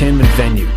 [0.00, 0.68] entertainment venue.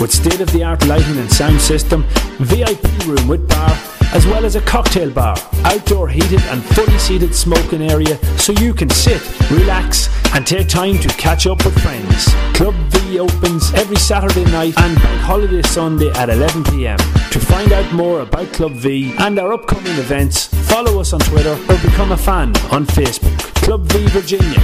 [0.00, 2.04] With state-of-the-art lighting and sound system,
[2.38, 3.70] VIP room with bar,
[4.12, 8.72] as well as a cocktail bar, outdoor heated and fully seated smoking area so you
[8.72, 9.20] can sit,
[9.50, 12.26] relax and take time to catch up with friends.
[12.54, 16.98] Club V opens every Saturday night and Bank Holiday Sunday at 11pm.
[17.30, 21.54] To find out more about Club V and our upcoming events, follow us on Twitter
[21.68, 23.36] or become a fan on Facebook.
[23.64, 24.60] Club V Virginia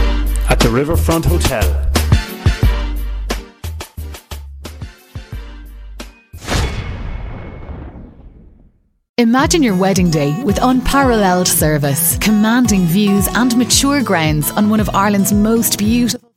[0.48, 1.89] at the Riverfront Hotel.
[9.20, 14.88] Imagine your wedding day with unparalleled service, commanding views, and mature grounds on one of
[14.94, 16.29] Ireland's most beautiful.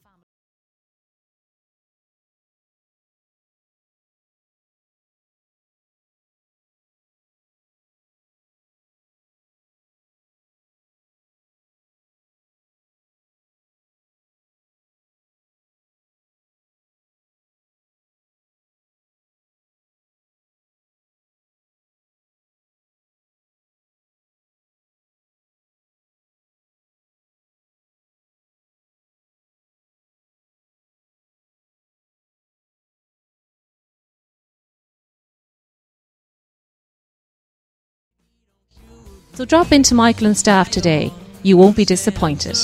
[39.36, 41.12] So drop into Michael and staff today.
[41.42, 42.56] You won't be disappointed.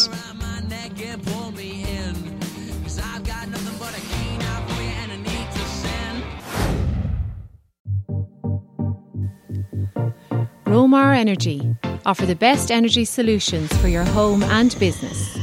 [10.66, 11.76] Romar Energy
[12.06, 15.38] offer the best energy solutions for your home and business.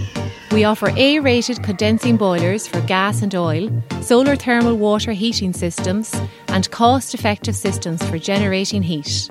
[0.53, 3.69] We offer A rated condensing boilers for gas and oil,
[4.01, 6.15] solar thermal water heating systems,
[6.49, 9.29] and cost effective systems for generating heat.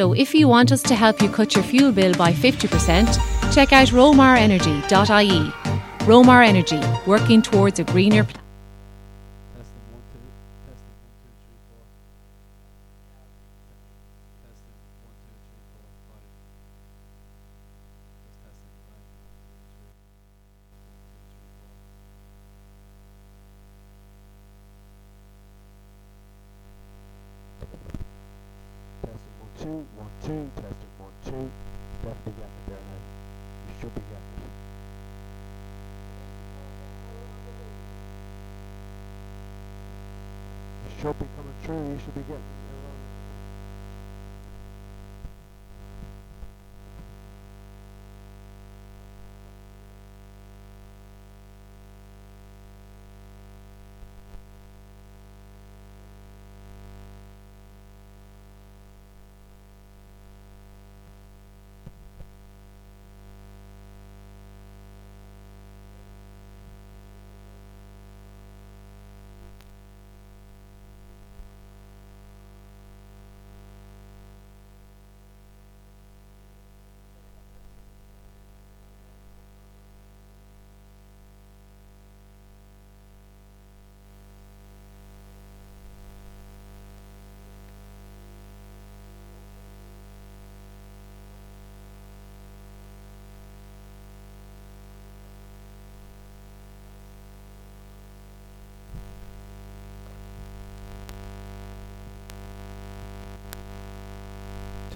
[0.00, 3.70] So if you want us to help you cut your fuel bill by 50%, check
[3.74, 5.52] out romarenergy.ie.
[6.06, 8.39] Romar Energy, working towards a greener planet.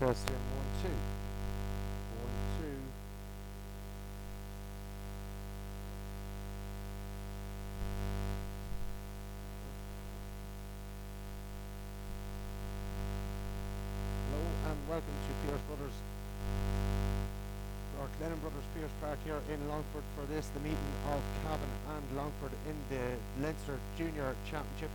[0.04, 0.92] Testing one two.
[2.20, 2.76] One two.
[14.28, 15.96] Hello and welcome to Pierce Brothers
[17.98, 20.76] or Glennon Brothers Pearse Park here in Longford for this, the meeting
[21.08, 24.90] of Cavan and Longford in the Leinster Junior Championship.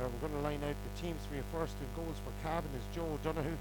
[0.00, 1.76] Uh, we're going to line out the teams for you first.
[1.78, 3.60] In goals for Cavan is Joe Donoghue,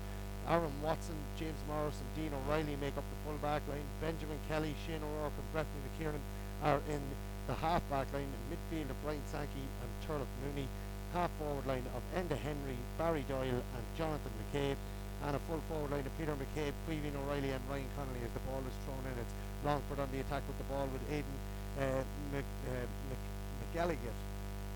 [0.50, 3.88] Aaron Watson, James Morris and Dean O'Reilly make up the full back line.
[4.02, 6.24] Benjamin Kelly, Shane O'Rourke and Breffney McKiernan
[6.64, 7.02] are in
[7.48, 8.28] the half back line.
[8.28, 10.68] In midfield of Brian Sankey and Turlough Mooney.
[11.14, 14.78] Half forward line of Enda Henry, Barry Doyle and Jonathan McCabe.
[15.24, 18.44] And a full forward line of Peter McCabe, Queeveen O'Reilly and Ryan Connolly as the
[18.44, 19.16] ball is thrown in.
[19.22, 19.34] It's
[19.64, 21.38] Longford on the attack with the ball with Aidan
[21.80, 22.04] uh,
[22.36, 23.22] Mc, uh, Mc,
[23.64, 24.18] McGilligan,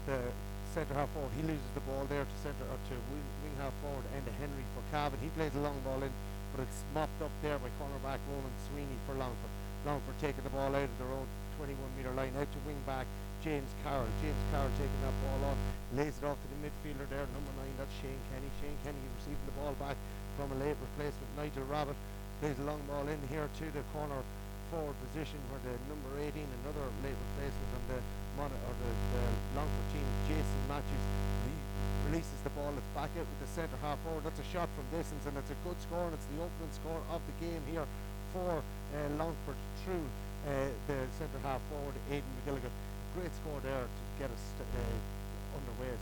[0.08, 0.20] the
[0.74, 1.32] centre half forward.
[1.36, 4.66] He loses the ball there to centre or to wing, wing half forward Enda Henry
[4.76, 5.20] for Cavan.
[5.22, 6.12] He plays a long ball in,
[6.52, 9.54] but it's mopped up there by cornerback Roland Sweeney for Longford.
[9.86, 13.08] Longford taking the ball out of their own 21 metre line out to wing back
[13.44, 14.10] James Carroll.
[14.22, 15.58] James Carroll taking that ball on,
[15.94, 18.50] lays it off to the midfielder there, number nine, that's Shane Kenny.
[18.62, 19.96] Shane Kenny receiving the ball back
[20.36, 21.30] from a late replacement.
[21.38, 21.98] Nigel Rabbit
[22.42, 24.22] plays a long ball in here to the corner
[24.70, 28.00] forward position where the number 18, another late replacement, and the
[28.38, 29.26] Or the, the
[29.58, 31.06] Longford team, Jason Matthews,
[31.50, 31.54] he
[32.06, 32.70] releases the ball.
[32.78, 34.30] It's back out with the centre half forward.
[34.30, 37.02] That's a shot from distance, and it's a good score, and it's the opening score
[37.10, 37.90] of the game here
[38.38, 40.06] for uh, Longford through
[40.46, 42.70] uh, the centre half forward, Aidan McGilligan.
[43.18, 45.98] Great score there to get us uh, underway,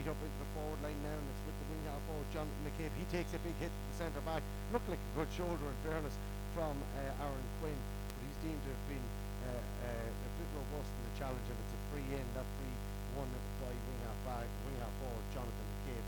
[0.00, 2.48] right up into the forward line now, and it's with the wing half forward, John
[2.64, 2.88] McCabe.
[2.96, 4.40] He takes a big hit to the centre back.
[4.72, 6.16] Looked like a good shoulder, in fairness,
[6.56, 7.76] from uh, Aaron Quinn,
[8.08, 9.06] but he's deemed to have been
[9.44, 12.24] uh, uh, a bit robust in the challenge, and it's a free in.
[12.32, 12.76] That free
[13.12, 13.28] won
[13.60, 16.06] by wing half back, wing half forward, Jonathan McCabe.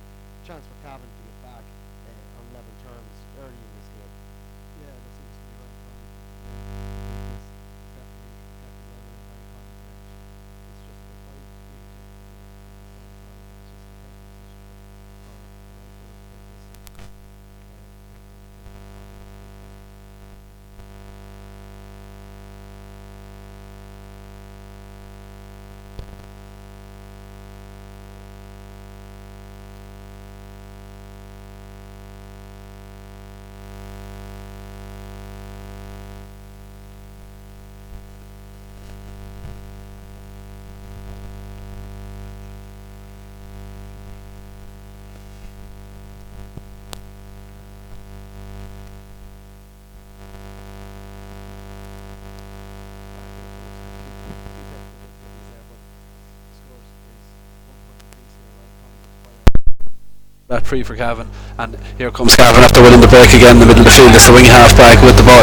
[0.49, 3.72] Chance for Cavan to get back uh, on level terms early
[60.53, 63.65] that free for Cavan and here comes Cavan after winning the break again in the
[63.65, 65.41] middle of the field it's the wing half back with the ball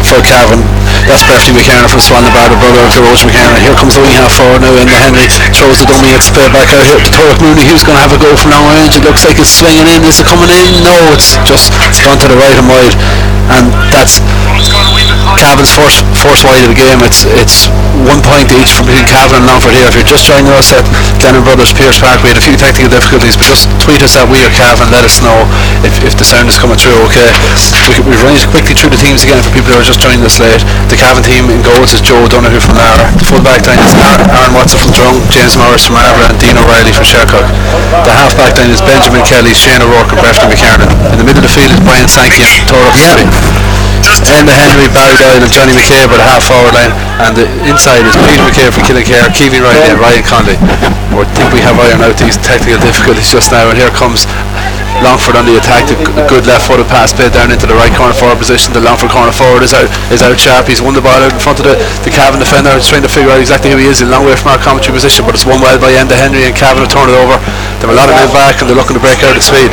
[0.00, 0.64] for Cavan
[1.08, 4.36] that's Breffney McKernan from Bar the brother of Roach McKernan here comes the wing half
[4.36, 5.24] forward now in the Henry.
[5.56, 7.64] Throws the dummy it's played back out here to Turlough Mooney.
[7.64, 10.04] Who's going to have a go from long range it looks like it's swinging in.
[10.04, 10.84] Is it coming in?
[10.84, 11.72] No it's just
[12.04, 12.92] gone to the right and wide.
[13.48, 14.20] And that's
[15.40, 17.00] Cavan's first first wide of the game.
[17.00, 17.72] It's it's
[18.04, 19.88] one point each from between Cavan and Longford here.
[19.88, 20.84] If you're just joining us at
[21.16, 24.28] Glennon Brothers Pearse Park we had a few technical difficulties but just tweet us at
[24.28, 24.92] we are Cavan.
[24.92, 25.48] Let us know
[25.80, 27.32] if, if the sound is coming through okay.
[27.88, 30.36] We, we've run quickly through the teams again for people who are just joining us
[30.36, 30.60] late.
[30.92, 33.14] The Cavan team in goals is Joe Donoghue from Laragh.
[33.22, 36.58] The full back line is Aaron, Watson from Drung James Morris from Arva and Dean
[36.58, 37.46] O'Reilly from Shercock.
[38.02, 41.38] The half back line is Benjamin Kelly Shane O'Rourke and Breffney McKernan in the middle
[41.38, 43.14] of the field is Brian Sankey and Turlough yeah.
[44.34, 46.90] Enda Henry, Barry Doyle and Johnny McCabe are the half forward line.
[47.22, 50.58] And the inside is Peter McCabe from Killinkere, Keevy Riley and Ryan Conley.
[50.58, 54.26] I think we have ironed out these technical difficulties just now and here comes
[55.02, 58.14] Longford on the attack, a good left footed pass played down into the right corner
[58.14, 58.74] forward position.
[58.74, 60.66] The Longford corner forward is out is out sharp.
[60.66, 62.74] He's won the ball out in front of the, the Cavan defender.
[62.74, 64.02] He's trying to figure out exactly who he is.
[64.02, 66.54] A long way from our commentary position, but it's won well by Enda Henry and
[66.54, 67.38] Cavan have turned it over.
[67.78, 69.70] There are a lot of men back and they're looking to break out at speed.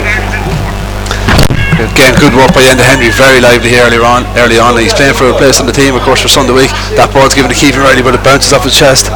[1.76, 4.24] Again, good work by Enda Henry, very lively here earlier on.
[4.40, 6.72] Early on, he's playing for a place on the team, of course, for Sunday week.
[6.96, 9.12] That ball's given to Keevan Riley, but it bounces off his chest.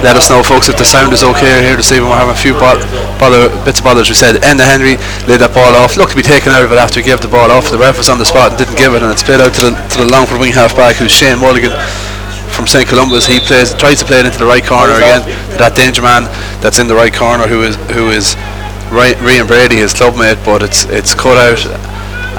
[0.00, 2.08] Let us know, folks, if the sound is okay here this evening.
[2.08, 2.80] We're having a few ball,
[3.20, 4.40] bother, bits of bother, as we said.
[4.40, 4.96] Enda Henry
[5.28, 6.00] laid that ball off.
[6.00, 7.68] Look to be taken out of it after he gave the ball off.
[7.68, 9.68] The ref was on the spot and didn't give it, and it's played out to
[9.68, 11.76] the, to the Longford wing half back, who's Shane Mulligan
[12.48, 13.28] from St Columba's.
[13.28, 15.20] He plays, tries to play it into the right corner again.
[15.60, 16.24] That danger man
[16.64, 18.40] that's in the right corner, who is who is
[18.88, 21.60] Ryan Brady, his clubmate, but it's it's cut out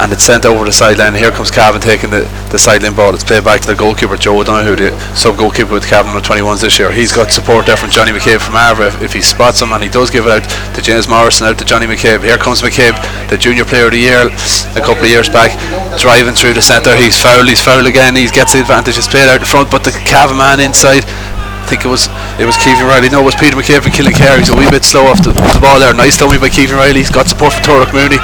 [0.02, 1.14] and it's sent over the sideline.
[1.14, 3.14] Here comes Cavan taking the, the sideline ball.
[3.14, 6.62] It's played back to the goalkeeper Joe O'Donoghue, the sub goalkeeper with Cavan under 21s
[6.62, 6.92] this year.
[6.92, 9.84] He's got support there from Johnny McCabe from Arva if, if he spots him, and
[9.84, 12.26] he does give it out to James Morrison, out to Johnny McCabe.
[12.26, 12.98] Here comes McCabe,
[13.30, 14.26] the junior player of the year
[14.74, 15.54] a couple of years back,
[16.02, 16.98] driving through the centre.
[16.98, 18.18] He's fouled, he's fouled again.
[18.18, 18.98] He gets the advantage.
[18.98, 21.06] It's played out in front, but the Cavan man inside.
[21.06, 23.08] I think it was it was Keevan Riley.
[23.08, 24.40] No, it was Peter McCabe from Killinkere.
[24.42, 25.94] He's a wee bit slow off the, off the ball there.
[25.94, 27.00] Nice dummy by Keevan Riley.
[27.00, 28.20] He's got support from Turlough Mooney.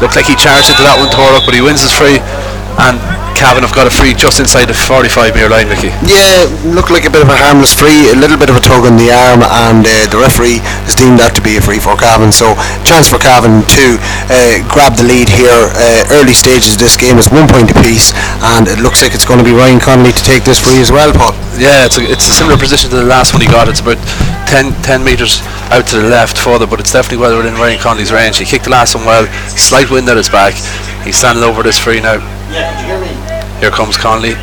[0.00, 2.16] Looked like he charged into that one, Turlough, but he wins his free.
[2.78, 3.00] And
[3.40, 5.88] Cavan have got a free just inside the 45 metre line, Mickey.
[6.04, 6.44] Yeah,
[6.76, 9.00] looked like a bit of a harmless free, a little bit of a tug on
[9.00, 12.36] the arm, and uh, the referee has deemed that to be a free for Cavan.
[12.36, 12.52] So,
[12.84, 13.96] chance for Cavan to
[14.28, 15.72] uh, grab the lead here.
[15.72, 18.12] Uh, early stages of this game is one point apiece,
[18.52, 20.92] and it looks like it's going to be Ryan Connolly to take this free as
[20.92, 21.32] well, Paul.
[21.56, 23.72] Yeah, it's a, it's a similar position to the last one he got.
[23.72, 23.96] It's about
[24.52, 25.40] 10, 10 metres
[25.72, 28.36] out to the left further, but it's definitely well within Ryan Connolly's range.
[28.36, 29.24] He kicked the last one well,
[29.56, 30.60] slight wind at his back.
[31.08, 32.20] He's standing over this free now.
[33.60, 34.34] Here comes Connolly.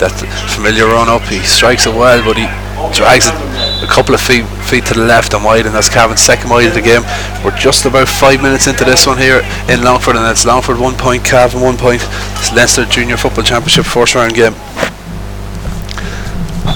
[0.00, 0.12] that
[0.50, 1.22] familiar run up.
[1.22, 2.44] He strikes it well, but he
[2.92, 3.34] drags it
[3.82, 6.66] a couple of feet feet to the left and wide, and that's Cavan's second wide
[6.66, 7.02] of the game.
[7.44, 10.94] We're just about five minutes into this one here in Longford, and it's Longford one
[10.94, 12.02] point, Cavan one point.
[12.36, 14.54] It's Leinster Junior Football Championship first round game.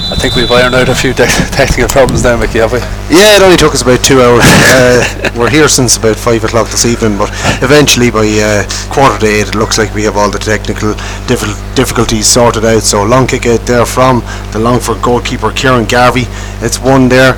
[0.08, 2.78] I think we've ironed out a few te- technical problems now, Mickey, have we?
[3.10, 4.44] Yeah, it only took us about two hours.
[4.44, 7.30] uh, we're here since about five o'clock this evening, but
[7.62, 8.62] eventually by uh,
[8.92, 10.94] quarter to eight, it looks like we have all the technical
[11.26, 12.82] diffi- difficulties sorted out.
[12.82, 14.20] So long kick out there from
[14.52, 16.24] the Longford goalkeeper Kieran Garvey.
[16.62, 17.34] It's one there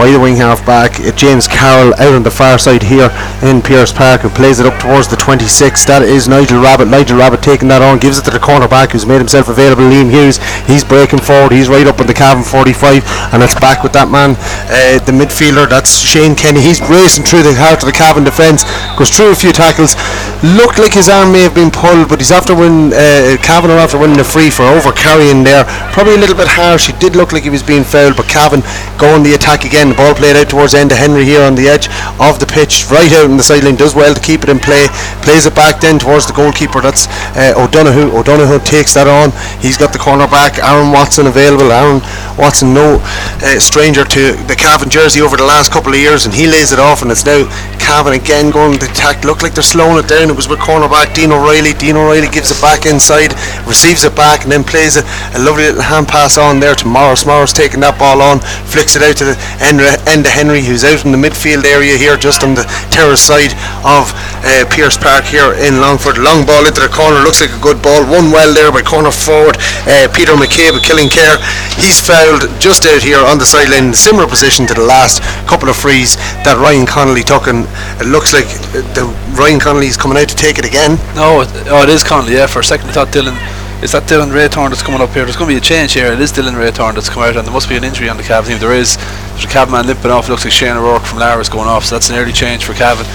[0.00, 0.96] by the wing half back.
[0.96, 3.12] Uh, James Carroll out on the far side here
[3.44, 5.84] in Pearse Park who plays it up towards the 26.
[5.84, 6.88] That is Nigel Rabbit.
[6.88, 9.84] Nigel Rabbit taking that on, gives it to the corner back who's made himself available.
[9.84, 10.40] Liam Hughes.
[10.64, 11.52] He's breaking forward.
[11.52, 13.04] He's right up on the Cavan 45
[13.36, 14.40] and it's back with that man,
[14.72, 15.68] uh, the midfielder.
[15.68, 16.64] That's Shane Kenny.
[16.64, 18.64] He's racing through the heart of the Cavan defence.
[18.96, 20.00] Goes through a few tackles.
[20.40, 22.96] Looked like his arm may have been pulled, but he's after winning.
[22.96, 25.64] Uh, Cavan after winning the free for over carrying there.
[25.92, 26.88] Probably a little bit harsh.
[26.88, 28.64] He did look like he was being fouled, but Cavan
[28.96, 29.90] go on the attack again.
[29.90, 32.88] The ball played out towards end Enda Henry here on the edge of the pitch,
[32.88, 33.76] right out in the sideline.
[33.76, 34.88] Does well to keep it in play.
[35.20, 36.80] Plays it back then towards the goalkeeper.
[36.80, 37.04] That's
[37.36, 38.16] uh, O'Donoghue.
[38.16, 39.36] O'Donoghue takes that on.
[39.60, 40.56] He's got the corner back.
[40.64, 41.68] Aaron Watson available.
[41.68, 42.00] Aaron
[42.40, 42.96] Watson, no
[43.44, 46.72] uh, stranger to the Cavan jersey over the last couple of years, and he lays
[46.72, 47.44] it off, and it's now
[47.76, 49.22] Cavan again going to attack.
[49.28, 50.29] Look like they're slowing it down.
[50.30, 51.74] It was with cornerback Dean O'Reilly.
[51.74, 53.34] Dean O'Reilly gives it back inside,
[53.66, 55.02] receives it back, and then plays a,
[55.34, 57.26] a lovely little hand pass on there to Morris.
[57.26, 58.38] Morris taking that ball on,
[58.70, 61.98] flicks it out to the end, end of Henry, who's out in the midfield area
[61.98, 62.62] here, just on the
[62.94, 64.14] terrace side of
[64.46, 66.14] uh, Pearse Park here in Longford.
[66.14, 68.06] Long ball into the corner, looks like a good ball.
[68.06, 69.58] One well there by corner forward
[69.90, 71.42] uh, Peter McCabe of Killinkere.
[71.74, 75.74] He's fouled just out here on the sideline, similar position to the last couple of
[75.74, 76.14] frees
[76.46, 77.66] that Ryan Connolly took, and
[77.98, 78.46] it looks like
[78.94, 80.96] the Ryan Connolly's coming to take it again.
[81.14, 82.34] No, it, oh, it is Connolly.
[82.34, 83.36] Yeah, for a second I thought Dylan.
[83.82, 85.24] Is that Dylan Raythorn that's coming up here?
[85.24, 86.12] There's going to be a change here.
[86.12, 88.22] It is Dylan Raythorn that's come out, and there must be an injury on the
[88.22, 88.58] Cavan team.
[88.60, 88.98] There is.
[89.30, 90.28] There's a Cavan limping off.
[90.28, 92.74] It looks like Shane O'Rourke from Laragh's going off, so that's an early change for
[92.74, 93.06] Cavan.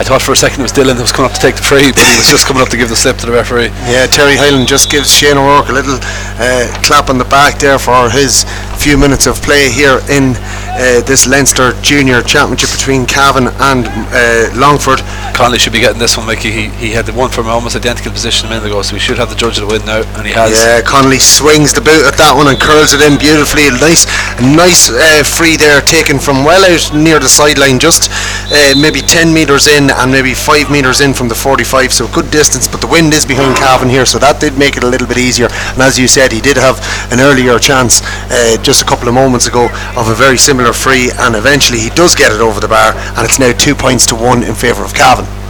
[0.00, 1.62] I thought for a second it was Dylan that was coming up to take the
[1.62, 3.68] free, but he was just coming up to give the slip to the referee.
[3.84, 6.00] Yeah, Terry Hyland just gives Shane O'Rourke a little
[6.40, 8.48] uh, clap on the back there for his
[8.80, 10.32] few minutes of play here in
[10.74, 13.84] uh, this Leinster Junior Championship between Cavan and
[14.16, 15.04] uh, Longford.
[15.36, 16.50] Connolly should be getting this one, Mickey.
[16.50, 19.20] He, he had the one from almost identical position a minute ago, so he should
[19.20, 20.56] have the judge of the win now, and he has.
[20.56, 23.68] Yeah, Connolly swings the boot at that one and curls it in beautifully.
[23.68, 24.08] A nice,
[24.40, 28.10] nice uh, free there taken from well out near the sideline, just
[28.50, 32.30] uh, maybe 10 metres in and maybe 5 metres in from the 45, so good
[32.32, 32.66] distance.
[32.66, 35.18] But the wind is behind Cavan here, so that did make it a little bit
[35.18, 35.46] easier.
[35.74, 36.82] And as you said, he did have
[37.12, 41.12] an earlier chance uh, just a couple of moments ago of a very similar free,
[41.14, 44.16] and eventually he does get it over the bar, and it's now two points to
[44.16, 45.41] one in favour of Cavan.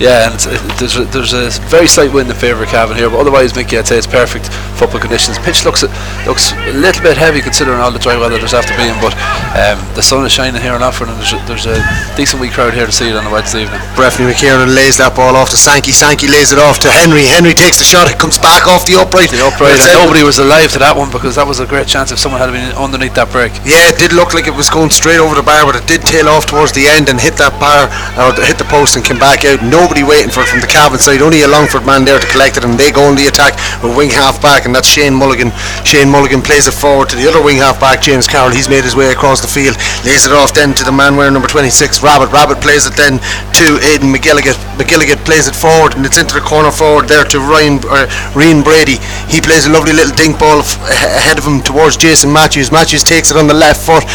[0.00, 0.40] Yeah, and
[0.80, 3.76] there's a, there's a very slight wind in favour of Cavan here, but otherwise, Mickey,
[3.76, 4.48] I'd say it's perfect
[4.80, 5.36] football conditions.
[5.44, 5.84] Pitch looks
[6.24, 9.12] looks a little bit heavy considering all the dry weather there's after being, but
[9.52, 11.76] um, the sun is shining here in Offord, and there's a, there's a
[12.16, 13.76] decent wee crowd here to see it on a Wednesday evening.
[13.92, 15.92] Breffney McKiernan lays that ball off to Sankey.
[15.92, 17.28] Sankey lays it off to Henry.
[17.28, 18.08] Henry takes the shot.
[18.08, 19.28] It comes back off the upright.
[19.28, 22.08] The upright, and nobody was alive to that one because that was a great chance
[22.08, 23.52] if someone had been underneath that break.
[23.68, 26.00] Yeah, it did look like it was going straight over the bar, but it did
[26.08, 29.20] tail off towards the end and hit that bar, or hit the post and came
[29.20, 29.60] back out.
[29.90, 31.18] Nobody waiting for it from the Cavan side.
[31.18, 33.90] Only a Longford man there to collect it, and they go on the attack with
[33.98, 35.50] wing half back, and that's Shane Mulligan.
[35.82, 38.54] Shane Mulligan plays it forward to the other wing half back, James Carroll.
[38.54, 39.74] He's made his way across the field,
[40.06, 42.30] lays it off then to the man wearing number 26, Rabbit.
[42.30, 43.18] Rabbit plays it then
[43.58, 44.54] to Aidan McGilligan.
[44.78, 48.06] McGilligan plays it forward, and it's into the corner forward there to Ryan uh,
[48.38, 49.02] Ryan Brady.
[49.26, 52.70] He plays a lovely little dink ball f- ahead of him towards Jason Matthews.
[52.70, 54.06] Matthews takes it on the left foot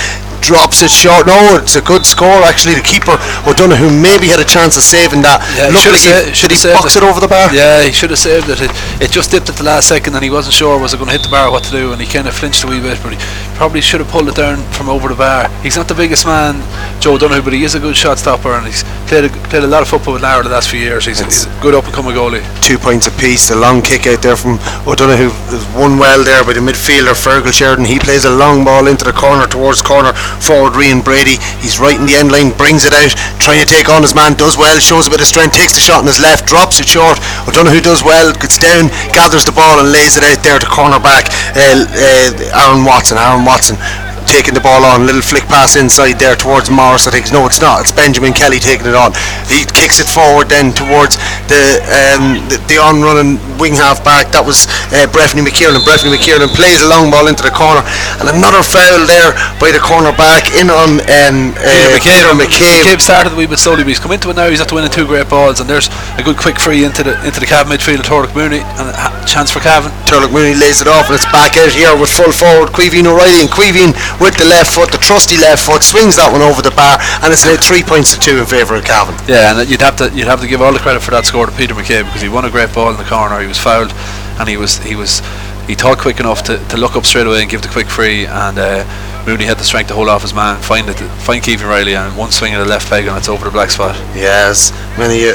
[0.45, 1.25] drops it short.
[1.25, 2.77] No, it's a good score actually.
[2.77, 3.17] The keeper
[3.49, 5.41] O'Donoghue maybe had a chance of saving that.
[5.57, 7.49] Yeah, he Looked should like he, should he box it over the bar?
[7.49, 8.61] Yeah, he should have saved it.
[8.61, 8.69] it.
[9.01, 11.17] It just dipped at the last second, and he wasn't sure was it going to
[11.17, 13.01] hit the bar or what to do, and he kind of flinched a wee bit,
[13.01, 13.19] but he
[13.55, 15.49] probably should have pulled it down from over the bar.
[15.63, 16.59] He's not the biggest man,
[17.01, 19.67] Joe Donoghue, but he is a good shot stopper, and he's played a, played a
[19.67, 21.05] lot of football with Laragh the last few years.
[21.05, 22.43] He's, he's a good up and coming goalie.
[22.61, 23.49] Two points apiece.
[23.49, 25.31] A long kick out there from O'Donoghue.
[25.47, 27.85] There's one well there by the midfielder Fergal Sheridan.
[27.85, 30.11] He plays a long ball into the corner towards corner
[30.43, 31.39] forward Rian Brady.
[31.63, 34.35] He's right in the end line, brings it out, trying to take on his man.
[34.35, 36.87] Does well, shows a bit of strength, takes the shot on his left, drops it
[36.87, 37.17] short.
[37.47, 41.31] O'Donoghue does well, gets down, gathers the ball and lays it out there to cornerback
[41.55, 43.17] uh, uh, Aaron Watson.
[43.17, 43.77] Aaron Watson
[44.25, 45.05] taking the ball on.
[45.05, 47.07] Little flick pass inside there towards Morris.
[47.07, 47.81] I think no, it's not.
[47.81, 49.13] It's Benjamin Kelly taking it on.
[49.47, 54.33] He kicks it forward then towards the um, the, the on running wing half back.
[54.35, 55.85] That was uh, Breffney McKiernan.
[55.85, 57.85] Breffney McKiernan plays a long ball into the corner,
[58.19, 62.49] and another foul there by the corner back in on um, uh, Peter McCabe.
[62.49, 62.97] McCabe.
[62.97, 64.49] McCabe started the wee bit slowly, but he's come into it now.
[64.49, 67.39] He's after winning two great balls, and there's a good quick free into the into
[67.39, 69.91] the Cavan midfield of Mooney, and a chance for Cavan.
[70.05, 73.41] Turlough Mooney lays it off and it's back out here with full forward Queeveen O'Reilly
[73.41, 76.71] and Queeveen with the left foot, the trusty left foot, swings that one over the
[76.71, 79.15] bar and it's now three points to two in favour of Cavan.
[79.27, 81.45] Yeah, and you'd have to you'd have to give all the credit for that score
[81.45, 83.39] to Peter McCabe because he won a great ball in the corner.
[83.39, 83.91] He was fouled,
[84.39, 85.19] and he was he was
[85.67, 88.25] he thought quick enough to, to look up straight away and give the quick free.
[88.25, 88.85] And uh,
[89.25, 92.15] Mooney had the strength to hold off his man, find it, find Keevan Riley, and
[92.15, 93.95] one swing at the left peg, and it's over the black spot.
[94.15, 95.33] Yes, many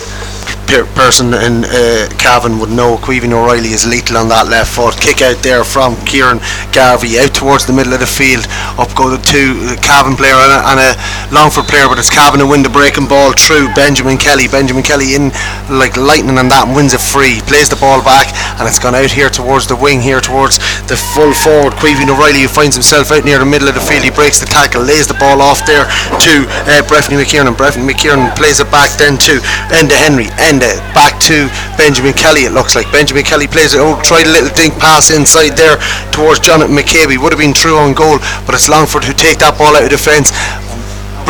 [0.66, 4.96] per- person in uh, Cavan would know Queeveen O'Reilly is lethal on that left foot.
[4.96, 6.40] Kick out there from Kieran
[6.72, 8.46] Garvey out towards the middle of the field.
[8.78, 10.90] Up go the two Cavan player and a, and a
[11.34, 14.48] Longford player, but it's Cavan who win the breaking ball through Benjamin Kelly.
[14.48, 15.30] Benjamin Kelly in
[15.70, 17.38] like lightning on that and wins it free.
[17.46, 20.58] Plays the ball back and it's gone out here towards the wing here towards
[20.90, 24.02] the full forward Queeveen O'Reilly who finds himself out near the middle of the field.
[24.02, 25.86] He breaks the tackle, lays the ball off there
[26.24, 26.32] to
[26.66, 27.54] uh, Breffney McKiernan.
[27.54, 29.38] Breffney McKiernan plays it back then to
[29.70, 30.28] Enda Henry.
[30.40, 32.48] Enda back to Benjamin Kelly.
[32.48, 33.80] It looks like Benjamin Kelly plays it.
[33.80, 35.76] Oh, tried a little dink pass inside there
[36.10, 37.12] towards Jonathan McCabe.
[37.12, 39.84] He would have been true on goal, but it's Longford who take that ball out
[39.84, 40.32] of defence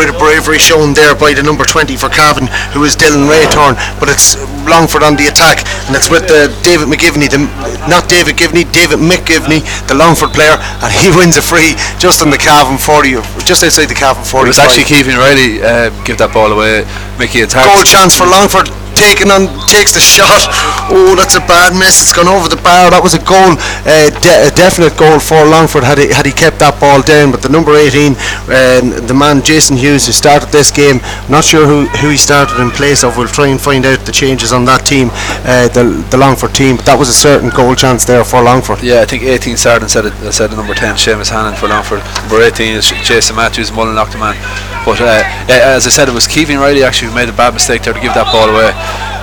[0.00, 3.76] bit of bravery shown there by the number 20 for Cavan who is Dylan Raythorn
[4.00, 7.42] but it's Longford on the attack and it's with the David McGivney the,
[7.84, 9.60] not David Givney David McGivney
[9.92, 13.92] the Longford player and he wins a free just on the Cavan 40 just outside
[13.92, 16.88] the Cavan 40 It was actually Keevan Riley uh, give that ball away.
[17.18, 17.68] Mickey attacked.
[17.68, 20.44] goal chance for Longford taken on takes the shot.
[20.92, 22.04] Oh that's a bad miss.
[22.04, 22.92] It's gone over the bar.
[22.92, 23.56] That was a goal
[23.88, 27.32] uh, de- a definite goal for Longford had he, had he kept that ball down.
[27.32, 28.12] But the number 18
[28.52, 31.00] um, the man Jason Hughes who started this game
[31.32, 33.16] not sure who, who he started in place of.
[33.16, 35.08] We'll try and find out the changes on that team
[35.48, 36.76] uh, the, the Longford team.
[36.76, 38.82] But that was a certain goal chance there for Longford.
[38.82, 41.68] Yeah, I think 18 started and said it, said the number 10 Seamus Hannon for
[41.68, 42.04] Longford.
[42.28, 44.36] Number 18 is Jason Matthews, Mullen knocked the man.
[44.84, 47.82] But uh, as I said, it was Keevan Riley actually who made a bad mistake
[47.82, 48.72] there to give that ball away.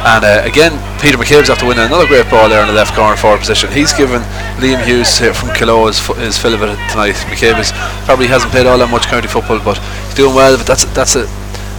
[0.05, 3.17] And uh, again, Peter McCabe's after winning another great ball there in the left corner
[3.17, 3.71] forward position.
[3.71, 4.21] He's given
[4.61, 7.17] Liam Hughes here from Killoe his, his fill of it tonight.
[7.27, 7.73] McCabe is,
[8.05, 10.55] probably hasn't played all that much county football, but he's doing well.
[10.55, 11.25] But that's that's a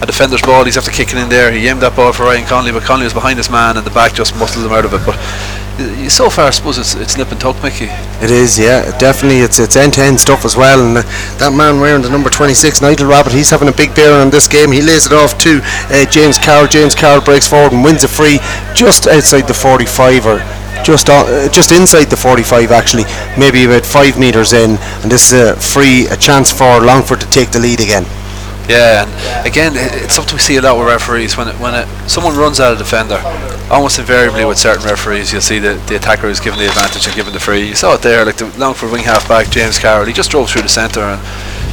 [0.03, 0.65] a defender's ball.
[0.65, 1.51] He's after kicking in there.
[1.51, 3.91] He aimed that ball for Ryan Conley, but Conley was behind his man, and the
[3.91, 5.03] back just muscled him out of it.
[5.05, 5.19] But
[6.09, 7.87] so far, I suppose it's, it's nip and tuck, Mickey.
[8.21, 9.41] It is, yeah, definitely.
[9.41, 10.81] It's it's end to end stuff as well.
[10.81, 11.03] And uh,
[11.39, 14.49] that man wearing the number 26, Nigel Rabbit, he's having a big bearing on this
[14.49, 14.73] game.
[14.73, 16.67] He lays it off to uh, James Carroll.
[16.67, 18.39] James Carroll breaks forward and wins a free
[18.75, 20.39] just outside the 45 or
[20.83, 23.05] just on, uh, just inside the 45 actually,
[23.39, 24.79] maybe about five meters in.
[25.03, 28.05] And this is a free, a chance for Longford to take the lead again.
[28.69, 31.89] Yeah, and again, it's something we see a lot with referees when it, when it,
[32.09, 33.17] someone runs at a defender.
[33.71, 37.17] Almost invariably with certain referees, you'll see the, the attacker is given the advantage and
[37.17, 37.69] given the free.
[37.69, 40.07] You saw it there, like the Longford wing half back James Carroll.
[40.07, 41.21] He just drove through the centre, and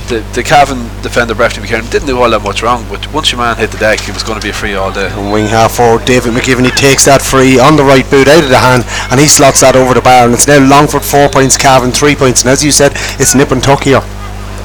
[0.07, 2.85] the the Cavan defender Breffney McKernan didn't do all that much wrong.
[2.89, 4.91] But once your man hit the deck, it was going to be a free all
[4.91, 5.09] day.
[5.11, 8.49] And wing half forward, David McGivney takes that free on the right boot out of
[8.49, 10.25] the hand and he slots that over the bar.
[10.25, 12.41] And it's now Longford four points, Cavan three points.
[12.43, 14.03] And as you said, it's nip and tuck here.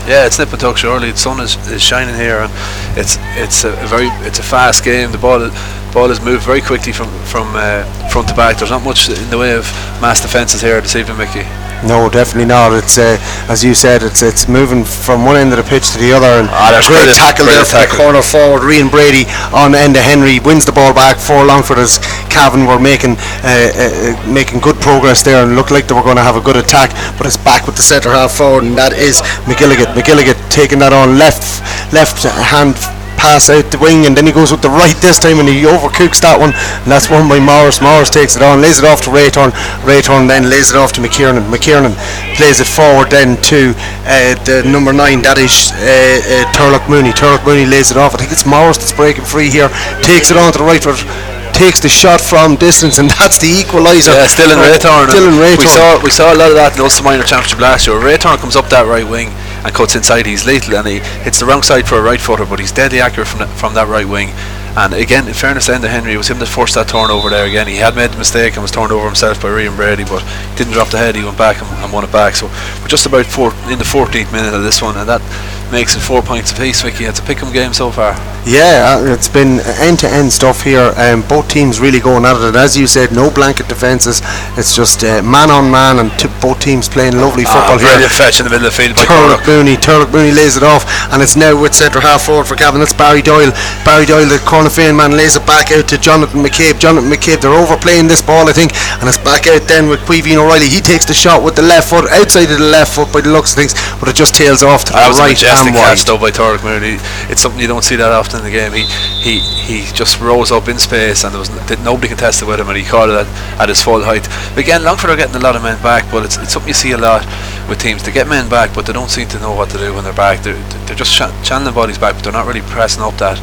[0.07, 1.11] Yeah, it's nip and tuck surely.
[1.13, 2.53] The sun is, is shining here, and
[2.99, 5.13] it's it's a, very it's a fast game.
[5.13, 5.51] The ball
[5.93, 8.59] ball is moved very quickly from from uh, front to back.
[8.59, 9.65] There's not much in the way of
[10.01, 11.70] mass defences here this evening, Mickey.
[11.83, 12.73] No, definitely not.
[12.77, 13.17] It's uh,
[13.49, 16.27] as you said, it's it's moving from one end of the pitch to the other.
[16.27, 18.63] And Ah, great brilliant- tackle there brilliant from the corner forward.
[18.69, 19.25] Rian Brady
[19.57, 21.97] on end of Henry wins the ball back for Longford as
[22.29, 26.21] Cavan were making uh, uh, making good progress there and looked like they were going
[26.21, 26.91] to have a good attack.
[27.17, 29.95] But it's back with the centre half forward, and that is McGilligan.
[29.97, 31.63] McGilligan taking that on left
[31.93, 32.77] left hand
[33.21, 35.69] pass out the wing and then he goes with the right this time and he
[35.69, 36.57] overcooks that one.
[36.57, 39.53] And that's won by Morris Morris takes it on lays it off to Raytorn
[39.85, 41.45] Raytorn then lays it off to McKiernan.
[41.53, 41.93] McKiernan
[42.41, 43.77] plays it forward then to
[44.09, 47.13] uh, the number 9 that is uh, uh, Turlough Mooney.
[47.13, 48.17] Turlough Mooney lays it off.
[48.17, 49.69] I think it's Morris that's breaking free here.
[50.01, 51.05] Takes it on to the right foot.
[51.53, 54.17] Takes the shot from distance and that's the equaliser.
[54.17, 55.13] Yeah, still in Uh, Raytorn.
[55.13, 57.61] Dylan We Raytorn saw we saw a lot of that in the Ulster Minor Championship
[57.61, 58.01] last year.
[58.01, 59.29] Raytorn comes up that right wing
[59.65, 60.27] and cuts inside.
[60.27, 63.01] He's lethal and he hits the wrong side for a right footer, but he's deadly
[63.01, 64.31] accurate from that, from that right wing.
[64.77, 67.45] And again, in fairness to Enda Henry, it was him that forced that turnover there
[67.45, 67.67] again.
[67.67, 70.23] He had made the mistake and was turned over himself by Rian Brady, but
[70.57, 71.17] didn't drop the head.
[71.17, 72.37] He went back and, and won it back.
[72.37, 72.47] So
[72.81, 75.23] we're just about four, in the 14th minute of this one, and that
[75.73, 76.83] makes it four points apiece.
[76.83, 78.15] Vicky, it's a pick 'em game so far.
[78.47, 80.95] Yeah, uh, it's been end to end stuff here.
[80.97, 82.43] Um, both teams really going at it.
[82.43, 84.23] And as you said, no blanket defences.
[84.57, 87.89] It's just uh, man on man, and t- both teams playing lovely football Ah, here.
[87.89, 89.47] brilliant fetch in the middle of the field by Turlough Turlough.
[89.47, 92.81] Mooney, Turlough Mooney lays it off, and it's now with centre half forward for Cavan.
[92.81, 93.53] That's Barry Doyle.
[93.85, 96.79] Barry Doyle, the corner fan man, lays it back out to Jonathan McCabe.
[96.79, 100.37] Jonathan McCabe, they're overplaying this ball, I think, and it's back out then with Queeveen
[100.39, 100.69] O'Reilly.
[100.69, 103.29] He takes the shot with the left foot, outside of the left foot by the
[103.31, 105.37] looks of things, but it just tails off to That the was a right
[105.69, 105.97] wide.
[105.97, 106.97] catch though by Turlough Mooney.
[107.31, 108.73] It's something you don't see that often in the game.
[108.73, 108.85] He
[109.21, 112.69] he he just rose up in space and there was n- nobody contested with him
[112.69, 113.27] and he caught it at,
[113.61, 114.27] at his full height.
[114.55, 116.75] But again, Longford are getting a lot of men back, but it's, it's something you
[116.75, 117.25] see a lot
[117.69, 118.03] with teams.
[118.03, 120.13] They get men back, but they don't seem to know what to do when they're
[120.13, 120.43] back.
[120.43, 123.39] They're, they're just cha- channeling bodies back, but they're not really pressing up that.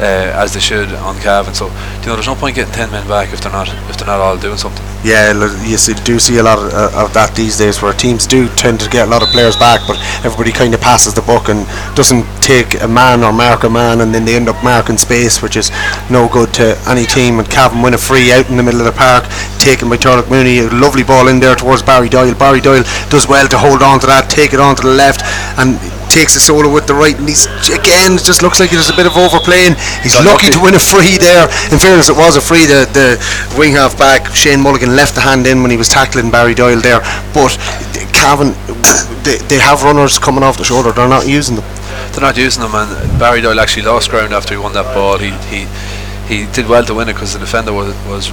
[0.00, 3.06] Uh, as they should on Cavan, so you know there's no point getting ten men
[3.06, 4.82] back if they're not if they're not all doing something.
[5.04, 5.30] Yeah,
[5.62, 8.48] you see, do see a lot of, uh, of that these days where teams do
[8.56, 11.48] tend to get a lot of players back, but everybody kind of passes the buck
[11.50, 14.96] and doesn't take a man or mark a man, and then they end up marking
[14.96, 15.70] space, which is
[16.10, 17.38] no good to any team.
[17.38, 19.22] And Cavan win a free out in the middle of the park,
[19.60, 20.66] taken by Turlough Mooney.
[20.66, 22.34] A lovely ball in there towards Barry Doyle.
[22.34, 25.22] Barry Doyle does well to hold on to that, take it on to the left,
[25.62, 25.78] and
[26.12, 27.16] takes a solo with the right.
[27.16, 29.74] And he's again, it just looks like there's a bit of overplaying.
[30.04, 30.52] He's lucky lucky.
[30.52, 31.48] to win a free there.
[31.72, 32.68] In fairness, it was a free.
[32.68, 33.16] The the
[33.56, 36.80] wing half back Shane Mulligan left the hand in when he was tackling Barry Doyle
[36.80, 37.00] there.
[37.32, 37.56] But
[38.12, 38.52] Cavan,
[39.24, 40.92] they, they have runners coming off the shoulder.
[40.92, 41.64] They're not using them.
[42.12, 45.18] they're not using them, and Barry Doyle actually lost ground after he won that ball.
[45.18, 45.66] He he
[46.28, 48.30] he did well to win it because the defender was was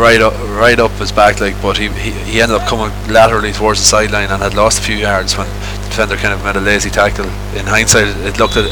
[0.00, 3.52] right up right up his back leg, but he, he he ended up coming laterally
[3.52, 6.56] towards the sideline and had lost a few yards when the defender kind of made
[6.56, 7.26] a lazy tackle.
[7.54, 8.64] In hindsight, it looked at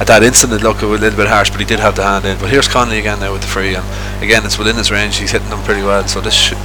[0.00, 2.24] at that instant it looked a little bit harsh, but he did have the hand
[2.24, 2.38] in.
[2.38, 3.84] But here's Conley again now with the free, and
[4.22, 5.18] again it's within his range.
[5.18, 6.58] He's hitting them pretty well, so this should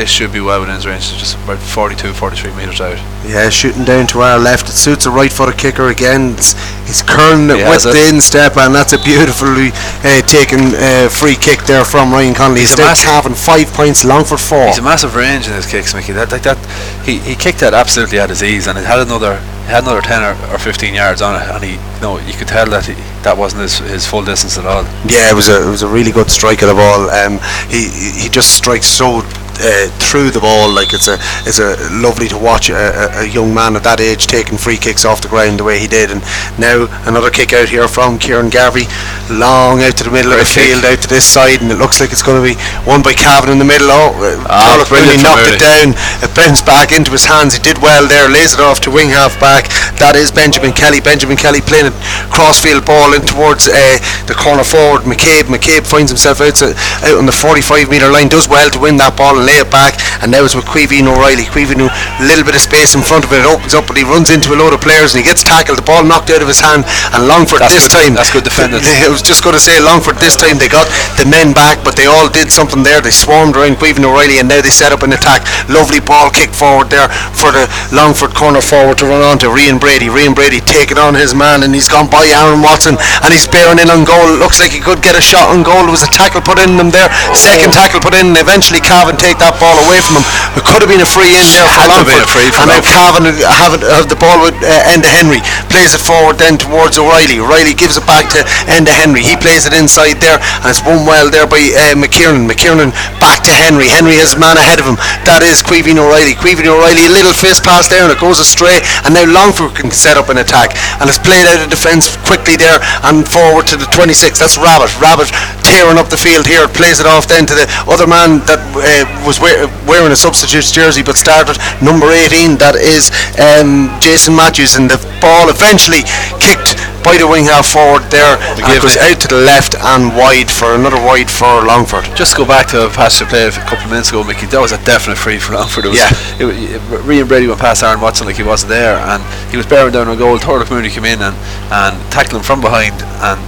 [0.00, 1.12] this should be well within his range.
[1.12, 2.96] It's just about 42, 43 meters out.
[3.28, 4.68] Yeah, shooting down to our left.
[4.70, 6.32] It suits a right footed kicker again.
[6.40, 6.54] It's,
[6.88, 7.92] he's curling it He with it.
[7.92, 12.60] the instep, and that's a beautifully uh, taken uh, free kick there from Ryan Connolly.
[12.60, 14.66] He's a Instead, massive- Cavan five points, long for four.
[14.72, 16.12] He's a massive range in his kicks, Mickey.
[16.12, 16.56] That like that,
[17.04, 19.36] he, he kicked that absolutely at his ease, and it had another
[19.68, 22.48] had another ten or, or fifteen yards on it, and he you know you could
[22.48, 24.82] tell that he, that wasn't his, his full distance at all.
[25.04, 27.10] Yeah, it was a it was a really good strike of the ball.
[27.10, 27.86] Um, he
[28.24, 29.20] he just strikes so
[29.60, 33.26] uh, through the ball like it's a it's a lovely to watch a, a, a
[33.26, 36.10] young man at that age taking free kicks off the ground the way he did.
[36.10, 36.22] And
[36.58, 38.88] now another kick out here from Kieran Garvey,
[39.30, 40.66] long out to the middle of the kick.
[40.66, 42.56] field, out to this side, and it looks like it's going to be
[42.88, 43.88] won by Cavan in the middle.
[43.90, 45.94] Oh, uh, Ah, really knocked it down.
[46.24, 47.54] It bounced back into his hands.
[47.54, 48.28] He did well there.
[48.28, 49.68] Lays it off to wing half back.
[49.98, 51.00] That is Benjamin Kelly.
[51.00, 51.94] Benjamin Kelly playing a
[52.30, 55.06] crossfield ball in towards uh, the corner forward.
[55.06, 55.50] McCabe.
[55.50, 56.74] McCabe finds himself out, to,
[57.06, 58.28] out on the 45 metre line.
[58.28, 59.98] Does well to win that ball and it back.
[60.22, 61.48] And now it's with Queeveen O'Reilly.
[61.50, 61.90] Queeveen, a
[62.22, 63.40] little bit of space in front of it.
[63.42, 65.78] It opens up, but he runs into a load of players and he gets tackled.
[65.78, 66.84] The ball knocked out of his hand.
[67.16, 68.14] And Longford That's this good- time.
[68.14, 68.80] that's good defending.
[69.06, 70.86] I was just going to say Longford this time they got
[71.16, 73.00] the men back, but they all did something there.
[73.00, 75.42] They swarmed around Queven O'Reilly, and now they set up an attack.
[75.72, 79.80] Lovely ball kick forward there for the Longford corner forward to run on to Rian
[79.80, 80.06] Brady.
[80.12, 83.80] Rian Brady taking on his man, and he's gone by Aaron Watson, and he's bearing
[83.80, 84.36] in on goal.
[84.36, 85.88] Looks like he could get a shot on goal.
[85.90, 87.08] Was a tackle put in them there.
[87.10, 87.34] Oh.
[87.34, 90.24] Second tackle put in, and eventually Cavan take that ball away from him.
[90.56, 92.28] It could have been a free in there for Had to have Longford.
[92.30, 92.92] free for and now Longford.
[92.92, 95.40] Cavan have, it, have the ball with uh, Enda Henry.
[95.72, 97.40] Plays it forward then towards O'Reilly.
[97.40, 99.24] O'Reilly gives it back to Enda Henry.
[99.24, 102.44] He plays it inside there, and it's won well there by uh, McKiernan.
[102.46, 103.88] McKiernan back to Henry.
[103.88, 105.00] Henry has a man ahead of him.
[105.24, 106.36] That is Queeveen O'Reilly.
[106.36, 108.82] Queeveen O'Reilly, a little fist pass there, and it goes astray.
[109.06, 112.56] And now Longford can set up an attack, and it's played out of defence quickly
[112.60, 114.38] there and forward to the 26.
[114.38, 114.92] That's Rabbit.
[115.00, 115.32] Rabbit
[115.64, 116.66] tearing up the field here.
[116.68, 120.70] Plays it off then to the other man that uh, was wear, wearing a substitute's
[120.70, 122.56] jersey but started number 18.
[122.58, 126.04] That is um, Jason Matthews, and the ball eventually
[126.40, 128.36] kicked by the wing half forward there.
[128.36, 132.04] And it give goes out to the left and wide for another wide for Longford.
[132.16, 134.46] Just go back to a pass to play a couple of minutes ago, Mickey.
[134.46, 135.84] That was a definite free for Longford.
[135.86, 136.10] It was, Yeah.
[136.40, 139.92] It, it, Brady went past Aaron Watson like he wasn't there, and he was bearing
[139.92, 140.38] down a goal.
[140.38, 141.36] Turlough Mooney came in and,
[141.70, 143.40] and tackled him from behind, and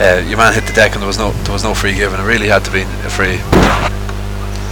[0.00, 2.20] uh, your man hit the deck, and there was no there was no free given.
[2.20, 3.38] It really had to be a free.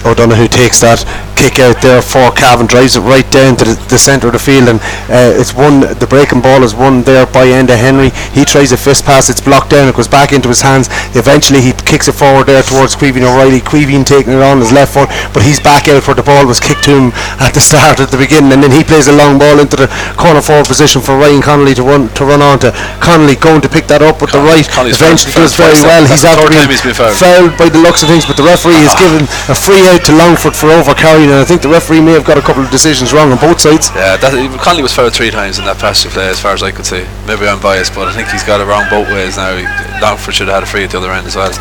[0.05, 1.01] O'Donoghue takes that
[1.37, 4.43] kick out there for Cavan, drives it right down to the, the centre of the
[4.43, 5.81] field, and uh, it's won.
[5.81, 8.11] The breaking ball is won there by Enda Henry.
[8.33, 10.89] He tries a fist pass, it's blocked down, it goes back into his hands.
[11.15, 13.61] Eventually, he kicks it forward there towards Queeveen O'Reilly.
[13.61, 16.61] Queeveen taking it on his left foot, but he's back out where the ball was
[16.61, 19.39] kicked to him at the start, at the beginning, and then he plays a long
[19.39, 22.73] ball into the corner forward position for Ryan Connolly to run to run on to.
[23.01, 24.65] Connolly going to pick that up with the right.
[24.69, 26.05] Connolly's Eventually does very well.
[26.07, 27.17] He's after being fouled.
[27.17, 30.13] fouled by the looks of things, but the referee has given a free out to
[30.15, 30.95] Longford for over
[31.31, 33.61] and I think the referee may have got a couple of decisions wrong on both
[33.61, 33.91] sides.
[33.95, 36.71] Yeah, that, Connolly was fouled three times in that passage play, as far as I
[36.71, 37.05] could see.
[37.27, 39.57] Maybe I'm biased, but I think he's got it wrong both ways now.
[40.01, 41.53] Longford should have had a free at the other end as well.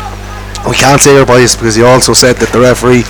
[0.68, 3.04] We can't say you're biased because he also said that the referee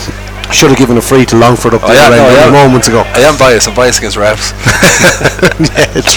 [0.53, 3.03] should have given a free to Longford up Oh, the yeah, no, moments ago.
[3.15, 3.69] I am biased.
[3.69, 4.53] I'm biased against refs.
[5.73, 6.17] yeah, it's,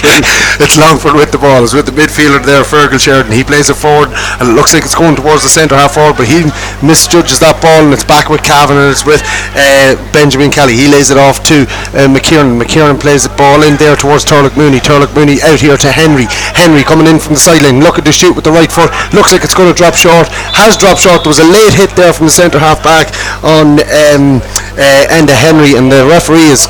[0.60, 1.64] it's Longford with the ball.
[1.64, 3.32] It's with the midfielder there, Fergal Sheridan.
[3.32, 4.10] He plays it forward,
[4.40, 6.48] and it looks like it's going towards the centre half forward, but he
[6.84, 9.22] misjudges that ball, and it's back with Cavan, and it's with
[9.56, 10.76] uh, Benjamin Kelly.
[10.76, 11.64] He lays it off to
[11.94, 12.08] uh.
[12.08, 14.80] McKiernan plays the ball in there towards Turlough Mooney.
[14.80, 16.26] Turlough Mooney out here to Henry.
[16.58, 18.90] Henry coming in from the sideline, looking to shoot with the right foot.
[19.14, 20.28] Looks like it's going to drop short.
[20.58, 21.24] Has dropped short.
[21.24, 23.14] There was a late hit there from the centre half back
[23.44, 23.80] on
[24.18, 24.42] um,
[24.76, 26.66] uh, end of Henry, and the referee is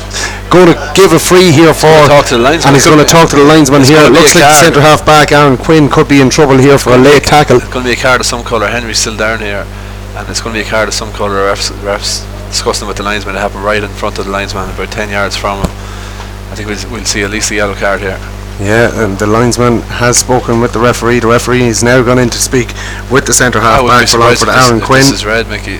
[0.52, 2.68] going to give a free here for talk to the linesman.
[2.68, 4.00] and he's going to talk to the linesman here.
[4.04, 6.94] It looks like the centre half back Aaron Quinn could be in trouble here for
[6.94, 7.56] a late tackle.
[7.56, 8.68] It's going to be a card of some colour.
[8.68, 9.66] Henry's still down here,
[10.16, 11.52] and it's going to be a card of some colour.
[11.52, 13.36] Refs, refs discussing with the linesman.
[13.36, 15.70] It happened right in front of the linesman, about 10 yards from him.
[16.50, 18.18] I think we'll, we'll see at least a yellow card here.
[18.58, 21.20] Yeah, and the linesman has spoken with the referee.
[21.20, 22.68] The referee is now gone in to speak
[23.10, 25.00] with the centre half I wouldn't be back for surprised Longford, if this, Aaron Quinn.
[25.00, 25.78] this is red, Mickey.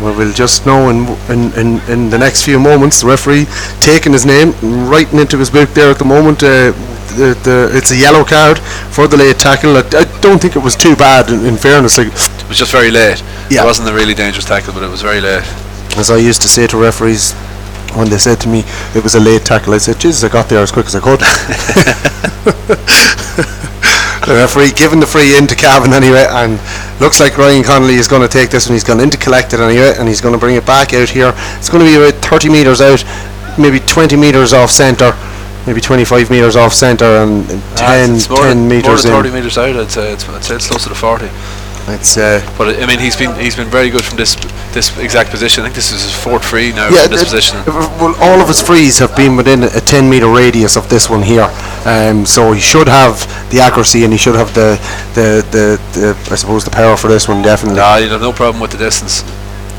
[0.00, 3.00] Well, we'll just know in, in, in, in the next few moments.
[3.00, 3.46] The referee
[3.80, 4.52] taking his name,
[4.88, 6.42] writing into his book there at the moment.
[6.42, 6.72] Uh,
[7.16, 8.58] the, the, it's a yellow card
[8.92, 9.76] for the late tackle.
[9.76, 11.30] I, I don't think it was too bad.
[11.30, 13.22] In, in fairness, like It was just very late.
[13.50, 13.62] Yeah.
[13.62, 15.44] It wasn't a really dangerous tackle, but it was very late.
[15.96, 17.32] as I used to say to referees
[17.96, 18.62] when they said to me
[18.94, 21.00] it was a late tackle, I said, Jesus, I got there as quick as I
[21.00, 21.20] could.
[24.26, 26.58] the referee giving the free in to Cavan anyway, and
[27.00, 28.74] looks like Ryan Connolly is going to take this one.
[28.74, 31.08] He's gone in to collect it anyway, and he's going to bring it back out
[31.08, 31.32] here.
[31.58, 33.04] It's going to be about 30 metres out,
[33.58, 35.12] maybe 20 metres off centre.
[35.66, 39.10] Maybe 25 metres off centre and 10, Ah, it's more 10 than, more metres than
[39.10, 39.74] 30 metres out.
[39.74, 41.26] I'd say it's, I'd say it's closer to 40.
[41.88, 44.34] It's uh, But I mean, he's been he's been very good from this
[44.74, 45.62] this exact position.
[45.62, 47.62] I think this is his fourth free now yeah, from this it- position.
[47.66, 51.22] Well, all of his frees have been within a 10 metre radius of this one
[51.22, 51.48] here,
[51.84, 54.76] um, so he should have the accuracy and he should have the,
[55.14, 57.78] the, the, the I suppose the power for this one definitely.
[57.78, 59.22] Nah, you have no problem with the distance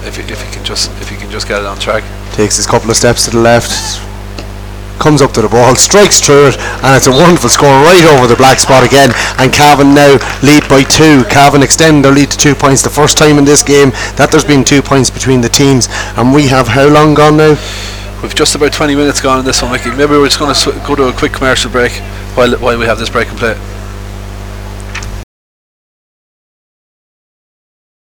[0.04, 2.04] if you, if you can just if you can just get it on track.
[2.34, 3.72] Takes his couple of steps to the left,
[5.00, 8.28] comes up to the ball, strikes through it, and it's a wonderful score right over
[8.28, 9.10] the black spot again.
[9.38, 11.24] And Cavan now lead by two.
[11.30, 12.82] Cavan extend their lead to two points.
[12.82, 16.34] The first time in this game that there's been two points between the teams, and
[16.34, 17.56] we have how long gone now?
[18.22, 19.92] We've just about 20 minutes gone in this one, Mickey.
[19.92, 21.92] Maybe we're just going to sw- go to a quick commercial break
[22.34, 23.77] while while we have this break and play.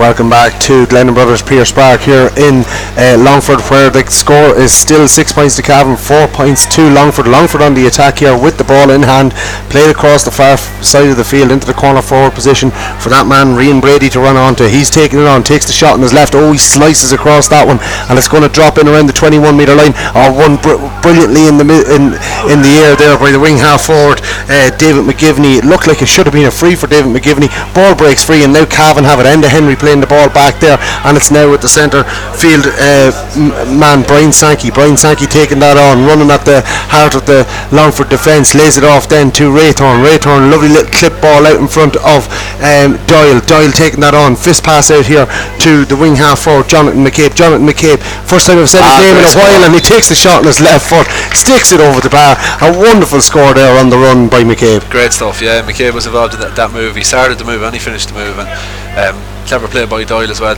[0.00, 2.64] Welcome back to Glennon Brothers Pearse Park here in
[2.96, 7.28] uh, Longford, where the score is still six points to Cavan, four points to Longford.
[7.28, 9.36] Longford on the attack here with the ball in hand,
[9.68, 13.28] played across the far side of the field into the corner forward position for that
[13.28, 14.64] man Rian Brady to run onto.
[14.64, 16.32] He's taking it on, takes the shot on his left.
[16.34, 17.76] Oh, he slices across that one,
[18.08, 19.92] and it's going to drop in around the 21 metre line.
[20.16, 22.16] Oh, one br- brilliantly in the mi- in
[22.48, 25.60] in the air there by the wing half forward, uh, David McGivney.
[25.60, 27.52] It looked like it should have been a free for David McGivney.
[27.76, 29.28] Ball breaks free, and now Cavan have it.
[29.28, 32.06] Enda Henry playing the ball back there, and it's now with the centre
[32.38, 34.70] field uh, m- man Brian Sankey.
[34.70, 36.62] Brian Sankey taking that on, running at the
[36.94, 37.42] heart of the
[37.74, 40.06] Longford defence, lays it off then to Raythorn.
[40.06, 42.30] Raythorn, lovely little clip ball out in front of
[42.62, 43.42] um, Doyle.
[43.42, 45.26] Doyle taking that on, fist pass out here
[45.66, 47.34] to the wing half forward, Jonathan McCabe.
[47.34, 47.98] Jonathan McCabe,
[48.30, 50.46] first time I've said his Ah, name in a while, and he takes the shot
[50.46, 52.38] on his left foot, sticks it over the bar.
[52.62, 54.86] A wonderful score there on the run by McCabe.
[54.86, 55.66] Great stuff, yeah.
[55.66, 56.94] McCabe was involved in that, that move.
[56.94, 58.46] He started the move and he finished the move, and
[58.96, 60.56] um, clever play by Doyle as well.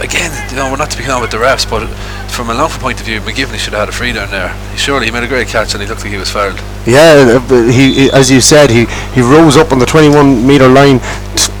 [0.00, 1.86] Again, you know, we're not to be on with the refs, but
[2.30, 4.50] from a Longford point of view, McGivney should have had a free down there.
[4.72, 6.58] He surely he made a great catch, and he looked like he was fouled.
[6.86, 10.68] Yeah, uh, he, he as you said, he, he rose up on the 21 metre
[10.68, 10.98] line,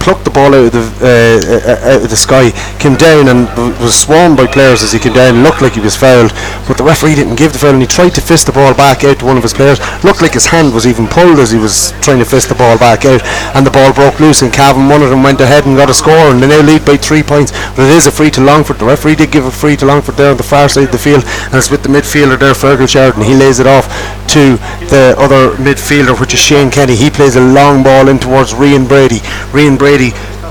[0.04, 3.48] plucked the ball out of the uh, uh, out of the sky, came down and
[3.80, 5.42] was swarmed by players as he came down.
[5.42, 6.30] Looked like he was fouled,
[6.68, 9.02] but the referee didn't give the foul, and he tried to fist the ball back
[9.02, 9.80] out to one of his players.
[10.04, 12.76] Looked like his hand was even pulled as he was trying to fist the ball
[12.76, 13.24] back out,
[13.56, 14.42] and the ball broke loose.
[14.42, 16.84] And Cavan, one of them, went ahead and got a score, and they now lead
[16.84, 17.52] by three points.
[17.72, 18.78] But it is a free to Longford.
[18.78, 21.00] The referee did give a free to Longford there on the far side of the
[21.00, 23.24] field, and it's with the midfielder there, Fergal Sheridan.
[23.24, 23.88] He lays it off
[24.36, 24.56] to
[24.90, 26.96] the other midfielder, which is Shane Kenny.
[26.96, 29.20] He plays a long ball in towards Rian Brady.
[29.54, 29.93] Rian Brady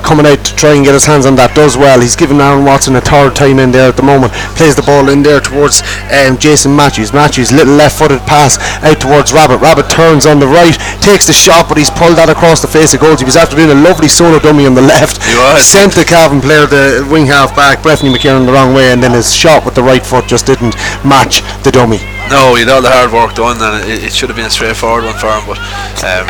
[0.04, 1.56] coming out to try and get his hands on that.
[1.56, 2.00] Does well.
[2.00, 4.36] He's given Aaron Watson a third time in there at the moment.
[4.60, 7.16] Plays the ball in there towards um, Jason Matthews.
[7.16, 9.64] Matthews, little left-footed pass out towards Rabbit.
[9.64, 12.94] Rabbit turns on the right, takes the shot, but he's pulled that across the face
[12.94, 13.20] of goals.
[13.20, 15.24] He was after doing a lovely solo dummy on the left.
[15.24, 15.64] He was.
[15.64, 19.12] Sent the Cavan player, the wing half back, Breffney McKiernan, the wrong way, and then
[19.12, 22.04] his shot with the right foot just didn't match the dummy.
[22.30, 24.54] No, he had all the hard work done, and it, it should have been a
[24.54, 25.44] straightforward one for him.
[25.46, 25.60] But
[26.02, 26.26] um,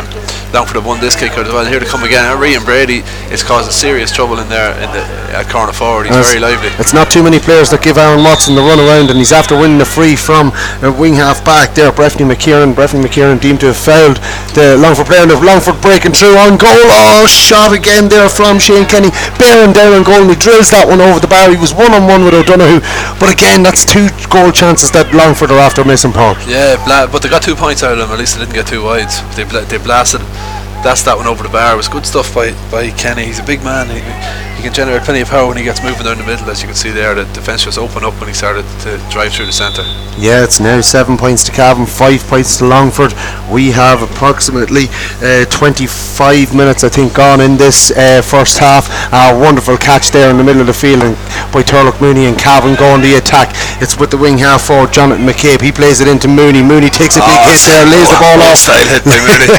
[0.52, 1.64] Longford have won this kicker as well.
[1.64, 2.22] Here to come again.
[2.28, 3.00] And Rian Brady
[3.32, 5.02] is causing serious trouble in there in the
[5.34, 6.06] at corner forward.
[6.06, 6.28] He's Yes.
[6.28, 6.70] very lively.
[6.78, 9.56] It's not too many players that give Aaron Watson the run around, and he's after
[9.58, 10.52] winning the free from
[10.84, 11.90] a wing half back there.
[11.90, 12.74] Breffney McKiernan.
[12.76, 14.20] Breffney McKiernan deemed to have fouled
[14.54, 16.70] the Longford player, and if Longford breaking through on goal.
[16.94, 19.10] Oh, shot again there from Shane Kenny,
[19.40, 21.48] bearing down on goal, and he drills that one over the bar.
[21.50, 22.84] He was one on one with O'Donoghue,
[23.18, 26.34] but again, that's two goal chances that Longford are after Paul.
[26.46, 28.10] Yeah, bla- but they got two points out of them.
[28.10, 29.22] At least they didn't get two wides.
[29.36, 30.20] They bla- they blasted.
[30.82, 31.72] That's that one over the bar.
[31.72, 33.24] It was good stuff by, by Kenny.
[33.24, 33.88] He's a big man.
[33.88, 36.48] He can generate plenty of power when he gets moving down the middle.
[36.48, 39.32] As you can see there, the defence just opened up when he started to drive
[39.32, 39.84] through the centre.
[40.16, 43.12] Yeah, it's now seven points to Cavan, five points to Longford.
[43.52, 44.88] We have approximately
[45.20, 48.88] uh, 25 minutes, I think, gone in this uh, first half.
[49.12, 51.12] A wonderful catch there in the middle of the field and
[51.52, 53.52] by Turlough Mooney and Cavan going the attack.
[53.82, 55.60] It's with the wing half forward, Jonathan McCabe.
[55.60, 56.62] He plays it into Mooney.
[56.62, 58.56] Mooney takes a big Oh, hit there, lays the ball off.
[58.56, 59.50] Side hit by Mooney.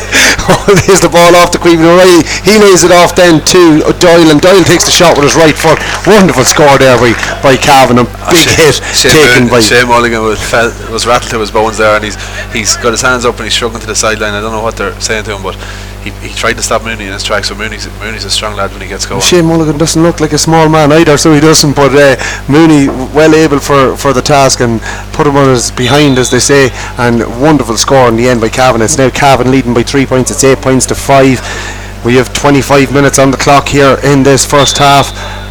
[0.82, 2.24] lays the ball off to Caoimhín O'Reilly.
[2.48, 5.56] He lays it off then to Doyle, and Doyle takes the shot with his right
[5.56, 5.76] foot.
[6.08, 7.12] Wonderful score there by,
[7.44, 8.00] by Cavan.
[8.00, 9.60] A big hit Shane, taken by.
[9.60, 12.16] Shane Mulligan was, fell, was rattled to his bones there, and he's
[12.56, 14.34] he's got his hands up and he's struggling to the sideline.
[14.34, 15.56] I don't know what they're saying to him, but
[16.06, 17.50] he, he tried to stop Mooney in his tracks.
[17.50, 19.22] So Mooney's Mooney's a strong lad when he gets going.
[19.22, 21.76] Shane Mulligan doesn't look like a small man either, so he doesn't.
[21.76, 22.16] But uh,
[22.48, 24.80] Mooney well able for, for the task and
[25.14, 28.50] put him on his behind, as they say, and wonderful score in the end by
[28.50, 28.82] Cavan.
[28.82, 30.32] It's now Cavan leading by three points.
[30.32, 31.42] It's eight points to five.
[32.06, 35.45] We have 25 minutes on the clock here in this first half.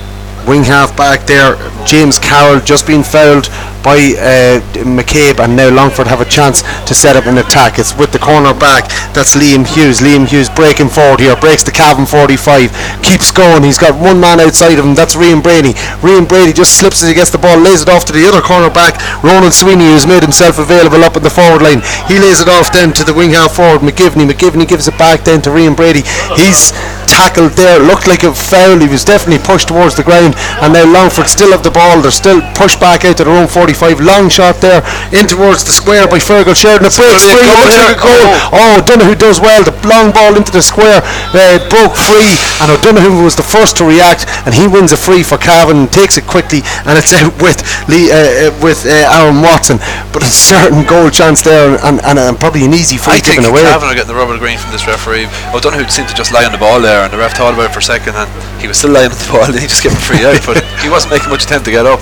[0.47, 3.49] Wing half back there, James Carroll just been fouled
[3.85, 7.79] by uh, McCabe, and now Longford have a chance to set up an attack.
[7.79, 8.89] It's with the corner back.
[9.13, 10.01] That's Liam Hughes.
[10.01, 12.73] Liam Hughes breaking forward here, breaks the Cavan 45,
[13.05, 13.63] keeps going.
[13.63, 14.95] He's got one man outside of him.
[14.95, 15.77] That's Rian Brady.
[16.01, 18.41] Rian Brady just slips as he gets the ball, lays it off to the other
[18.41, 18.97] corner back.
[19.23, 22.73] Ronan Sweeney, who's made himself available up in the forward line, he lays it off
[22.73, 24.25] then to the wing half forward McGivney.
[24.25, 26.03] McGivney gives it back then to Rian Brady.
[26.37, 26.73] He's
[27.15, 27.79] tackled there.
[27.79, 28.83] Looked like a foul.
[28.83, 32.03] He was definitely pushed towards the ground, and now Longford still have the ball.
[32.03, 34.03] They're still pushed back out to their own 45.
[34.03, 34.83] Long shot there
[35.15, 36.91] in towards the square by Fergal Sheridan.
[36.91, 37.47] It breaks free.
[37.47, 38.27] goal Looks like a goal.
[38.51, 39.63] Oh, O'Donoghue does well.
[39.63, 41.01] The long ball into the square
[41.31, 45.23] uh, broke free, and O'Donoghue was the first to react, and he wins a free
[45.23, 49.39] for Cavan, takes it quickly, and it's out with Lee, uh, uh, with uh, Aaron
[49.39, 49.79] Watson.
[50.11, 53.39] But a certain goal chance there, and, and, and probably an easy free I think
[53.39, 53.63] given away.
[53.63, 55.31] Cavan are getting the rubber green from this referee.
[55.55, 57.75] O'Donoghue seemed to just lie on the ball there, and the ref thought about it
[57.77, 58.29] for a second, and
[58.61, 60.41] he was still lying on the ball, and he just gave him a free out.
[60.43, 62.01] But he wasn't making much attempt to get up.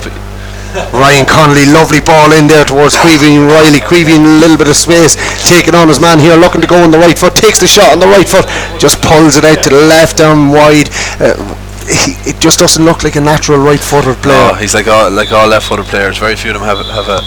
[0.89, 3.77] Ryan Connolly, lovely ball in there towards Creevy Riley.
[3.77, 5.13] Creevy in a little bit of space,
[5.45, 7.93] taking on his man here, looking to go on the right foot, takes the shot
[7.93, 8.49] on the right foot,
[8.81, 10.89] just pulls it out to the left arm wide.
[11.21, 11.37] Uh,
[11.85, 14.49] he, it just doesn't look like a natural right-footed player.
[14.49, 16.17] Oh, he's like all like all left-footed players.
[16.17, 17.21] Very few of them have have a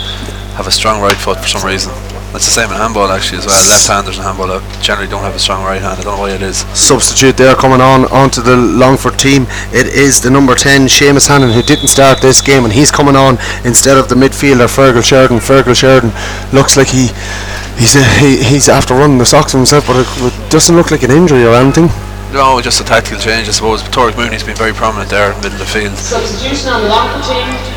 [0.57, 1.93] have a strong right foot for some reason.
[2.37, 3.57] That's the same in handball actually as well.
[3.57, 6.01] Left-handers in handball uh, generally don't have a strong right hand.
[6.01, 6.69] I don't know why it is.
[6.77, 9.49] Substitute there coming on onto the Longford team.
[9.73, 13.17] It is the number 10, Seamus Hannon, who didn't start this game, and he's coming
[13.17, 15.39] on instead of the midfielder, Fergal Sheridan.
[15.39, 16.13] Fergal Sheridan
[16.53, 17.09] looks like he
[17.81, 21.05] he's a, he, he's after running the socks himself, but it, it doesn't look like
[21.05, 21.89] an injury or anything.
[22.37, 23.81] No, just a tactical change, I suppose.
[23.81, 25.97] But Turlough Mooney's been very prominent there in the middle of the field.
[25.97, 27.76] Substitution on the Longford team, number 10.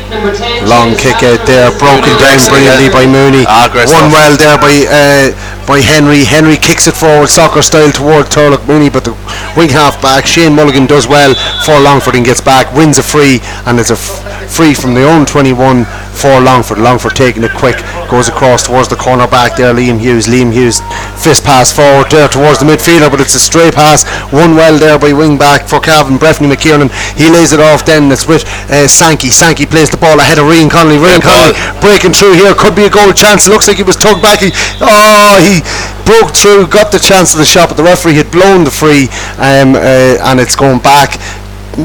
[0.66, 3.46] Long kick out there, broken down brilliantly by Mooney.
[3.94, 6.24] One well there by uh, by Henry.
[6.24, 9.14] Henry kicks it forward, soccer style toward Turlough Mooney, but the
[9.56, 11.34] wing half back Shane Mulligan does well
[11.64, 15.06] for Longford and gets back, wins a free, and it's a f- free from the
[15.06, 16.78] own 21 for Longford.
[16.78, 17.78] Longford taking it quick,
[18.10, 19.72] goes across towards the corner back there.
[19.72, 20.26] Liam Hughes.
[20.26, 20.80] Liam Hughes
[21.22, 24.02] fist pass forward there towards the midfielder, but it's a stray pass.
[24.32, 26.90] One well there by wing back for Cavan Breffney McKiernan.
[27.16, 27.86] He lays it off.
[27.86, 29.30] Then it's with uh, Sankey.
[29.30, 30.96] Sankey plays the ball ahead of Rian Connolly.
[30.98, 31.20] Ball.
[31.20, 33.48] Connolly breaking through here could be a goal chance.
[33.48, 34.40] Looks like he was tugged back.
[34.40, 35.60] He, oh, he
[36.04, 39.06] broke through, got the chance of the shot, but the referee had blown the free,
[39.38, 41.20] um, uh, and it's going back.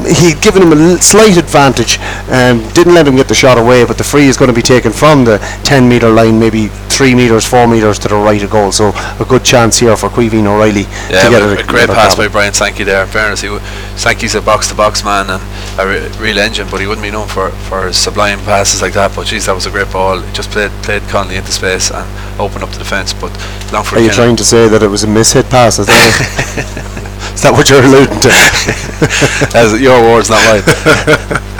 [0.04, 1.98] He'd given him a slight advantage,
[2.30, 4.62] um, didn't let him get the shot away, but the free is going to be
[4.62, 8.50] taken from the 10 metre line, maybe 3 metres, 4 metres to the right of
[8.50, 8.72] goal.
[8.72, 8.90] So
[9.20, 11.60] a good chance here for Caoimhín O'Reilly Yeah, to get it.
[11.60, 13.02] a great pass by Brian Sankey there.
[13.04, 13.64] In fairness, he w-
[13.96, 15.42] Sankey's a box-to-box man and
[15.80, 18.94] a re- real engine, but he wouldn't be known for, for his sublime passes like
[18.94, 19.14] that.
[19.14, 20.20] But geez, that was a great ball.
[20.20, 22.06] He just played played Conley into space and
[22.40, 23.12] opened up the defence.
[23.12, 23.30] But
[23.72, 25.76] Longford Are you trying to say that it was a mishit pass?
[27.36, 27.52] Is that it?
[27.52, 28.32] Is that what you're alluding to?
[29.60, 30.64] As your words, not mine.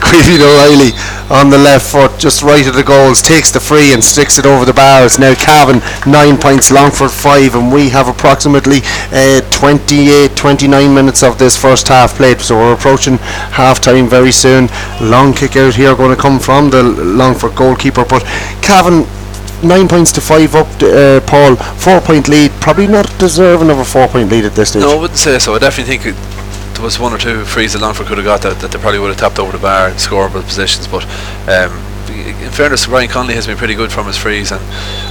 [0.00, 0.96] Queevy O'Reilly
[1.30, 4.46] on the left foot, just right of the goals, takes the free and sticks it
[4.46, 5.18] over the bars.
[5.18, 8.80] Now Cavan nine points, Longford five, and we have approximately
[9.12, 12.40] uh, 28, 29 minutes of this first half played.
[12.40, 13.18] So we're approaching
[13.52, 14.68] half time very soon.
[15.00, 18.24] Long kick out here going to come from the Longford goalkeeper, but
[18.62, 19.04] Cavan
[19.62, 20.66] nine points to five up.
[20.82, 24.70] Uh, Paul, four point lead, probably not deserving of a four point lead at this
[24.70, 24.82] stage.
[24.82, 25.54] No, I wouldn't say so.
[25.54, 28.42] I definitely think it, there was one or two frees that Longford could have got
[28.42, 30.88] that, that they probably would have tapped over the bar scoreable positions.
[30.88, 31.04] But
[31.48, 31.72] um,
[32.10, 34.60] in fairness, Ryan Conley has been pretty good from his frees, and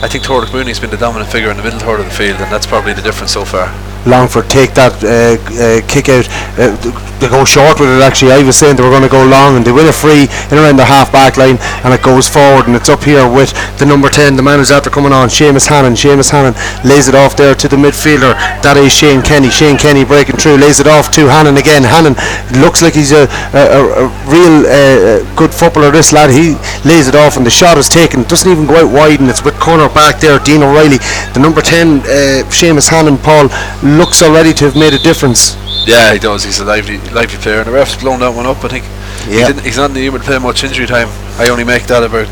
[0.04, 2.41] I think Turlough Mooney's been the dominant figure in the middle third of the field,
[2.41, 3.68] and that's probably the difference so far.
[4.06, 6.28] Longford take that uh, uh, kick out.
[6.58, 6.76] Uh,
[7.20, 8.32] they go short with it actually.
[8.32, 10.56] I was saying they were going to go long and they win a free in
[10.56, 13.86] around the half back line and it goes forward and it's up here with the
[13.86, 15.93] number 10, the man who's after coming on, Seamus Hannon.
[15.93, 16.56] Seamus Hannon
[16.88, 18.39] lays it off there to the midfielder.
[18.64, 19.50] That is Shane Kenny.
[19.50, 21.84] Shane Kenny breaking through, lays it off to Hannon again.
[21.84, 22.16] Hannon
[22.64, 26.32] looks like he's a, a, a, real uh, good footballer, this lad.
[26.32, 26.56] He
[26.88, 28.22] lays it off and the shot is taken.
[28.22, 31.04] It Doesn't even go out wide and it's with corner back there, Dean O'Reilly.
[31.36, 32.04] The number 10, uh,
[32.47, 33.52] Seamus Hannon, Paul,
[33.98, 35.56] looks already to have made a difference.
[35.88, 36.44] Yeah, he does.
[36.44, 38.64] He's a lively, lively player, and the ref's blown that one up.
[38.64, 38.86] I think
[39.26, 39.48] he Yeah.
[39.48, 41.10] didn't, he's not in the humour to play much injury time.
[41.40, 42.28] I only make that about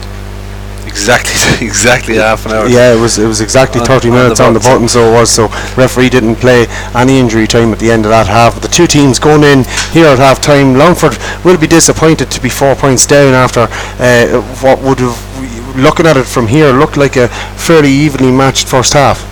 [0.86, 2.68] exactly exactly half an hour.
[2.68, 4.88] Yeah, it was it was exactly On- 30 on the minutes on the button, button,
[4.89, 5.30] so it was.
[5.32, 8.53] So referee didn't play any injury time at the end of that half.
[8.53, 12.41] But the two teams going in here at half time, Longford will be disappointed to
[12.41, 13.68] be four points down after
[13.99, 17.28] uh, what would have, looking at it from here, looked like a
[17.58, 19.26] fairly evenly matched first half.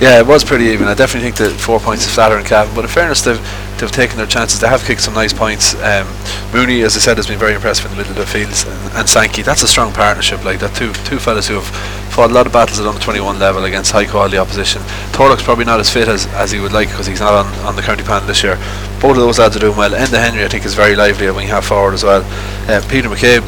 [0.00, 0.88] Yeah, it was pretty even.
[0.88, 3.40] I definitely think that four points is in Cavan, but in fairness, they've
[3.76, 4.58] they've taken their chances.
[4.58, 5.74] They have kicked some nice points.
[5.76, 6.08] Um,
[6.54, 8.92] Mooney, as I said, has been very impressive in the middle of the fields, and,
[8.96, 9.42] and Sankey.
[9.42, 10.42] That's a strong partnership.
[10.42, 11.68] Like that, two two fellas who have
[12.10, 14.80] fought a lot of battles at under 21 level against high quality opposition.
[15.12, 17.76] Turlough's probably not as fit as, as he would like because he's not on, on
[17.76, 18.56] the county panel this year.
[19.00, 19.90] Both of those lads are doing well.
[19.90, 22.22] Enda Henry, I think, is very lively at wing half forward as well.
[22.68, 23.44] Uh, Peter McCabe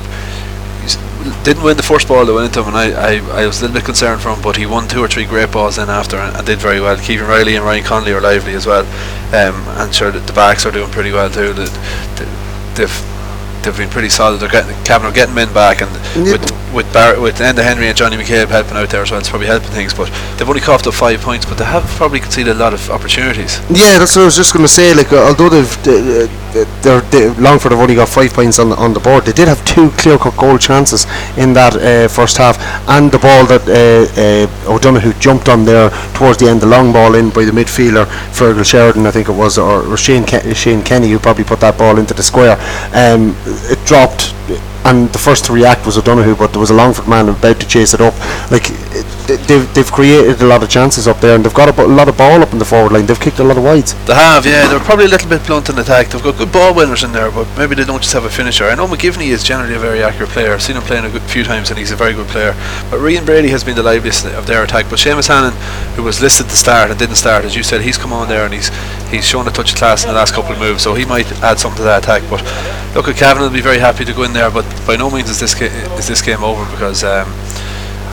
[1.45, 3.63] didn't win the first ball that went into him, and I, I, I was a
[3.63, 6.17] little bit concerned for him, but he won two or three great balls in after
[6.17, 6.97] and, and did very well.
[6.99, 8.85] Keegan Riley and Ryan Conley are lively as well,
[9.35, 11.53] um, and sure the backs are doing pretty well too.
[11.53, 11.65] The,
[12.17, 12.25] the,
[12.75, 13.12] they've
[13.65, 14.39] they've been pretty solid.
[14.41, 15.91] They're getting Cavan are getting men back, and
[16.27, 16.33] Yeah.
[16.33, 19.29] with with Bar- with Enda Henry and Johnny McCabe helping out there as well, it's
[19.29, 19.93] probably helping things.
[19.93, 22.91] But they've only coughed up five points, but they have probably conceded a lot of
[22.91, 23.61] opportunities.
[23.69, 24.95] Yeah, that's what I was just going to say.
[24.95, 26.29] Like, uh, although they've uh,
[26.83, 29.49] they're, they, Longford have only got five points on the, on the board, they did
[29.49, 31.07] have two clear-cut goal chances
[31.39, 32.59] in that uh, first half,
[32.89, 36.93] and the ball that uh, uh, O'Donoghue jumped on there towards the end, the long
[36.93, 40.55] ball in by the midfielder Fergal Sheridan, I think it was, or, or Shane Ke-
[40.55, 42.57] Shane Kenny, who probably put that ball into the square.
[42.93, 43.35] Um,
[43.71, 44.35] it dropped.
[44.85, 47.69] And the first to react was O'Donoghue, but there was a Longford man about to
[47.69, 48.15] chase it up.
[48.51, 51.87] Like it, they've, they've created a lot of chances up there, and they've got a,
[51.87, 53.07] lot of ball up in the forward line.
[53.07, 53.95] They've kicked a lot of wides.
[54.07, 54.69] They have, yeah.
[54.69, 56.09] They're probably a little bit blunt in attack.
[56.09, 58.65] They've got good ball winners in there, but maybe they don't just have a finisher.
[58.65, 60.53] I know McGivney is generally a very accurate player.
[60.53, 62.53] I've seen him playing a good few times, and he's a very good player.
[62.91, 64.87] But Rian Brady has been the liveliest of their attack.
[64.91, 65.55] But Seamus Hannon,
[65.97, 68.45] who was listed to start and didn't start, as you said, he's come on there
[68.45, 68.71] and he's
[69.11, 71.31] he's shown a touch of class in the last couple of moves, so he might
[71.43, 72.23] add something to that attack.
[72.31, 72.43] But
[72.95, 75.31] look, at Cavan will be very happy to go in there, but by no means
[75.31, 75.67] is this ga-
[75.97, 77.05] is this game over because.
[77.05, 77.29] Um,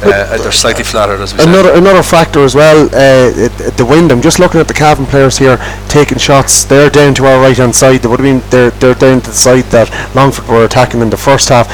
[0.04, 1.50] uh, they're slightly flattered as we said.
[1.50, 4.12] Another another factor as well, uh, it, it- the wind.
[4.12, 6.64] I'm just looking at the Cavan players here taking shots.
[6.66, 8.02] They're down to our right hand side.
[8.02, 11.10] They would have been they're they're down to the side that Longford were attacking in
[11.10, 11.68] the first half.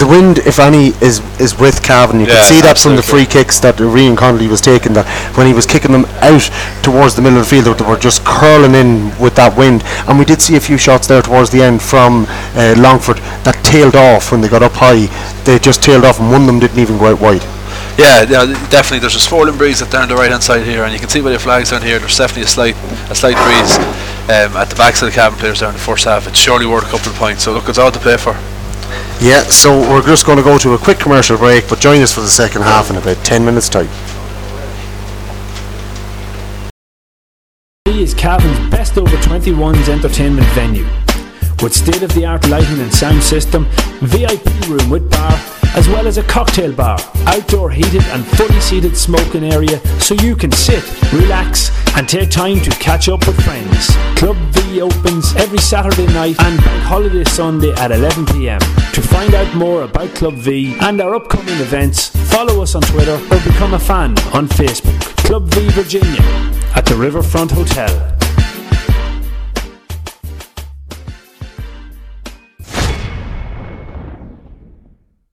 [0.00, 2.20] The wind, if any, is is with Cavan.
[2.20, 4.94] You Yeah, can see that from the free kicks that Rian Connolly was taking.
[4.94, 5.04] That
[5.36, 6.48] when he was kicking them out
[6.82, 9.84] towards the middle of the field, they were just curling in with that wind.
[10.08, 12.24] And we did see a few shots there towards the end from
[12.56, 15.04] uh, Longford that tailed off when they got up high.
[15.44, 17.44] They just tailed off, and one of them didn't even go out wide.
[18.00, 19.00] Yeah, yeah, definitely.
[19.00, 21.28] There's a swirling breeze down the right hand side here, and you can see by
[21.28, 21.98] the flags down here.
[21.98, 22.76] There's definitely a slight,
[23.10, 23.76] a slight breeze
[24.32, 26.26] um, at the backs of the Cavan players down the first half.
[26.26, 27.44] It's surely worth a couple of points.
[27.44, 28.32] So look, it's all to play for.
[29.20, 32.14] Yeah, so we're just going to go to a quick commercial break, but join us
[32.14, 33.88] for the second half in about 10 minutes' time.
[37.84, 40.86] He is Cavan's best over 21s entertainment venue.
[41.62, 43.66] With state of the art lighting and sound system,
[44.00, 45.38] VIP room with bar,
[45.74, 50.34] as well as a cocktail bar, outdoor heated and fully seated smoking area so you
[50.34, 53.88] can sit, relax, and take time to catch up with friends.
[54.16, 58.60] Club V opens every Saturday night and Bank Holiday Sunday at 11pm.
[58.94, 63.14] To find out more about Club V and our upcoming events, follow us on Twitter
[63.14, 64.98] or become a fan on Facebook.
[65.24, 66.22] Club V Virginia
[66.74, 67.88] at the Riverfront Hotel.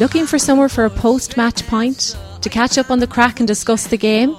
[0.00, 2.16] Looking for somewhere for a post match pint?
[2.40, 4.30] To catch up on the crack and discuss the game?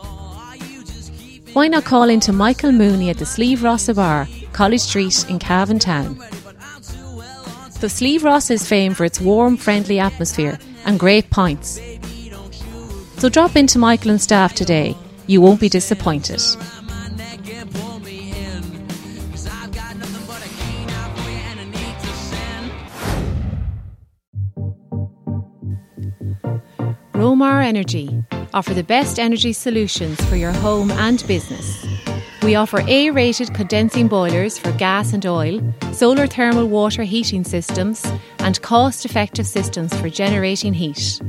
[1.53, 5.77] Why not call into Michael Mooney at the Sleeve Rossa Bar, College Street in Cavan
[5.77, 6.17] Town?
[7.79, 11.79] The Sleeve Rossa is famed for its warm, friendly atmosphere and great pints.
[13.17, 14.97] So drop into Michael and staff today.
[15.27, 16.41] You won't be disappointed.
[27.21, 28.09] Romar Energy
[28.51, 31.85] offer the best energy solutions for your home and business.
[32.41, 35.61] We offer A rated condensing boilers for gas and oil,
[35.93, 38.03] solar thermal water heating systems,
[38.39, 41.21] and cost effective systems for generating heat.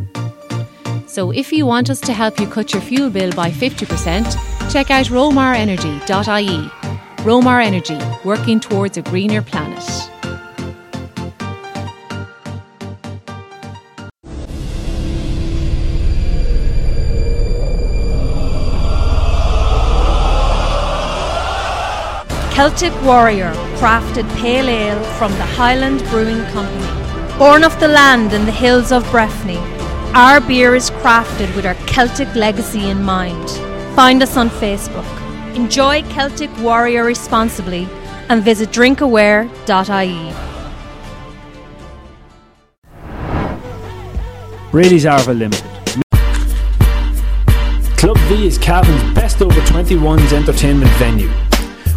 [1.06, 4.90] So, if you want us to help you cut your fuel bill by 50%, check
[4.90, 6.70] out romarenergy.ie.
[7.26, 10.11] Romar Energy, working towards a greener planet.
[22.52, 27.38] Celtic Warrior crafted pale ale from the Highland Brewing Company.
[27.38, 29.56] Born of the land in the hills of Breffni,
[30.14, 33.48] our beer is crafted with our Celtic legacy in mind.
[33.96, 35.06] Find us on Facebook.
[35.56, 37.88] Enjoy Celtic Warrior responsibly
[38.28, 40.32] and visit drinkaware.ie.
[44.70, 45.64] Brady's Arva Limited.
[47.96, 51.30] Club V is Cavan's best over 21s entertainment venue.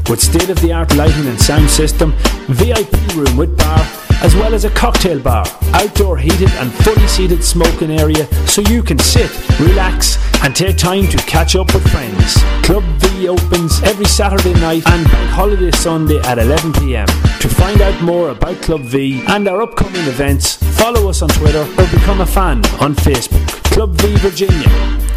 [0.09, 2.13] With state of the art lighting and sound system,
[2.47, 3.79] VIP room with bar,
[4.21, 8.83] as well as a cocktail bar, outdoor heated and fully seated smoking area so you
[8.83, 12.35] can sit, relax, and take time to catch up with friends.
[12.63, 17.07] Club V opens every Saturday night and Bank Holiday Sunday at 11pm.
[17.39, 21.63] To find out more about Club V and our upcoming events, follow us on Twitter
[21.79, 23.47] or become a fan on Facebook.
[23.73, 24.69] Club V Virginia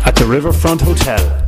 [0.07, 1.48] at the Riverfront Hotel.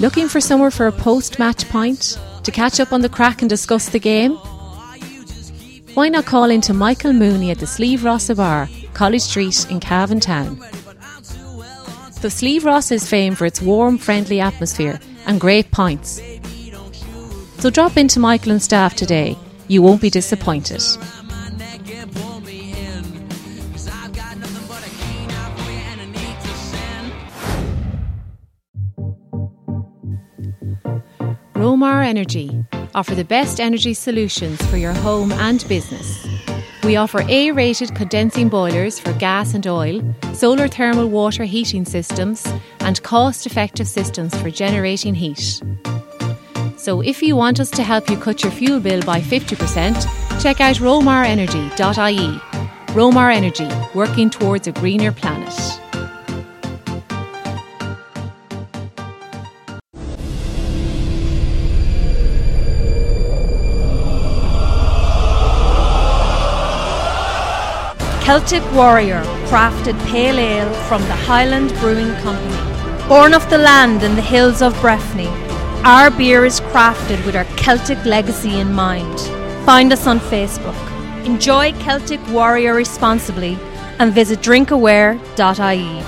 [0.00, 2.18] Looking for somewhere for a post match pint?
[2.44, 4.36] To catch up on the crack and discuss the game?
[5.92, 10.18] Why not call into Michael Mooney at the Sleeve Rossa Bar, College Street in Cavan
[10.20, 10.58] Town?
[12.22, 16.22] The Sleeve Rossa is famed for its warm, friendly atmosphere and great pints.
[17.58, 19.36] So drop into Michael and staff today.
[19.68, 20.82] You won't be disappointed.
[31.60, 36.26] Romar Energy offer the best energy solutions for your home and business.
[36.84, 40.00] We offer A rated condensing boilers for gas and oil,
[40.32, 42.46] solar thermal water heating systems,
[42.80, 45.60] and cost effective systems for generating heat.
[46.78, 50.62] So, if you want us to help you cut your fuel bill by 50%, check
[50.62, 52.40] out romarenergy.ie.
[52.94, 55.52] Romar Energy, working towards a greener planet.
[68.30, 73.08] Celtic Warrior crafted pale ale from the Highland Brewing Company.
[73.08, 75.26] Born of the land in the hills of Breffni,
[75.84, 79.18] our beer is crafted with our Celtic legacy in mind.
[79.66, 80.78] Find us on Facebook.
[81.26, 83.58] Enjoy Celtic Warrior responsibly
[83.98, 86.04] and visit drinkaware.ie.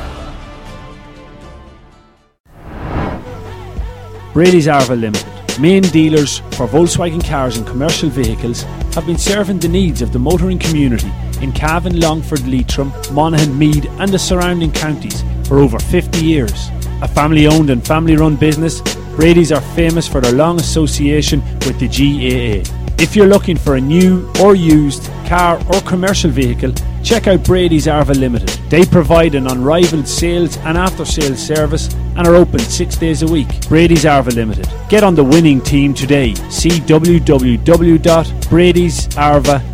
[4.33, 8.63] Brady's Arva Limited, main dealers for Volkswagen cars and commercial vehicles,
[8.95, 11.11] have been serving the needs of the motoring community
[11.43, 16.69] in Cavan, Longford, Leitrim, Monaghan, Meath, and the surrounding counties for over 50 years.
[17.03, 18.81] A family owned and family run business,
[19.17, 22.63] Brady's are famous for their long association with the GAA.
[23.03, 26.73] If you're looking for a new or used car or commercial vehicle,
[27.03, 28.49] check out Brady's Arva Limited.
[28.71, 33.27] They provide an unrivaled sales and after sales service and are open six days a
[33.27, 33.49] week.
[33.69, 34.69] Brady's Arva Limited.
[34.89, 36.35] Get on the winning team today.
[36.35, 36.79] See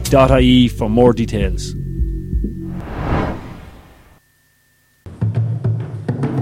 [0.08, 1.74] www.bradysarva.ie for more details.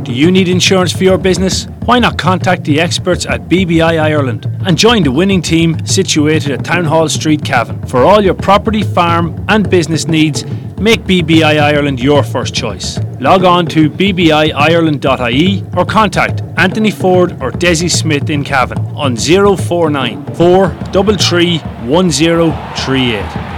[0.05, 1.67] Do you need insurance for your business?
[1.85, 6.65] Why not contact the experts at BBI Ireland and join the winning team situated at
[6.65, 7.85] Town Hall Street, Cavan.
[7.87, 10.45] For all your property, farm, and business needs,
[10.79, 12.99] make BBI Ireland your first choice.
[13.21, 20.25] Log on to bbiireland.ie or contact Anthony Ford or Desi Smith in Cavan on 049
[20.35, 23.56] 433 1038.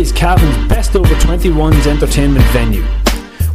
[0.00, 2.82] Is Cavan's best over 21s entertainment venue.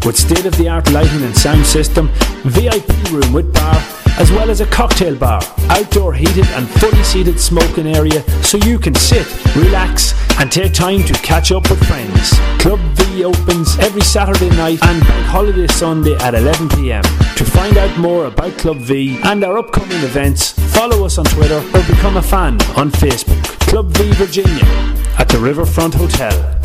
[0.06, 2.10] With state of the art lighting and sound system,
[2.44, 3.76] VIP room with bar,
[4.20, 8.78] as well as a cocktail bar, outdoor heated and fully seated smoking area so you
[8.78, 9.26] can sit,
[9.56, 12.38] relax, and take time to catch up with friends.
[12.60, 17.02] Club V opens every Saturday night and Bank Holiday Sunday at 11pm.
[17.38, 21.58] To find out more about Club V and our upcoming events, follow us on Twitter
[21.74, 23.42] or become a fan on Facebook.
[23.68, 26.65] Club V Virginia at the Riverfront Hotel.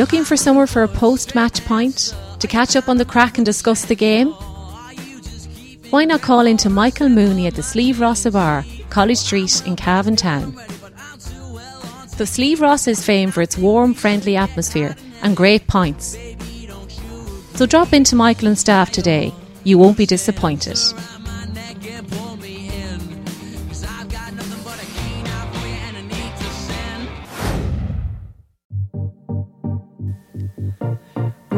[0.00, 2.16] Looking for somewhere for a post match pint?
[2.38, 4.28] To catch up on the crack and discuss the game?
[5.90, 10.16] Why not call into Michael Mooney at the Sleeve Rossa Bar, College Street in Cavan
[10.16, 10.58] Town?
[12.16, 16.16] The Sleeve Rossa is famed for its warm, friendly atmosphere and great pints.
[17.56, 19.34] So drop into Michael and staff today.
[19.64, 20.78] You won't be disappointed.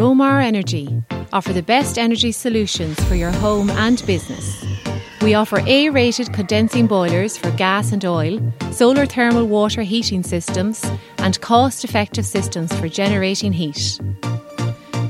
[0.02, 1.00] Romar Energy
[1.32, 4.64] offer the best energy solutions for your home and business.
[5.20, 8.40] We offer A rated condensing boilers for gas and oil,
[8.72, 10.84] solar thermal water heating systems,
[11.18, 14.00] and cost effective systems for generating heat.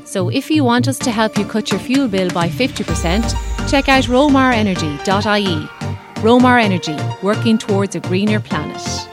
[0.04, 3.88] So if you want us to help you cut your fuel bill by 50%, check
[3.88, 5.68] out romarenergy.ie.
[6.22, 9.08] Romar Energy, working towards a greener planet.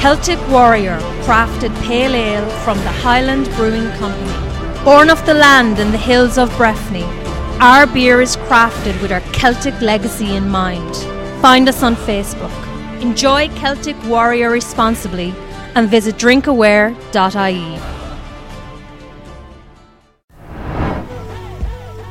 [0.00, 4.82] Celtic Warrior crafted pale ale from the Highland Brewing Company.
[4.82, 7.02] Born of the land and the hills of Breffni,
[7.60, 10.96] our beer is crafted with our Celtic legacy in mind.
[11.42, 12.50] Find us on Facebook.
[13.02, 15.34] Enjoy Celtic Warrior responsibly
[15.74, 17.78] and visit drinkaware.ie.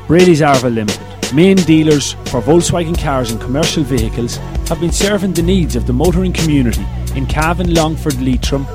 [0.06, 4.36] Brady's Arva Limited, main dealers for Volkswagen cars and commercial vehicles,
[4.68, 6.86] have been serving the needs of the motoring community
[7.16, 8.66] in Cavan, Longford, Leitrim,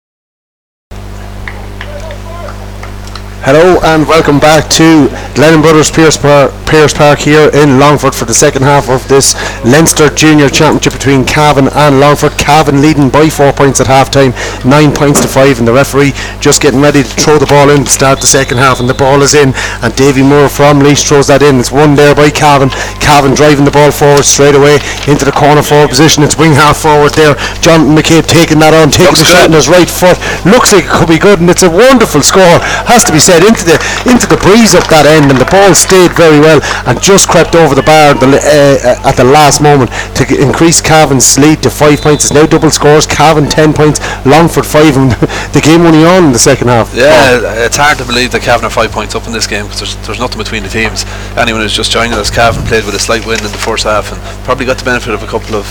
[3.45, 5.05] Hello and welcome back to
[5.37, 9.37] Glennon Brothers Pearse, Par- Pearse Park here in Longford for the second half of this
[9.61, 12.41] Leinster Junior Championship between Cavan and Longford.
[12.41, 14.33] Cavan leading by four points at half time,
[14.65, 17.85] nine points to five, and the referee just getting ready to throw the ball in
[17.85, 18.79] to start the second half.
[18.79, 19.53] And the ball is in,
[19.85, 21.61] and Davy Moore from Laois throws that in.
[21.61, 22.73] It's won there by Cavan.
[22.97, 26.25] Cavan driving the ball forward straight away into the corner forward position.
[26.25, 27.37] It's wing half forward there.
[27.61, 30.17] John McCabe taking that on, taking Looks the shot in his right foot.
[30.49, 32.57] Looks like it could be good, and it's a wonderful score.
[32.89, 35.73] Has to be said into the into the breeze up that end, and the ball
[35.73, 39.61] stayed very well and just crept over the bar at the, uh, at the last
[39.61, 42.25] moment to g- increase Cavan's lead to five points.
[42.29, 43.05] It's now double scores.
[43.07, 45.11] Cavan ten points, Longford five, and
[45.55, 46.93] the game only on in the second half.
[46.93, 49.79] Yeah, it's hard to believe that Cavan are five points up in this game because
[49.79, 51.03] there's, there's nothing between the teams.
[51.35, 54.11] Anyone who's just joining us, Cavan played with a slight win in the first half
[54.11, 55.65] and probably got the benefit of a couple of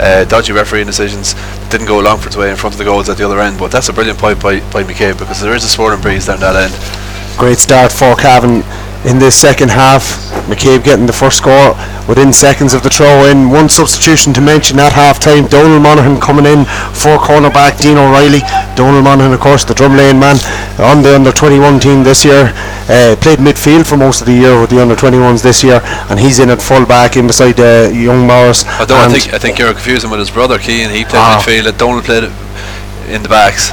[0.00, 1.34] uh, dodgy refereeing decisions
[1.70, 3.58] didn't go Longford's way in front of the goals at the other end.
[3.58, 6.40] But that's a brilliant point by, by McCabe because there is a swirling breeze down
[6.40, 7.03] that end.
[7.38, 8.62] Great start for Cavan.
[9.04, 10.16] in this second half.
[10.48, 11.74] McCabe getting the first score
[12.08, 13.50] within seconds of the throw in.
[13.50, 18.40] One substitution to mention at half time Donald Monaghan coming in for cornerback Dean O'Reilly.
[18.76, 20.36] Donald Monaghan, of course, the Drumlane man
[20.80, 22.52] on the under 21 team this year.
[22.88, 25.80] Uh, played midfield for most of the year with the under 21s this year,
[26.10, 28.64] and he's in at full back in beside uh, young Morris.
[28.80, 30.88] Although I think I think you're confusing with his brother Keane.
[30.90, 31.42] He played Ah.
[31.44, 31.76] midfield.
[31.78, 32.24] Donald played
[33.08, 33.70] in the backs.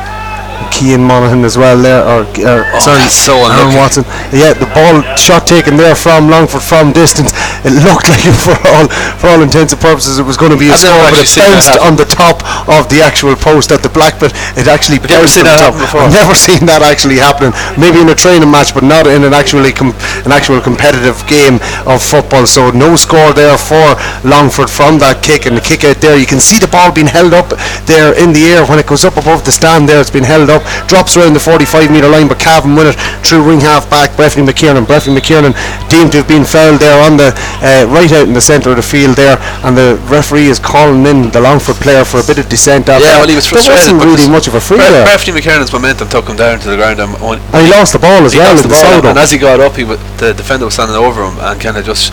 [0.70, 3.76] Keane Monaghan as well there, or, or sorry, Oh, that's so Aaron.
[3.76, 4.04] Watson.
[4.30, 7.32] Yeah, the ball shot taken there from Longford from distance.
[7.66, 8.86] It looked like for all
[9.18, 11.30] for all intents and purposes it was going to be a I've score, but it
[11.34, 14.34] bounced on the top of the actual post at the black bit.
[14.58, 15.74] It actually ever bounced on the top.
[15.96, 17.54] I've never seen that actually happening.
[17.80, 19.96] Maybe in a training match, but not in an actually com-
[20.26, 21.58] an actual competitive game
[21.88, 22.46] of football.
[22.46, 23.96] So no score there for
[24.28, 26.18] Longford from that kick and the kick out there.
[26.18, 27.50] You can see the ball being held up
[27.86, 29.88] there in the air when it goes up above the stand.
[29.88, 32.98] There, it's been held up, drops around the 45 metre line, but Cavan win it
[33.24, 34.12] through wing half back.
[34.20, 34.86] Breffney McKiernan.
[34.86, 35.56] Breffney McKiernan
[35.90, 37.32] deemed to have been fouled there on the
[37.64, 41.06] uh, right out in the centre of the field there, and the referee is calling
[41.08, 42.90] in the Longford player for a bit of descent.
[42.90, 43.96] Out Yeah, well, he was There frustrated.
[43.96, 45.06] wasn't really much of a free Bre- there.
[45.08, 48.26] Breffney McKiernan's momentum took him down to the ground, and And he lost the ball
[48.28, 50.74] as he well the ball, and as he got up, he w- the defender was
[50.76, 52.12] standing over him and kind of just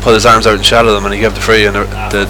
[0.00, 1.66] put his arms out and shadowed him, and he gave the free.
[1.66, 2.24] And the, the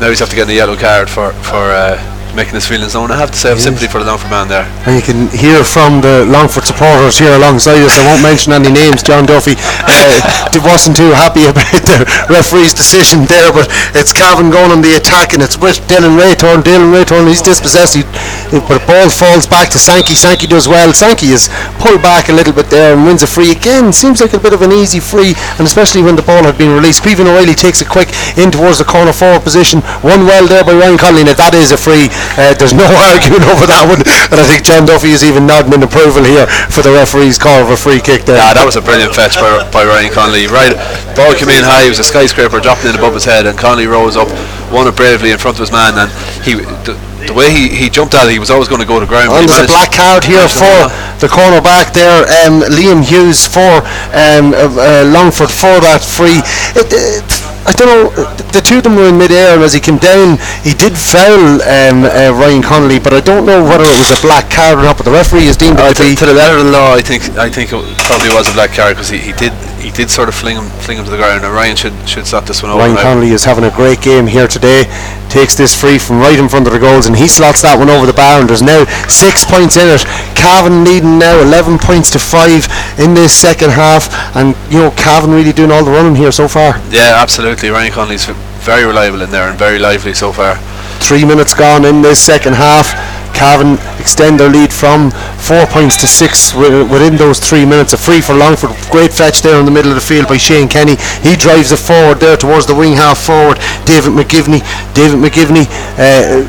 [0.00, 1.96] now he's have to get a yellow card for for uh,
[2.34, 3.10] making his feelings known.
[3.10, 4.66] I have to say, I've sympathy for the Longford man there.
[4.86, 7.98] And you can hear from the Longford supporters here alongside us.
[7.98, 9.02] I won't mention any names.
[9.02, 14.70] John Duffy uh, wasn't too happy about the referee's decision there, but it's Cavan going
[14.70, 16.62] on the attack, and it's with Dylan Raytorn.
[16.62, 17.96] Dylan Raytorn, he's dispossessed.
[17.96, 18.02] He,
[18.50, 20.14] but the ball falls back to Sankey.
[20.14, 20.92] Sankey does well.
[20.92, 21.48] Sankey is
[21.78, 23.92] pulled back a little bit there and wins a free again.
[23.92, 26.74] Seems like a bit of an easy free, and especially when the ball had been
[26.74, 27.02] released.
[27.02, 29.80] Cleveland O'Reilly takes it quick in towards the corner forward position.
[30.02, 31.24] One well there by Ryan Conley.
[31.24, 32.08] Now that is a free.
[32.36, 35.72] Uh, there's no arguing over that one, and I think John Duffy is even nodding
[35.74, 38.38] in approval here for the referee's call of a free kick there.
[38.38, 40.46] Yeah, that was a brilliant fetch by, by Ryan Connolly.
[40.46, 40.74] Right,
[41.14, 41.86] ball came in high.
[41.86, 44.28] It was a skyscraper dropping in above his head, and Connolly rose up,
[44.70, 46.08] won it bravely in front of his man, and
[46.44, 46.58] he.
[46.86, 46.96] The,
[47.28, 49.28] the way he, he jumped at it, he was always going to go to ground.
[49.36, 50.88] And he there's a black card here for
[51.20, 53.84] the cornerback there, um, Liam Hughes for
[54.16, 56.40] um, uh, Longford for that free.
[56.72, 58.08] It, it, I don't know.
[58.48, 61.60] The two of them were in mid-air, and as he came down, he did foul
[61.60, 64.88] um, uh, Ryan Connolly, but I don't know whether it was a black card or
[64.88, 64.96] not.
[64.96, 67.02] But the referee is deemed Uh, it to to the letter of the law, I
[67.04, 70.10] think I think it probably was a black card because he, he did he did
[70.10, 71.44] sort of fling him fling him to the ground.
[71.44, 72.80] And Ryan should should stop this one over.
[72.80, 72.96] Ryan.
[72.96, 74.84] Connolly is having a great game here today.
[75.28, 77.90] Takes this free from right in front of the goals, and he slots that one
[77.90, 78.40] over the bar.
[78.40, 80.04] And there's now six points in it.
[80.34, 82.64] Cavan leading now 11 points to five
[82.98, 86.48] in this second half, and you know Cavan really doing all the running here so
[86.48, 86.78] far.
[86.90, 87.68] Yeah, absolutely.
[87.70, 88.26] Ryan Connolly's
[88.64, 90.56] very reliable in there and very lively so far.
[91.00, 92.92] Three minutes gone in this second half.
[93.34, 97.92] Cavan extend their lead from four points to six within those three minutes.
[97.92, 98.70] A free for Longford.
[98.90, 100.96] Great fetch there in the middle of the field by Shane Kenny.
[101.22, 103.58] He drives it forward there towards the wing half forward.
[103.84, 104.60] David McGivney.
[104.94, 105.66] David McGivney.
[105.96, 106.44] Uh,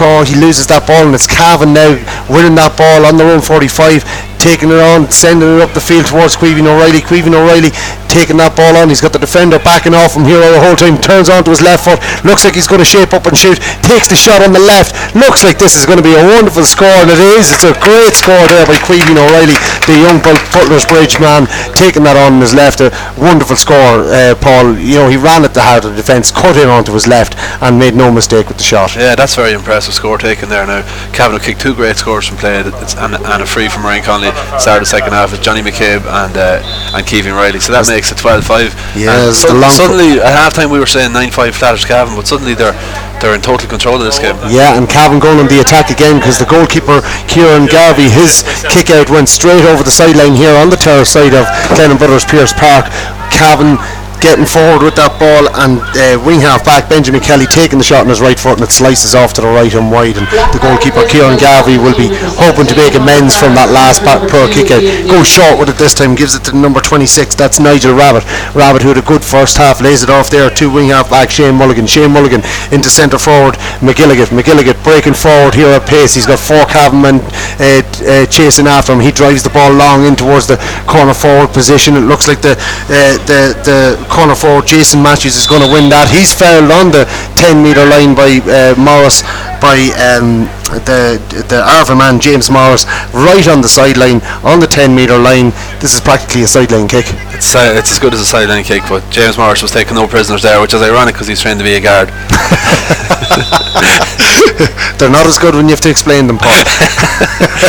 [0.00, 1.96] oh, he loses that ball and it's Cavan now
[2.30, 4.04] winning that ball on their own 45.
[4.38, 7.00] Taking it on, sending it up the field towards Caoimhín O'Reilly.
[7.02, 7.70] Caoimhín O'Reilly
[8.08, 8.88] taking that ball on.
[8.88, 10.96] He's got the defender backing off him here the whole time.
[10.98, 12.00] Turns onto his left foot.
[12.24, 13.60] Looks like he's going to shape up and shoot.
[13.84, 14.96] Takes the shot on the left.
[15.14, 17.52] Looks like this is going to be a wonderful score, and it is.
[17.52, 22.16] It's a great score there by Caoimhín O'Reilly, the young Butler's Bridge man, taking that
[22.16, 22.80] on his left.
[22.80, 24.78] A wonderful score, uh, Paul.
[24.80, 27.36] You know, he ran at the heart of the defence, cut in onto his left,
[27.60, 28.96] and made no mistake with the shot.
[28.96, 30.66] Yeah, that's very impressive score taken there.
[30.66, 30.82] Now,
[31.12, 32.72] Cavan kicked two great scores from play, and,
[33.14, 34.27] and a free from Ryan Conley.
[34.60, 37.60] Started the second half with Johnny McCabe and uh, and Caoimhín Riley.
[37.60, 38.74] So that makes it 12-5.
[38.96, 42.54] Yes, And the long- suddenly at halftime we were saying 9-5 flattish Cavan, but suddenly
[42.54, 42.76] they're
[43.20, 44.38] they're in total control of this game.
[44.46, 48.90] Yeah, and Cavan going on the attack again because the goalkeeper Kieran Garvey, his kick
[48.94, 51.42] out went straight over the sideline here on the terrace side of
[51.74, 52.86] Glennon Brothers Pearse Park.
[53.34, 53.74] Cavan
[54.20, 58.04] getting forward with that ball and uh, wing half back Benjamin Kelly taking the shot
[58.04, 60.60] on his right foot and it slices off to the right and wide and the
[60.60, 64.70] goalkeeper Kieran Garvey will be hoping to make amends from that last back poor kick
[64.70, 64.82] out.
[65.08, 68.82] Goes short with it this time gives it to number 26 that's Nigel Rabbit Rabbit
[68.82, 71.54] who had a good first half lays it off there two wing half back Shane
[71.54, 71.86] Mulligan.
[71.86, 72.42] Shane Mulligan
[72.72, 74.26] into centre forward McGilligan.
[74.34, 76.14] McGilligan breaking forward here at pace.
[76.14, 77.16] He's got four Cavan men
[77.62, 79.00] uh, uh, chasing after him.
[79.00, 80.56] He drives the ball long in towards the
[80.86, 81.94] corner forward position.
[81.94, 82.58] It looks like the
[82.90, 83.78] uh, the the
[84.08, 86.08] corner forward Jason Matthews is going to win that.
[86.08, 87.04] He's fouled on the
[87.36, 89.22] 10 metre line by uh, Morris
[89.60, 90.48] by um,
[90.84, 95.50] the the Arva man James Morris right on the sideline on the 10 metre line.
[95.78, 97.06] This is practically a sideline kick.
[97.36, 100.08] It's, uh, it's as good as a sideline kick, but James Morris was taking no
[100.08, 102.08] prisoners there, which is ironic because he's trained to be a guard.
[104.98, 106.50] they're not as good when you have to explain them Paul.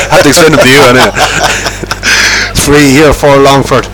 [0.10, 1.12] Had to explain them to you anyway.
[2.66, 3.86] free here for Longford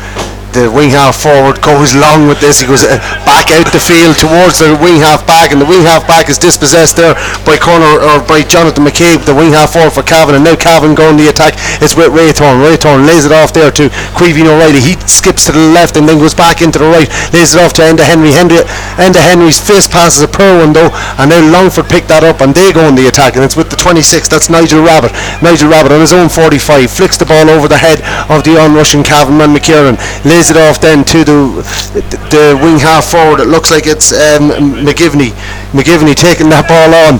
[0.55, 2.63] the wing half forward goes long with this.
[2.63, 2.95] He goes uh,
[3.27, 6.39] back out the field towards the wing half back, and the wing half back is
[6.39, 7.11] dispossessed there
[7.43, 10.95] by Connor or by Jonathan McCabe, the wing half forward for Cavan, and now Cavan
[10.95, 11.59] going the attack.
[11.83, 12.63] It's with Raythorn.
[12.63, 14.79] Raythorn lays it off there to Caoimhín O'Reilly.
[14.79, 17.75] He skips to the left and then goes back into the right, lays it off
[17.75, 18.31] to Enda Henry.
[18.31, 18.63] Henry
[18.95, 22.55] Enda Henry's fist passes a poor one though, and now Longford pick that up and
[22.55, 24.31] they go in the attack, and it's with the 26.
[24.31, 25.11] That's Nigel Rabbit.
[25.43, 27.99] Nigel Rabbit on his own 45 flicks the ball over the head
[28.31, 29.99] of the onrushing Cavan man McKiernan.
[30.23, 33.39] Lays it off then to the the, the wing half forward.
[33.39, 34.49] It looks like it's um,
[34.85, 35.31] McGivney.
[35.71, 37.19] McGivney taking that ball on.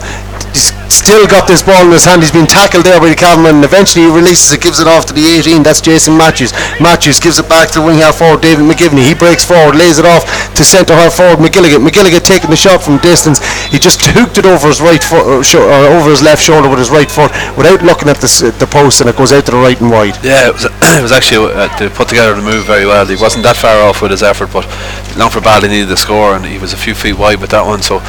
[0.55, 2.23] He's still got this ball in his hand.
[2.23, 3.59] He's been tackled there by the Cavalman.
[3.59, 5.63] And eventually he releases it, gives it off to the 18.
[5.67, 6.55] That's Jason Matthews.
[6.79, 9.03] Matthews gives it back to the wing half forward, David McGivney.
[9.03, 10.23] He breaks forward, lays it off
[10.55, 11.83] to centre half forward, McGilligan.
[11.83, 13.43] McGilligan taking the shot from distance.
[13.67, 16.69] He just hooked it over his right foot, or, sho- or over his left shoulder
[16.71, 19.43] with his right foot, without looking at the, s- the post, and it goes out
[19.45, 20.15] to the right and wide.
[20.23, 20.63] Yeah, it was,
[20.95, 23.03] it was actually uh, they put together the move very well.
[23.05, 24.63] He wasn't that far off with his effort, but
[25.19, 27.81] Longford badly needed the score, and he was a few feet wide with that one,
[27.83, 27.99] so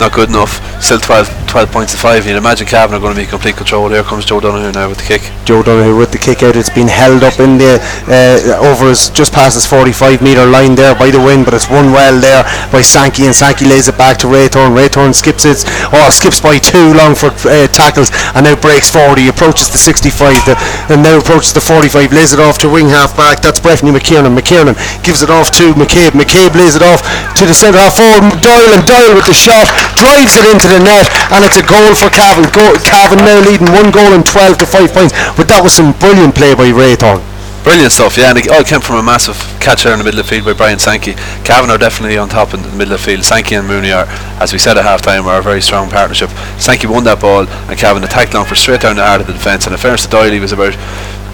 [0.00, 0.62] not good enough.
[0.82, 2.26] Still 12, 12 points to five.
[2.26, 3.88] You'd imagine Cavan are going to be complete control.
[3.90, 5.22] Here comes Joe Donoghue now with the kick.
[5.44, 6.56] Joe Donoghue with the kick out.
[6.56, 7.78] It's been held up in the
[8.10, 11.70] uh, over his just past his 45 metre line there by the wind, but it's
[11.70, 12.42] won well there
[12.72, 14.74] by Sankey, and Sankey lays it back to Raythorn.
[14.74, 19.18] Raythorn skips it, oh skips by two Longford uh, tackles, and now breaks forward.
[19.18, 20.54] He approaches the 65, the,
[20.90, 22.12] and now approaches the 45.
[22.12, 23.40] Lays it off to wing half back.
[23.40, 24.36] That's Breffney McKiernan.
[24.36, 26.18] McKiernan gives it off to McCabe.
[26.18, 27.00] McCabe lays it off
[27.36, 28.42] to the centre half forward.
[28.42, 31.94] Doyle and Doyle with the shot drives it into the net, and it's a goal
[31.94, 32.46] for Cavan.
[32.50, 35.14] Go, Cavan now leading one goal and 12 to five points.
[35.38, 37.22] But that was some brilliant play by Raythorn.
[37.64, 40.04] Brilliant stuff, yeah, and it oh, all came from a massive catch there in the
[40.04, 41.16] middle of the field by Brian Sankey.
[41.48, 43.24] Cavan are definitely on top in the middle of the field.
[43.24, 44.04] Sankey and Mooney are,
[44.36, 46.28] as we said at half time, are a very strong partnership.
[46.60, 49.64] Sankey won that ball, and Cavan attacked Longford straight down the heart of the defence.
[49.64, 50.76] And in fairness to Doyle, he was about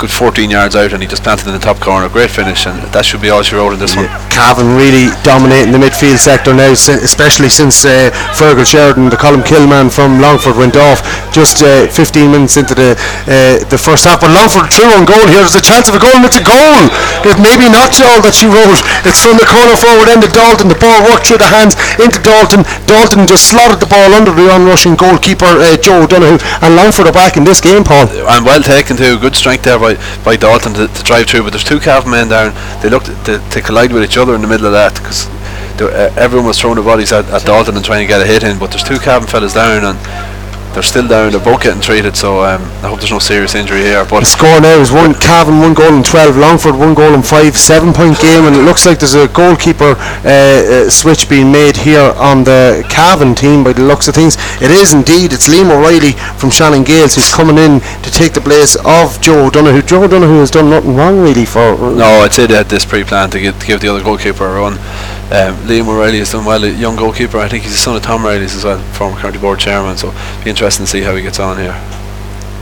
[0.00, 2.08] good 14 yards out, and he just planted in the top corner.
[2.08, 4.08] Great finish, and that should be all she wrote in this one.
[4.32, 9.92] Cavan really dominating the midfield sector now, especially since uh, Fergal Sheridan, the Colin Killman
[9.92, 11.04] from Longford, went off
[11.36, 12.96] just uh, 15 minutes into the
[13.28, 14.24] uh, the first half.
[14.24, 15.44] But Longford through on goal here.
[15.44, 16.88] There's a chance of a goal, and it's a goal.
[17.28, 18.80] It maybe not all that she wrote.
[19.04, 20.72] It's from the corner forward Enda Dalton.
[20.72, 22.64] The ball worked through the hands into Dalton.
[22.88, 27.16] Dalton just slotted the ball under the onrushing goalkeeper uh, Joe Donoghue, and Longford are
[27.16, 28.08] back in this game, Paul.
[28.08, 29.20] and well taken too.
[29.20, 29.89] Good strength there by,
[30.24, 31.42] by Dalton to, to drive through.
[31.42, 32.52] But there's two Cavan men down.
[32.82, 35.28] They looked to, to collide with each other in the middle of that because
[35.80, 38.42] uh, everyone was throwing their bodies at, at Dalton and trying to get a hit
[38.42, 38.58] in.
[38.58, 39.98] But there's two Cavan fellas down and
[40.72, 41.32] they're still down.
[41.32, 42.16] They're both getting treated.
[42.16, 44.04] So um, I hope there's no serious injury here.
[44.04, 47.26] But The score now is one Cavan one goal and twelve, Longford one goal and
[47.26, 49.94] five, seven point game, and it looks like there's a goalkeeper
[50.24, 54.36] uh, uh, switch being made here on the Cavan team by the looks of things.
[54.60, 55.32] It is indeed.
[55.32, 59.50] It's Liam O'Reilly from Shannon Gaels who's coming in to take the place of Joe
[59.50, 59.82] Donoghue.
[59.82, 61.76] Joe Donoghue has done nothing wrong really for.
[61.76, 64.54] No, I'd say they had this pre-planned to, get, to give the other goalkeeper a
[64.60, 64.78] run.
[65.30, 67.38] Um, Liam O'Reilly has done well, a young goalkeeper.
[67.38, 69.96] I think he's the son of Tom O'Reilly's as well, former county board chairman.
[69.96, 70.10] So
[70.42, 71.76] be interesting to see how he gets on here.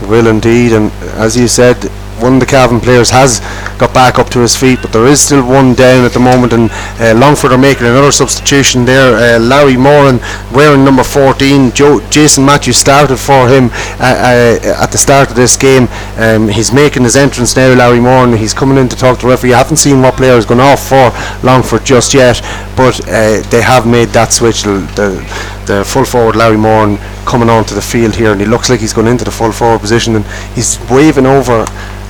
[0.07, 1.89] Will indeed, and as you said,
[2.21, 3.39] one of the Cavan players has
[3.77, 6.53] got back up to his feet, but there is still one down at the moment,
[6.53, 9.15] and uh, Longford are making another substitution there.
[9.15, 10.19] Uh, Larry Moran
[10.53, 11.71] wearing number 14.
[11.71, 15.87] Joe, Jason Matthews started for him uh, uh, at the start of this game.
[16.17, 18.33] Um, he's making his entrance now, Larry Moran.
[18.33, 19.53] He's coming in to talk to the referee.
[19.53, 21.11] I haven't seen what player has gone off for
[21.45, 22.41] Longford just yet,
[22.75, 24.63] but uh, they have made that switch.
[24.63, 28.69] The, the, the full forward Larry Moran coming onto the field here, and he looks
[28.69, 31.65] like he's going into the full forward position, and he's waving over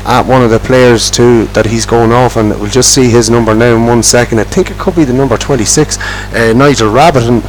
[0.06, 3.30] at one of the players too that he's going off and we'll just see his
[3.30, 6.90] number now in one second I think it could be the number 26 uh, Nigel
[6.90, 7.44] Rabbit and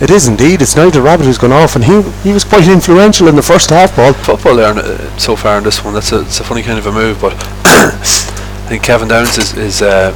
[0.00, 3.26] it is indeed it's Nigel Rabbit who's gone off and he he was quite influential
[3.26, 5.92] in the first half ball Football there uh, so far in this one.
[5.92, 7.34] That's a, it's a funny kind of a move, but
[7.64, 10.12] I think Kevin Downs is, is uh,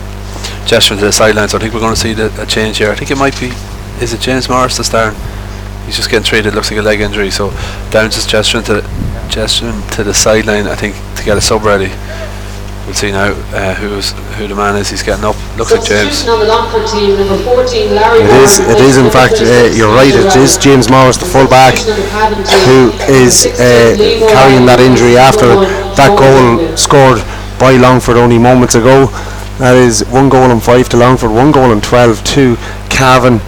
[0.67, 1.51] gesturing to the sidelines.
[1.51, 2.91] So I think we're going to see the, a change here.
[2.91, 3.51] I think it might be.
[4.03, 5.15] Is it James Morris that's down?
[5.87, 6.55] He's just getting treated.
[6.55, 7.31] Looks like a leg injury.
[7.31, 7.51] So
[7.91, 8.83] Downs is gesturing to
[9.31, 10.67] gesturing to the sideline.
[10.67, 11.87] I think to get a sub ready.
[12.83, 14.91] We'll see now uh, who's who the man is.
[14.91, 15.39] He's getting up.
[15.57, 16.27] Looks like James.
[16.27, 18.59] On the Longford team, number 14, Larry it is.
[18.59, 20.67] It is in fact uh, you're right it Nigel is Rabbit.
[20.67, 23.95] James Morris the full back Substitution on the Cavan team, who is uh,
[24.35, 25.47] carrying that injury after
[25.95, 27.23] that goal scored
[27.63, 29.07] by Longford only moments ago.
[29.63, 32.57] That is one goal and five to Longford, one goal and twelve to
[32.91, 33.39] Cavan.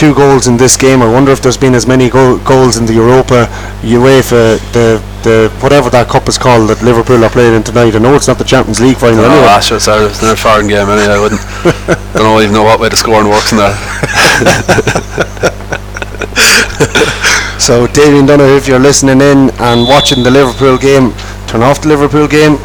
[0.00, 1.02] Two goals in this game.
[1.02, 3.48] I wonder if there's been as many go- goals in the Europa,
[3.82, 7.94] UEFA, the the whatever that cup is called that Liverpool are playing in tonight.
[7.94, 9.16] I know it's not the Champions League final.
[9.16, 9.46] No, anyway.
[9.50, 11.12] ah, sure, sorry, it's not a foreign game anyway.
[11.12, 11.42] I wouldn't.
[12.14, 13.76] don't even know what way the scoring works in there.
[17.60, 21.12] So, Damien Donoghue, if you're listening in and watching the Liverpool game,
[21.46, 22.56] turn off the Liverpool game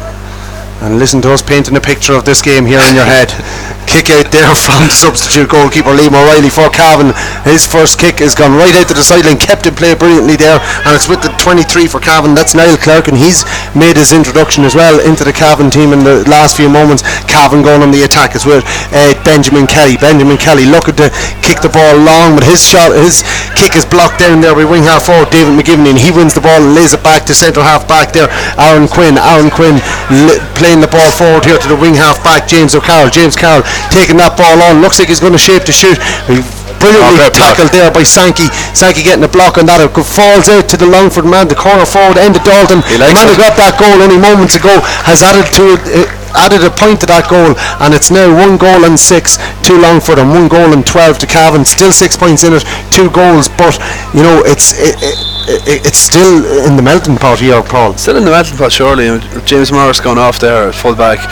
[0.80, 3.28] and listen to us painting a picture of this game here in your head.
[3.86, 7.14] kick out there from substitute goalkeeper Liam O'Reilly for Cavan.
[7.46, 10.58] His first kick has gone right out to the sideline, kept in play brilliantly there,
[10.84, 12.34] and it's with the 23 for Cavan.
[12.34, 16.02] That's Niall Clark, and he's made his introduction as well into the Cavan team in
[16.02, 17.06] the last few moments.
[17.30, 18.60] Cavan going on the attack as well.
[18.92, 19.96] Uh, Benjamin Kelly.
[19.96, 21.08] Benjamin Kelly looking to
[21.40, 23.22] kick the ball long, but his shot, his
[23.54, 26.42] kick is blocked down there by wing half forward David McGivney, and he wins the
[26.42, 28.28] ball and lays it back to centre half back there.
[28.58, 29.16] Aaron Quinn.
[29.16, 29.78] Aaron Quinn
[30.10, 33.10] li- playing the ball forward here to the wing half back James O'Carroll.
[33.10, 34.80] James Carroll taking that ball on.
[34.82, 35.98] Looks like he's going to shape to shoot.
[36.76, 37.56] Brilliantly Oh, great block.
[37.56, 38.48] tackled there by Sankey.
[38.76, 39.80] Sankey getting a block on that.
[39.80, 42.84] It falls out to the Longford man, the corner forward, Enda Dalton.
[42.84, 45.82] He the man who got that goal only moments ago has added to it.
[46.06, 49.72] Uh, added a point to that goal and it's now one goal and six to
[49.72, 52.60] Longford and one goal and 12 to Cavan still six points in it
[52.92, 53.72] two goals but
[54.12, 55.16] you know it's it, it,
[55.64, 59.08] it, it's still in the melting pot here Paul Still in the melting pot, surely.
[59.48, 61.24] James Morris gone off there at full back.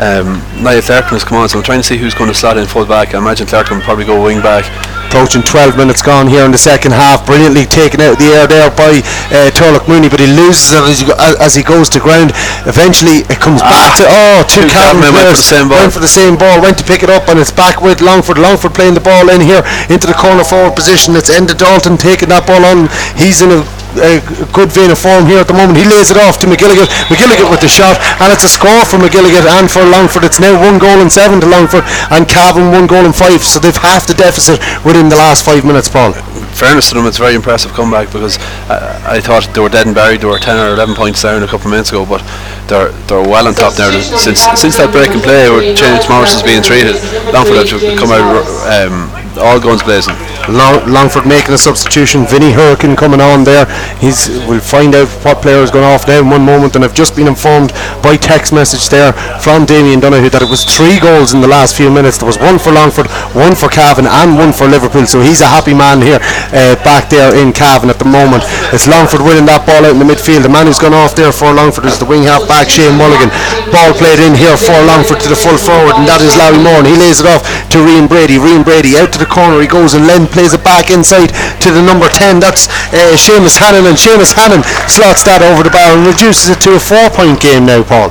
[0.00, 2.56] Um, Niall Clarkin has come on, so I'm trying to see who's going to slot
[2.56, 3.14] in full back.
[3.14, 4.64] I imagine Clarkin will probably go wing back.
[5.12, 8.48] approaching 12 minutes gone here in the second half brilliantly taken out of the air
[8.48, 11.92] there by uh, Turlough Mooney but he loses it as he, go, as he goes
[11.92, 12.32] to ground
[12.64, 15.84] eventually it comes back to oh two two Cavan went for the same ball.
[15.84, 18.40] went for the same ball went to pick it up and it's back with Longford
[18.40, 19.60] Longford playing the ball in here
[19.92, 23.60] into the corner forward position it's Enda Dalton taking that ball on he's in a
[24.00, 24.20] a
[24.52, 25.78] good vein of form here at the moment.
[25.78, 26.88] He lays it off to McGilligan.
[27.12, 30.24] McGilligan with the shot, and it's a score for McGilligan and for Longford.
[30.24, 33.42] It's now one goal and seven to Longford, and Cavan one goal and five.
[33.42, 36.12] So they've half the deficit within the last five minutes, Paul.
[36.52, 38.38] fairness to them, it's a very impressive comeback because
[38.68, 40.20] I thought they were dead and buried.
[40.20, 42.22] They were 10 or 11 points down a couple of minutes ago, but
[42.68, 43.90] they're they're well on top now.
[44.00, 46.96] Since since that break in play where James Morris is being treated,
[47.32, 50.14] Longford have come out um, all guns blazing.
[50.48, 52.26] Long, Longford making a substitution.
[52.26, 53.66] Vinny Hurricane coming on there.
[53.98, 56.74] He's we'll find out what player is going off now in one moment.
[56.74, 57.72] And I've just been informed
[58.02, 61.76] by text message there from Damien Donaghy that it was three goals in the last
[61.76, 62.18] few minutes.
[62.18, 63.06] There was one for Longford,
[63.38, 65.06] one for Cavan, and one for Liverpool.
[65.06, 66.18] So he's a happy man here
[66.50, 68.42] uh, back there in Cavan at the moment.
[68.74, 70.42] It's Longford winning that ball out in the midfield.
[70.42, 73.30] The man who's gone off there for Longford is the wing half back Shane Mulligan.
[73.70, 76.82] Ball played in here for Longford to the full forward, and that is Larry Moore.
[76.82, 78.42] And he lays it off to Rian Brady.
[78.42, 79.62] Rian Brady out to the corner.
[79.62, 81.30] He goes and Len plays it back inside
[81.60, 82.40] to the number 10.
[82.40, 86.60] That's uh, Seamus Hannon, and Seamus Hannon slots that over the bar and reduces it
[86.66, 88.10] to a four point game now, Paul.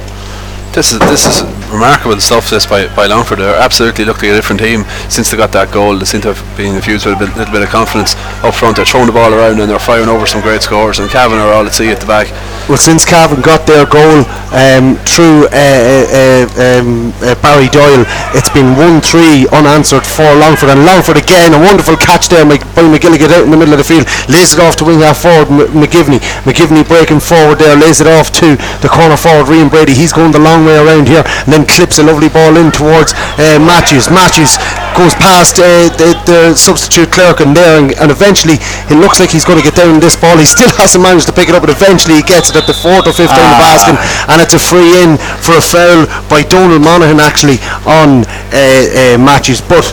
[0.72, 2.50] This is this is remarkable stuff.
[2.50, 3.40] This by, by Longford.
[3.40, 5.98] They're absolutely look like a different team since they got that goal.
[5.98, 8.76] They seem to have been infused with a bit, little bit of confidence up front.
[8.78, 11.00] They're throwing the ball around and they're firing over some great scores.
[11.00, 12.30] And Cavan are all at sea at the back.
[12.70, 18.06] Well, since Cavan got their goal um, through uh, uh, um, uh, Barry Doyle,
[18.38, 20.70] it's been 1-3 unanswered for Longford.
[20.70, 23.88] And Longford again, a wonderful catch there by McGilligan out in the middle of the
[23.88, 24.06] field.
[24.30, 26.20] Lays it off to wing half forward M- McGivney.
[26.46, 29.94] McGivney breaking forward there, lays it off to the corner forward Rian Brady.
[29.94, 33.14] He's going the long way around here and then clips a lovely ball in towards
[33.38, 34.10] uh, Matthews.
[34.10, 34.58] Matthews
[34.98, 38.60] goes past uh, the, the substitute clerk and there and, and eventually
[38.92, 40.38] it looks like he's going to get down this ball.
[40.38, 42.76] He still hasn't managed to pick it up but eventually he gets it at the
[42.76, 43.96] fourth or fifth down the basket
[44.32, 49.18] and it's a free in for a foul by Donald Monaghan actually on uh, uh,
[49.18, 49.86] Matthews but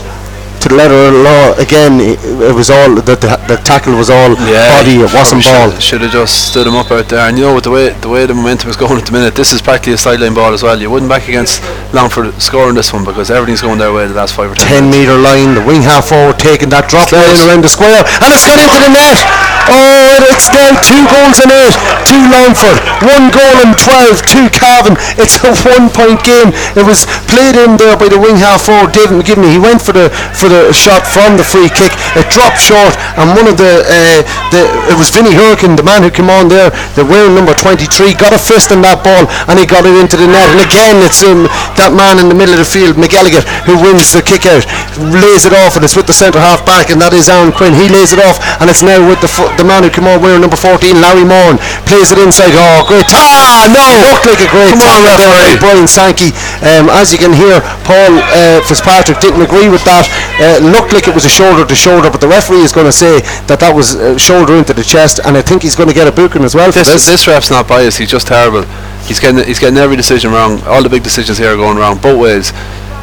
[0.61, 3.95] to the letter of the law again it, it was all the, the, the tackle
[3.95, 7.27] was all yeah, body it wasn't ball Should have just stood him up out there.
[7.27, 9.35] And you know with the way the way the momentum was going at the minute,
[9.35, 10.79] this is practically a sideline ball as well.
[10.79, 14.35] You wouldn't back against Longford scoring this one because everything's going their way the last
[14.35, 14.83] five or 10 ten.
[14.89, 15.09] minutes.
[15.09, 18.45] metre line, the wing half forward taking that drop line around the square, and it's
[18.45, 19.19] gone into the net.
[19.69, 21.77] Oh, it's now two goals in eight
[22.09, 24.97] two Longford, one goal and 12 to Cavan.
[25.21, 26.49] It's a one point game.
[26.73, 29.53] It was played in there by the wing half forward, David McGivney.
[29.53, 31.93] He went for the for the shot from the free kick.
[32.17, 34.19] It dropped short, and one of the uh,
[34.49, 38.17] the it was Vinny Hurricane, the man who came on there, the wearing number 23,
[38.17, 40.49] got a fist in that ball, and he got it into the net.
[40.49, 41.45] And again, it's um,
[41.77, 44.65] that man in the middle of the field, McElligott, who wins the kick out,
[45.13, 47.77] lays it off, and it's with the centre half back, and that is Aaron Quinn.
[47.77, 50.17] He lays it off, and it's now with the fo- the man who came on
[50.19, 52.51] wearing number 14, Larry Moran, plays it inside.
[52.57, 53.05] Oh, great!
[53.13, 53.85] Ah, no!
[54.09, 55.61] Looked like a great Come on, tackle there by.
[55.61, 56.33] Brian Sankey.
[56.65, 60.07] Um, as you can hear, Paul uh, Fitzpatrick didn't agree with that.
[60.39, 62.95] Uh, looked like it was a shoulder to shoulder, but the referee is going to
[62.95, 63.19] say
[63.51, 66.07] that that was uh, shoulder into the chest, and I think he's going to get
[66.07, 67.05] a booking as well for This, this.
[67.05, 67.97] this ref's not biased.
[67.99, 68.63] He's just terrible.
[69.03, 70.61] He's getting he's getting every decision wrong.
[70.63, 72.53] All the big decisions here are going wrong both ways.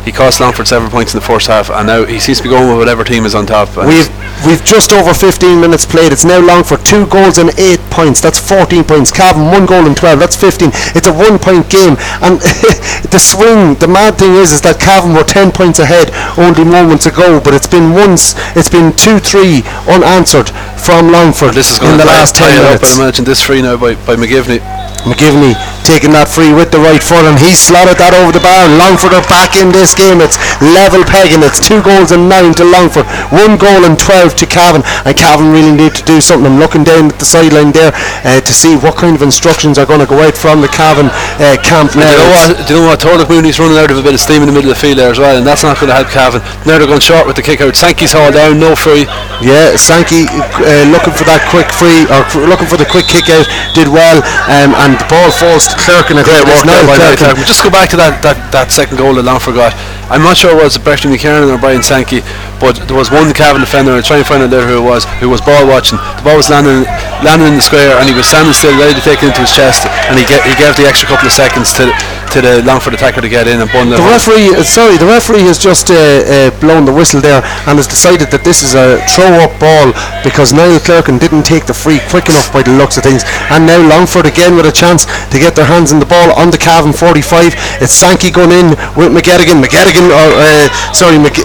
[0.06, 2.48] He cost Longford seven points in the first half, and now he seems to be
[2.48, 3.74] going with whatever team is on top.
[3.74, 4.06] We've
[4.46, 6.12] we've just over 15 minutes played.
[6.12, 8.20] It's now Longford two goals and eight points.
[8.20, 9.10] That's 14 points.
[9.10, 10.20] Cavan one goal and 12.
[10.20, 10.70] That's 15.
[10.94, 11.98] It's a one point game.
[12.22, 12.38] And
[13.10, 17.06] the swing, the mad thing is, is that Cavan were 10 points ahead only moments
[17.06, 17.40] ago.
[17.42, 22.06] But it's been once, it's been two, three unanswered from Longford this is in the
[22.06, 22.78] last 10 tie it up.
[22.78, 24.62] I'd imagine this free now by, by McGivney.
[25.02, 25.54] McGivney
[25.86, 28.66] taking that free with the right foot, and he slotted that over the bar.
[28.74, 30.20] Longford are back in this game.
[30.20, 31.42] It's level pegging.
[31.42, 35.50] It's two goals and nine to Longford, one goal and twelve to Cavan, and Cavan
[35.50, 36.46] really need to do something.
[36.46, 37.90] I'm looking down at the sideline there
[38.22, 41.08] uh, to see what kind of instructions are going to go out from the Cavan
[41.40, 42.48] uh, camp Do you know what?
[42.68, 43.00] Do you know what?
[43.00, 44.98] Turlough Mooney's running out of a bit of steam in the middle of the field
[44.98, 46.44] there as well, and that's not going to help Cavan.
[46.68, 47.74] Now they're going short with the kick out.
[47.74, 49.08] Sankey's hauled down, no free.
[49.40, 53.46] Yeah, Sankey uh, looking for that quick free or looking for the quick kick out
[53.76, 56.20] did well, um, and the ball falls to Clerkin.
[56.24, 57.46] Great work there by Niall Clerkin.
[57.46, 59.76] Just go back to that, that, that second goal that Longford got.
[60.08, 62.22] I'm not sure it was Bertrand McKiernan or Brian Sankey,
[62.60, 65.04] but there was one Cavan defender, and trying to find out later who it was,
[65.18, 65.98] who was ball watching.
[66.18, 66.86] The ball was landing
[67.24, 69.52] landing in the square, and he was standing still, ready to take it into his
[69.54, 71.90] chest, and he, get, he gave the extra couple of seconds to
[72.36, 75.46] to the Longford attacker to get in and bundle The referee, uh, sorry, the referee
[75.46, 79.00] has just uh, uh, blown the whistle there and has decided that this is a
[79.08, 79.94] throw-up ball
[80.26, 83.22] because Niall Clerkin didn't take the free quick enough by the looks of things.
[83.48, 86.50] And now Longford again with a chance to get their hands on the ball on
[86.50, 87.80] the Cavan 45.
[87.80, 89.62] It's Sankey going in with McGettigan.
[89.66, 91.42] McGettigan, or uh, sorry, Mc-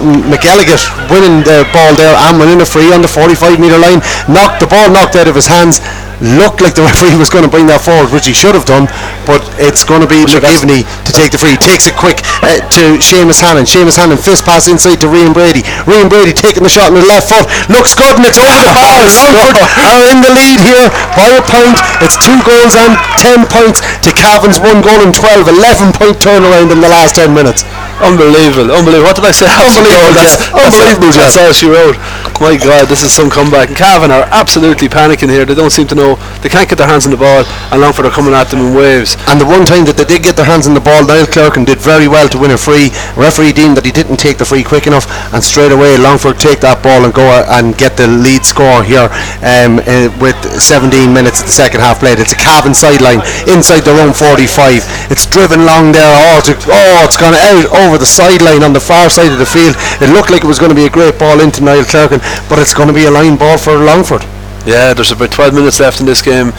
[1.10, 3.98] winning the ball there and winning a free on the 45 metre line.
[4.30, 5.82] Knocked the ball knocked out of his hands.
[6.22, 8.86] Looked like the referee was going to bring that forward, which he should have done,
[9.26, 11.58] but it's going to be sure McGivney to take the free.
[11.58, 13.66] Takes it quick uh, to Seamus Hannon.
[13.66, 15.66] Seamus Hannon fist pass inside to Rian Brady.
[15.90, 17.50] Rian Brady taking the shot on the left foot.
[17.74, 19.02] Looks good and it's over the bar.
[19.02, 20.88] Longford are in the lead here
[21.18, 21.78] by a point.
[22.06, 25.50] It's two goals and 10 points to Cavan's one goal and 12.
[25.50, 27.66] 11 point turnaround in the last 10 minutes.
[28.02, 29.10] Unbelievable, unbelievable.
[29.10, 29.46] What did I say?
[29.46, 31.44] Unbelievable, That's, that's, Unbelievable, That's yeah.
[31.46, 31.98] all she wrote.
[32.42, 33.70] My God, this is some comeback.
[33.70, 35.46] And Cavan are absolutely panicking here.
[35.46, 36.18] They don't seem to know.
[36.42, 38.74] They can't get their hands on the ball, and Longford are coming at them in
[38.74, 39.14] waves.
[39.30, 41.70] And the one time that they did get their hands on the ball, Niall Clerkin
[41.70, 42.90] did very well to win a free.
[43.14, 46.66] Referee deemed that he didn't take the free quick enough, and straight away Longford take
[46.66, 49.06] that ball and go and get the lead score here
[49.46, 52.18] um, uh, with 17 minutes of the second half played.
[52.18, 55.14] It's a Cavan sideline inside their own 45.
[55.14, 56.10] It's driven long there.
[56.10, 59.46] Oh, it's, oh, it's gone out over the sideline on the far side of the
[59.46, 59.78] field.
[60.02, 62.18] It looked like it was going to be a great ball into Niall Clerkin,
[62.50, 64.24] but it's going to be a line ball for Longford.
[64.66, 66.54] Yeah, there's about 12 minutes left in this game,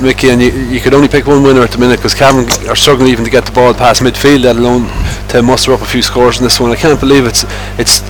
[0.00, 2.76] Mickey, and you, you could only pick one winner at the minute because Cavan are
[2.76, 4.86] struggling even to get the ball past midfield, let alone
[5.28, 6.70] to muster up a few scores in this one.
[6.70, 7.44] I can't believe it's
[7.78, 8.00] it's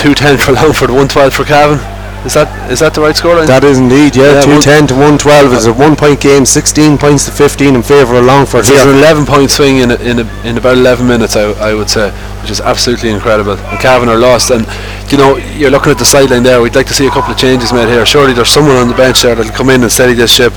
[0.00, 1.93] 210 for Longford, 112 for Cavan.
[2.24, 3.36] Is that is that the right score?
[3.44, 4.40] That is indeed, yeah.
[4.40, 8.16] Yeah, 210 to 112 is a one point game, 16 points to 15 in favour
[8.16, 8.64] of Longford.
[8.64, 8.96] There's here.
[8.96, 11.92] an 11 point swing in a, in a, in about 11 minutes, I, I would
[11.92, 13.60] say, which is absolutely incredible.
[13.68, 14.64] And Cavan are lost, and
[15.12, 16.64] you know you're looking at the sideline there.
[16.64, 18.06] We'd like to see a couple of changes made here.
[18.08, 20.56] Surely there's someone on the bench there that'll come in and steady this ship.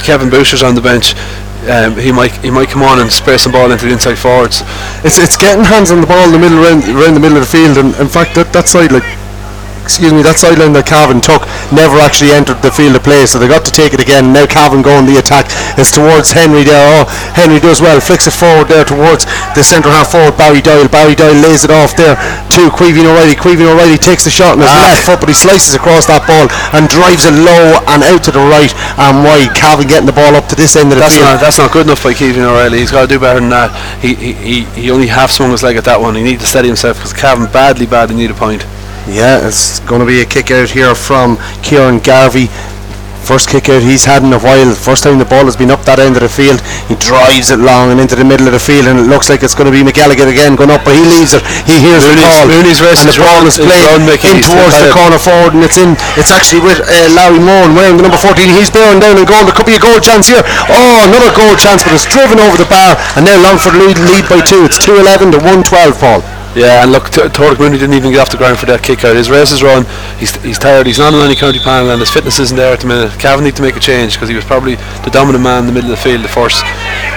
[0.00, 1.12] Kevin Boucher's on the bench.
[1.68, 4.62] Um, he might he might come on and spray some ball into the inside forwards.
[5.04, 7.44] It's it's getting hands on the ball in the middle around, around the middle of
[7.44, 9.04] the field, and in fact that that side like.
[9.86, 13.38] Excuse me, that sideline that Cavan took never actually entered the field of play, so
[13.38, 14.34] they got to take it again.
[14.34, 15.46] Now Cavan going the attack.
[15.78, 16.82] is towards Henry there.
[17.00, 17.06] Oh,
[17.38, 20.90] Henry does well, flicks it forward there towards the centre half forward, Barry Doyle.
[20.90, 22.18] Barry Doyle lays it off there
[22.58, 23.38] to Caoimhín O'Reilly.
[23.38, 24.90] Caoimhín O'Reilly takes the shot on his Ah.
[24.90, 28.34] left foot, but he slices across that ball and drives it low and out to
[28.34, 29.54] the right and wide.
[29.54, 31.30] Cavan getting the ball up to this end of the That's field.
[31.30, 32.82] not that's not good enough by Kevin O'Reilly.
[32.82, 33.70] He's got to do better than that.
[34.02, 36.16] He he, he, he only half swung his leg at that one.
[36.18, 38.66] He needs to steady himself because Cavan badly badly need a point.
[39.06, 42.50] Yeah, it's going to be a kick out here from Kieran Garvey.
[43.22, 44.70] First kick out he's had in a while.
[44.74, 46.62] First time the ball has been up that end of the field.
[46.86, 49.42] He drives it long and into the middle of the field, and it looks like
[49.42, 51.42] it's going to be McGallagher again going up, but he leaves it.
[51.66, 54.06] He hears the call, Mooney's wrist and the ball is played in
[54.42, 54.94] towards the tired.
[54.94, 55.98] corner forward, and it's in.
[56.14, 58.46] It's actually with uh, Larry Moore wearing the number 14.
[58.54, 59.42] He's bearing down and goal.
[59.42, 60.42] There could be a goal chance here.
[60.70, 64.26] Oh, another goal chance, but it's driven over the bar, and now Longford lead, lead
[64.30, 64.66] by two.
[64.66, 66.22] It's 2-11 to 1-12, Paul.
[66.56, 69.04] Yeah, and look, T- Turlough Mooney didn't even get off the ground for that kick
[69.04, 69.14] out.
[69.14, 69.84] His race is run.
[70.16, 70.86] He's, he's tired.
[70.86, 73.12] He's not on any county panel, and his fitness isn't there at the minute.
[73.20, 75.72] Cavan need to make a change because he was probably the dominant man in the
[75.72, 76.64] middle of the field the first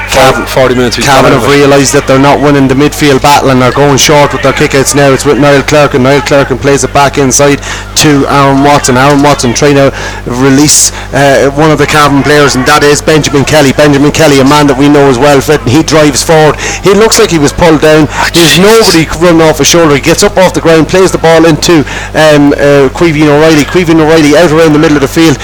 [0.09, 0.97] 40, 40 minutes.
[0.97, 1.57] Cavan have out of it.
[1.61, 4.97] realised that they're not winning the midfield battle and they're going short with their kickouts
[4.97, 5.13] now.
[5.13, 7.61] It's with Niall Clark and Niall Clark and plays it back inside
[8.01, 8.97] to Aaron Watson.
[8.97, 9.93] Aaron Watson trying to
[10.25, 13.71] release uh, one of the Cavan players and that is Benjamin Kelly.
[13.71, 16.57] Benjamin Kelly, a man that we know is well fit and he drives forward.
[16.81, 18.09] He looks like he was pulled down.
[18.33, 19.95] There's nobody running off his shoulder.
[19.95, 21.85] He gets up off the ground, plays the ball into
[22.17, 23.63] um, uh, Caoimhín O'Reilly.
[23.63, 25.37] Caoimhín O'Reilly out around the middle of the field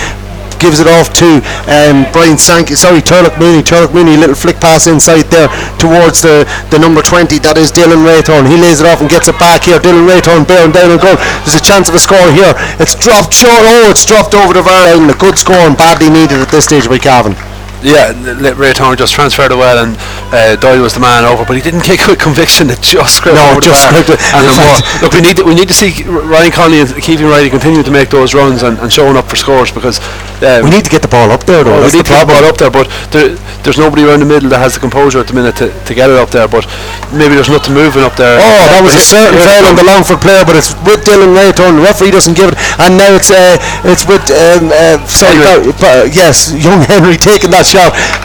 [0.59, 3.63] gives it off to um, Brian Sankey, sorry, Turlough Mooney.
[3.63, 7.39] Turlough Mooney, little flick pass inside there towards the, the number 20.
[7.39, 8.47] That is Dylan Raythorne.
[8.47, 9.79] He lays it off and gets it back here.
[9.79, 11.17] Dylan Raythorne bearing down and goal.
[11.43, 12.53] There's a chance of a score here.
[12.77, 13.63] It's dropped short.
[13.63, 15.09] Oh, it's dropped over the bar line.
[15.09, 17.54] A good score and badly needed at this stage by Cavan.
[17.85, 18.11] Yeah,
[18.57, 19.93] Ray Town just transferred it well, and
[20.33, 22.69] uh, Doyle was the man over, but he didn't kick with conviction.
[22.69, 24.19] It just scraped No, just scraped it.
[24.33, 25.01] And In then fact- more.
[25.05, 27.91] Look, we need to, we need to see Ryan Conley and Keegan Riley continue to
[27.93, 29.99] make those runs and, and showing up for scores because
[30.41, 31.77] um, We need to get the ball up there though.
[31.77, 34.19] well, we need the to get the ball up there, but there, there's nobody around
[34.21, 36.47] the middle that has the composure at the minute to, to get it up there.
[36.47, 36.65] But
[37.13, 38.39] maybe there's nothing moving up there.
[38.41, 41.77] Oh, that was a certain foul on the Longford player, but it's with Dylan Raythorne.
[41.77, 45.37] The referee doesn't give it, and now it's uh, it's with um, uh, sorry.
[45.43, 47.74] Bar- Bar- yes, young Henry taking that shot,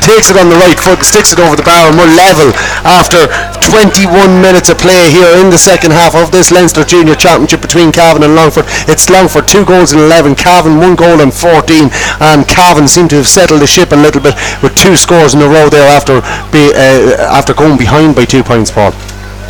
[0.01, 2.55] takes it on the right foot, sticks it over the bar, and we're level
[2.87, 3.27] after
[3.67, 7.93] 21 minutes of play here in the second half of this Leinster Junior Championship between
[7.93, 8.65] Cavan and Longford.
[8.87, 11.91] It's Longford two goals in 11, Cavan one goal in 14,
[12.21, 15.43] and Cavan seem to have settled the ship a little bit with two scores in
[15.43, 16.21] a row there after
[16.51, 18.93] be, uh, after going behind by two points, Paul.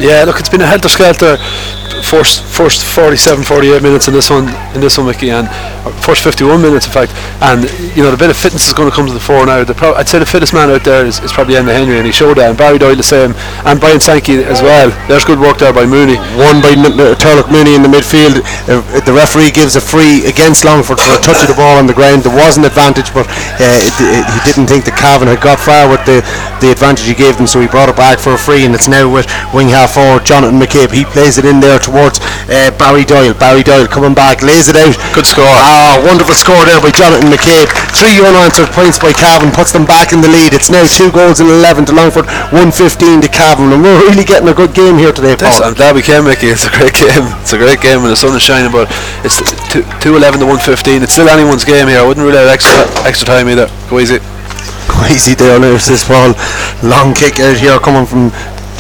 [0.01, 1.37] Yeah, look, it's been a helter skelter.
[2.01, 5.45] First, first 47, 48 minutes in this one, in this one, Mickey, and
[6.01, 7.13] first 51 minutes, in fact.
[7.45, 9.63] And you know, the bit of fitness is going to come to the fore now.
[9.65, 12.07] The pro- I'd say the fittest man out there is, is probably Enda Henry, and
[12.07, 12.49] he showed that.
[12.49, 13.35] And Barry Doyle the same,
[13.69, 14.89] and Brian Sankey as well.
[15.13, 16.17] There's good work there by Mooney.
[16.41, 18.41] one by M- uh, Turlough Mooney in the midfield.
[18.65, 21.85] Uh, the referee gives a free against Longford for a touch of the ball on
[21.87, 22.23] the ground.
[22.25, 23.29] There was an advantage, but
[23.61, 26.25] uh, it, it, he didn't think that Cavan had got far with the,
[26.65, 28.89] the advantage he gave them, so he brought it back for a free, and it's
[28.89, 30.95] now with wing half forward Jonathan McCabe.
[30.95, 33.35] He plays it in there towards uh, Barry Doyle.
[33.35, 34.95] Barry Doyle coming back, lays it out.
[35.13, 35.51] Good score.
[35.51, 37.67] Ah, wonderful score there by Jonathan McCabe.
[37.91, 40.55] Three unanswered points by Cavan puts them back in the lead.
[40.55, 44.49] It's now two goals in 11 to Longford, 115 to Cavan, and we're really getting
[44.49, 45.59] a good game here today, Paul.
[45.67, 46.55] I'm glad we came, Mickey.
[46.55, 47.27] It's a great game.
[47.43, 48.87] It's a great game when the sun is shining, but
[49.27, 49.43] it's
[49.75, 51.03] two, 211 to 115.
[51.03, 51.99] It's still anyone's game here.
[51.99, 53.67] I wouldn't rule out extra extra time either.
[53.91, 54.23] Go easy.
[55.11, 56.35] Easy there, there's this ball.
[56.83, 58.31] Long kick out here coming from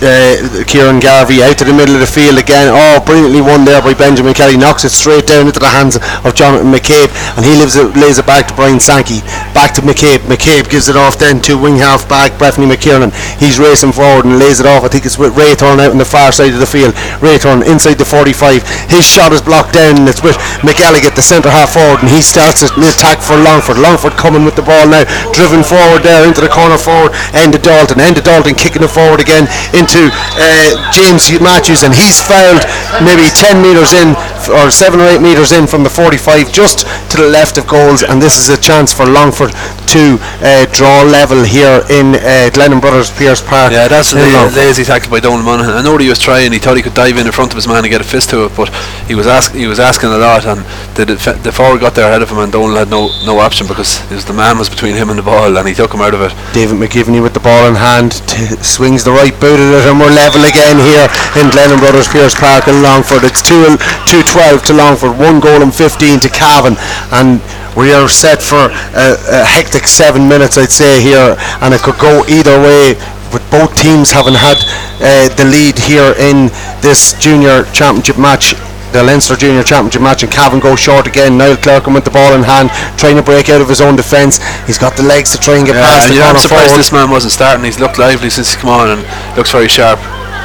[0.00, 2.72] uh, Kieran Garvey out to the middle of the field again.
[2.72, 4.56] Oh, brilliantly won there by Benjamin Kelly.
[4.56, 8.26] Knocks it straight down into the hands of Jonathan McCabe, and he it, lays it
[8.26, 9.20] back to Brian Sankey.
[9.56, 10.24] Back to McCabe.
[10.28, 13.12] McCabe gives it off then to wing half back Breffney McKiernan.
[13.40, 14.84] He's racing forward and lays it off.
[14.84, 16.94] I think it's with Raythorne out on the far side of the field.
[17.20, 18.62] Raythorne inside the 45.
[18.90, 22.22] His shot is blocked down, and it's with McElligott, the centre half forward, and he
[22.22, 23.78] starts an attack for Longford.
[23.78, 27.12] Longford coming with the ball now, driven forward there into the corner forward.
[27.36, 27.98] Enda Dalton.
[27.98, 32.62] Enda Dalton kicking it forward again into uh, James Matthews, and he's fouled
[33.02, 34.14] maybe 10 metres in
[34.48, 38.02] or 7 or 8 metres in from the 45 just to the left of goals.
[38.02, 39.50] And this is a chance for Longford
[39.92, 43.72] to uh, draw level here in uh, Glennon Brothers Pearse Park.
[43.72, 45.74] Yeah, that's a la- lazy tackle by Donald Monaghan.
[45.74, 46.52] I know he was trying.
[46.52, 48.30] He thought he could dive in in front of his man and get a fist
[48.30, 48.68] to it, but
[49.06, 50.62] he was ask, he was asking a lot, and
[50.96, 53.66] the def- the forward got there ahead of him, and Donald had no no option
[53.66, 56.14] because was the man was between him and the ball, and he took him out
[56.14, 56.32] of it.
[56.54, 59.98] David McGivney with the ball in hand t- swings the right boot at it and
[59.98, 61.06] we're level again here
[61.40, 63.76] in Glennon Brothers Pearse Park in Longford it's 2
[64.06, 66.78] 2 12 to Longford 1 goal and 15 to Cavan
[67.10, 67.42] and
[67.76, 71.98] we are set for a, a hectic 7 minutes I'd say here and it could
[71.98, 72.94] go either way
[73.34, 74.62] with both teams having had
[75.02, 76.46] uh, the lead here in
[76.78, 78.54] this junior championship match
[78.92, 81.38] the Leinster Junior Championship match and Cavan goes short again.
[81.38, 84.42] Niall Clerkin with the ball in hand, trying to break out of his own defence.
[84.66, 86.78] He's got the legs to try and get past and the yeah, I'm surprised forward.
[86.78, 87.64] this man wasn't starting.
[87.64, 90.00] He's looked lively since he's come on and looks very sharp.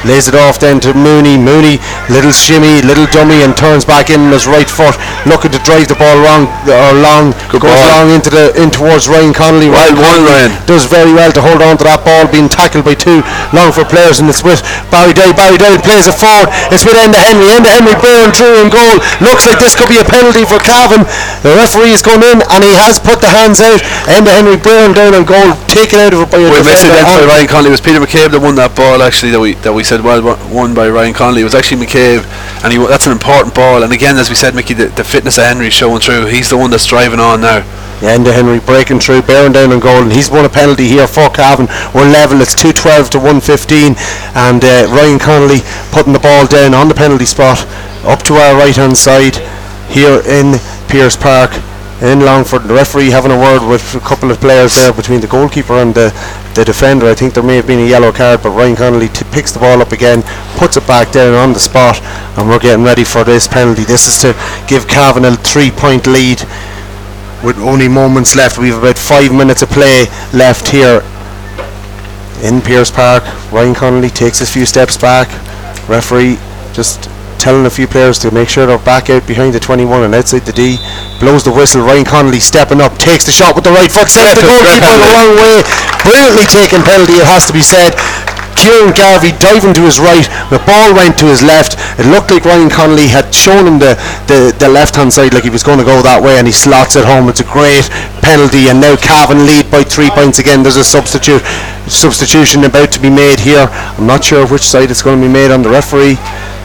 [0.06, 1.36] Lays it off then to Mooney.
[1.38, 1.82] Mooney,
[2.14, 4.94] little shimmy, little dummy, and turns back in on his right foot,
[5.26, 7.34] looking to drive the ball wrong uh, or long.
[7.50, 8.06] Good goes ball.
[8.06, 9.70] long into the in towards Ryan Connolly.
[9.74, 10.52] Well Ryan Connolly Ryan.
[10.70, 14.22] does very well to hold on to that ball, being tackled by two Longford players,
[14.22, 14.62] and it's with
[14.94, 15.34] Barry Doyle.
[15.34, 16.54] Barry Doyle plays it forward.
[16.70, 17.50] It's with Enda Henry.
[17.50, 19.02] Enda Henry bearing through in goal.
[19.26, 21.02] Looks like this could be a penalty for Cavan.
[21.42, 23.82] The referee is going in, and he has put the hands out.
[24.06, 26.94] Enda Henry bearing down in goal, taken out of it by a We missed it
[26.94, 27.02] defender.
[27.02, 27.32] then by oh.
[27.34, 27.70] Ryan Conley.
[27.74, 30.38] It was Peter McCabe that won that ball actually that we that we said well
[30.54, 31.42] won by Ryan Connolly.
[31.42, 32.24] It was actually McCabe,
[32.64, 33.84] and he that's an important ball.
[33.84, 36.26] And again, as we said, Mickey, the, the fitness of Henry showing through.
[36.28, 37.62] He's the one that's driving on now.
[38.02, 40.12] Enda Henry breaking through, bearing down on Golden.
[40.12, 41.68] he's won a penalty here for Cavan.
[41.96, 43.96] We're level, it's 212 to 115,
[44.36, 45.62] and uh, Ryan Connolly
[45.92, 47.66] putting the ball down on the penalty spot
[48.04, 49.38] up to our right hand side
[49.88, 51.52] here in Pearse Park
[52.02, 52.64] in Longford.
[52.64, 55.94] The referee having a word with a couple of players there between the goalkeeper and
[55.94, 56.12] the,
[56.54, 57.08] the defender.
[57.08, 59.60] I think there may have been a yellow card, but Ryan Connolly t- picks the
[59.60, 60.24] ball up again,
[60.58, 62.02] puts it back down on the spot,
[62.38, 63.84] and we're getting ready for this penalty.
[63.84, 66.42] This is to give Cavan a three point lead
[67.44, 68.58] with only moments left.
[68.58, 71.02] We've about five minutes of play left here
[72.44, 73.24] in Pearse Park.
[73.52, 75.30] Ryan Connolly takes a few steps back.
[75.88, 76.38] Referee
[76.74, 77.10] just
[77.46, 80.42] telling a few players to make sure they're back out behind the 21 and outside
[80.50, 80.82] the D.
[81.22, 81.86] Blows the whistle.
[81.86, 85.12] Ryan Connolly stepping up, takes the shot with the right foot, sends the goalkeeper the
[85.14, 85.62] wrong way.
[86.02, 87.94] Brilliantly taken penalty, it has to be said.
[88.58, 90.26] Kieran Garvey diving to his right.
[90.50, 91.78] The ball went to his left.
[92.02, 93.94] It looked like Ryan Connolly had shown him the,
[94.26, 96.56] the, the left hand side like he was going to go that way and he
[96.56, 97.30] slots it home.
[97.30, 97.86] It's a great
[98.26, 100.66] penalty and now Cavan lead by three points again.
[100.66, 101.46] There's a substitute
[101.86, 103.70] substitution about to be made here.
[103.70, 105.62] I'm not sure which side it's going to be made on.
[105.62, 106.18] The referee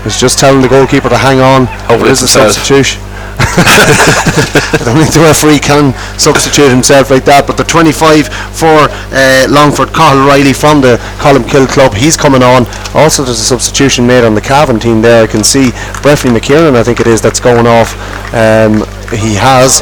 [0.07, 1.67] is just telling the goalkeeper to hang on.
[1.89, 3.03] Hopefully it's a substitution.
[3.41, 7.47] I don't think the referee can substitute himself like that.
[7.47, 12.67] But the 25 for uh, Longford, Cahill Riley from the Colmcille Club, he's coming on.
[12.95, 15.25] Also, there's a substitution made on the Cavan team there.
[15.25, 15.71] I can see
[16.05, 17.95] Breffy McKiernan, I think it is, that's going off.
[18.35, 19.81] Um, he has.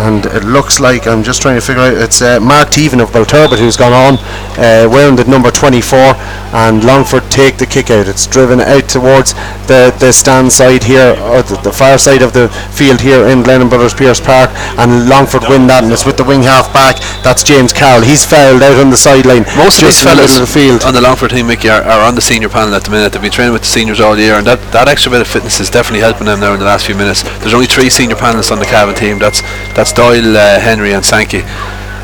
[0.00, 1.92] And it looks like I'm just trying to figure out.
[1.92, 4.16] It's uh, Mark Teven of Belturbet who's gone on,
[4.56, 6.16] uh, wearing the number 24,
[6.56, 8.08] and Longford take the kick out.
[8.08, 9.34] It's driven out towards
[9.68, 13.44] the, the stand side here, or the, the far side of the field here in
[13.44, 14.48] Glennon Brothers Pearse Park,
[14.80, 16.96] and Longford win that, and it's with the wing half back.
[17.22, 18.00] That's James Carroll.
[18.00, 19.44] He's fouled out on the sideline.
[19.60, 20.82] Most of these in the fellas the field.
[20.88, 23.12] on the Longford team, Mickey, are, are on the senior panel at the minute.
[23.12, 25.60] They've been training with the seniors all year, and that, that extra bit of fitness
[25.60, 27.22] is definitely helping them now in the last few minutes.
[27.44, 29.18] There's only three senior panelists on the Cavan team.
[29.20, 29.44] That's
[29.76, 31.42] that's Doyle, uh, Henry, and Sankey.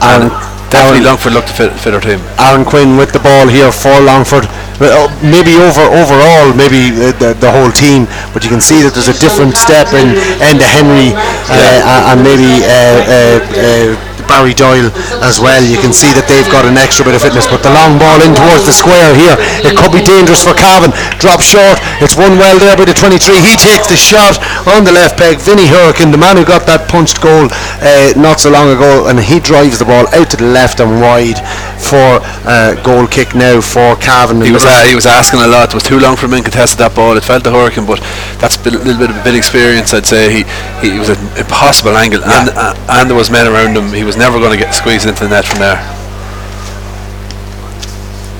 [0.02, 0.30] Aaron- And
[0.70, 2.20] definitely Aaron- Longford look to fit, fit team.
[2.38, 4.48] Aaron Quinn with the ball here for Longford.
[4.78, 8.82] Well, uh, maybe over overall, maybe uh, the, the whole team, but you can see
[8.82, 11.16] that there's a different step in Enda Henry
[11.48, 13.96] uh, and maybe uh, uh, uh,
[14.28, 14.90] Barry Doyle
[15.22, 15.62] as well.
[15.62, 18.18] You can see that they've got an extra bit of fitness, but the long ball
[18.22, 19.34] in towards the square here,
[19.64, 20.92] it could be dangerous for Cavan.
[21.18, 23.18] Drop short, it's one well there by the 23.
[23.40, 25.38] He takes the shot on the left peg.
[25.38, 27.48] Vinny Hurricane, the man who got that punched goal
[27.80, 31.00] uh, not so long ago, and he drives the ball out to the left and
[31.00, 31.38] wide
[31.78, 34.40] for uh, goal kick now for Cavan.
[34.40, 35.70] He was uh, he was asking a lot.
[35.70, 37.16] It was too long for him to contest that ball.
[37.16, 38.00] It felt the hurricane, but
[38.40, 39.92] that's a little bit of a bit of experience.
[39.94, 40.42] I'd say he,
[40.80, 43.92] he was an impossible angle, and uh, and there was men around him.
[43.92, 45.76] He was never going to get squeezed into the net from there.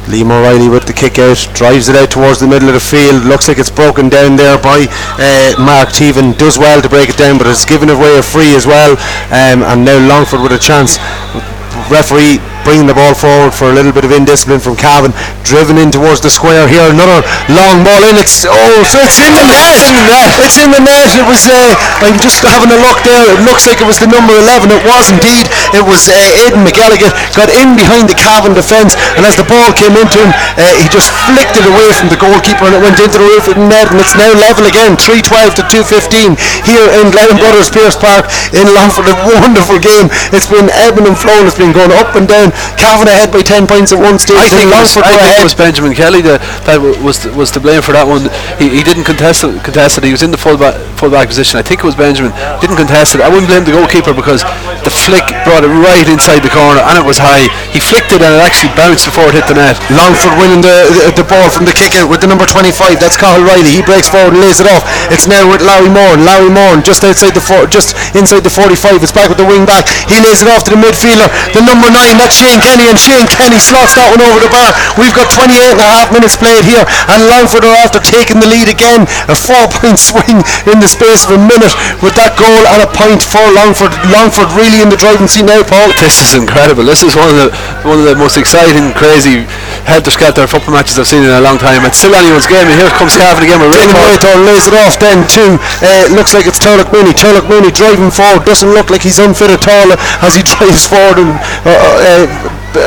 [0.06, 3.24] Liam O'Reilly with the kick out, drives it out towards the middle of the field.
[3.24, 4.86] Looks like it's broken down there by
[5.18, 6.38] uh, Mark Teven.
[6.38, 8.94] Does well to break it down, but it's given away a free as well.
[9.34, 10.98] Um, and now Longford with a chance.
[11.90, 15.14] Referee bringing the ball forward for a little bit of indiscipline from Cavan.
[15.46, 16.82] Driven in towards the square here.
[16.90, 18.18] Another long ball in.
[18.18, 19.78] It's oh, so it's in the net.
[19.78, 20.32] It's in the net.
[20.42, 21.08] It's in the net.
[21.14, 21.46] It was.
[21.46, 23.38] Uh, I'm just having a look there.
[23.38, 24.74] It looks like it was the number 11.
[24.74, 25.46] It was indeed.
[25.70, 29.70] It was uh, Aidan McGilligan got in behind the Cavan defence, and as the ball
[29.76, 32.98] came into him, uh, he just flicked it away from the goalkeeper, and it went
[32.98, 36.34] into the roof of the net, and it's now level again, 3-12 to 2-15
[36.66, 39.06] here in Glennon Brothers Pearse Park in Longford.
[39.06, 40.10] A wonderful game.
[40.32, 41.46] It's been ebbing and flowing.
[41.46, 42.55] It's been going up and down.
[42.76, 44.38] Cavan ahead by 10 points at one stage.
[44.38, 47.24] I think, it was, Longford I think it was Benjamin Kelly that, that w- was
[47.24, 48.28] to, was to blame for that one.
[48.60, 50.04] He, he didn't contest it, contest it.
[50.04, 51.58] He was in the full back, full back position.
[51.58, 52.32] I think it was Benjamin.
[52.62, 53.20] Didn't contest it.
[53.20, 54.42] I wouldn't blame the goalkeeper because
[54.86, 57.50] the flick brought it right inside the corner and it was high.
[57.74, 59.76] He flicked it and it actually bounced before it hit the net.
[59.90, 63.00] Longford winning the, the the ball from the kick out with the number 25.
[63.00, 63.72] That's Cahill Riley.
[63.72, 64.84] He breaks forward and lays it off.
[65.10, 66.14] It's now with Larry Moore.
[66.20, 69.02] Larry Moore just outside the four, just inside the 45.
[69.02, 69.88] It's back with the wing back.
[70.06, 71.26] He lays it off to the midfielder.
[71.56, 72.14] The number nine.
[72.20, 74.70] That's Shane Kenny, and Shane Kenny slots that one over the bar.
[74.94, 78.46] We've got 28 and a half minutes played here, and Longford are after taking the
[78.46, 79.02] lead again.
[79.26, 81.74] A four-point swing in the space of a minute
[82.06, 83.90] with that goal and a point for Longford.
[84.14, 85.90] Longford really in the driving seat now, Paul.
[85.98, 86.86] This is incredible.
[86.86, 87.48] This is one of the
[87.82, 89.42] one of the most exciting, crazy,
[89.90, 91.82] helter-skelter football matches I've seen in a long time.
[91.82, 94.22] It's still anyone's game, and here comes Cavan again with Ray Taken away, Paul.
[94.22, 95.44] Thor lays it off then to
[95.82, 97.10] uh, looks like it's Turlough Mooney.
[97.10, 101.18] Turlough Mooney driving forward doesn't look like he's unfit at all as he drives forward
[101.18, 101.34] and
[101.66, 102.35] uh, uh,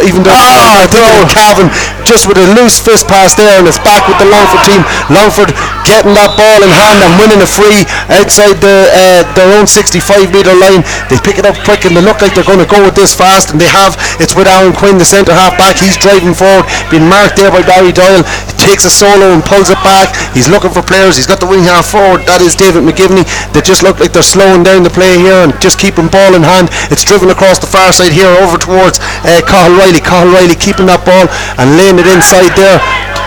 [0.06, 0.86] even though ah,
[1.30, 1.70] Cavan
[2.06, 4.82] just with a loose fist pass there and it's back with the Longford team.
[5.14, 5.54] Longford
[5.86, 10.34] getting that ball in hand and winning a free outside the uh, their own 65
[10.34, 10.82] metre line.
[11.10, 13.14] They pick it up quick and they look like they're going to go with this
[13.14, 13.98] fast and they have.
[14.22, 15.78] It's with Aaron Quinn, the centre half back.
[15.78, 18.26] He's driving forward, being marked there by Barry Doyle.
[18.50, 20.14] He takes a solo and pulls it back.
[20.34, 21.18] He's looking for players.
[21.18, 22.26] He's got the wing half forward.
[22.30, 23.26] That is David McGivney.
[23.54, 26.44] They just look like they're slowing down the play here and just keeping ball in
[26.44, 26.70] hand.
[26.94, 30.04] It's driven across the far side here over towards uh, Cahill Riley.
[30.04, 32.78] Cahill Riley keeping that ball and laying it inside there.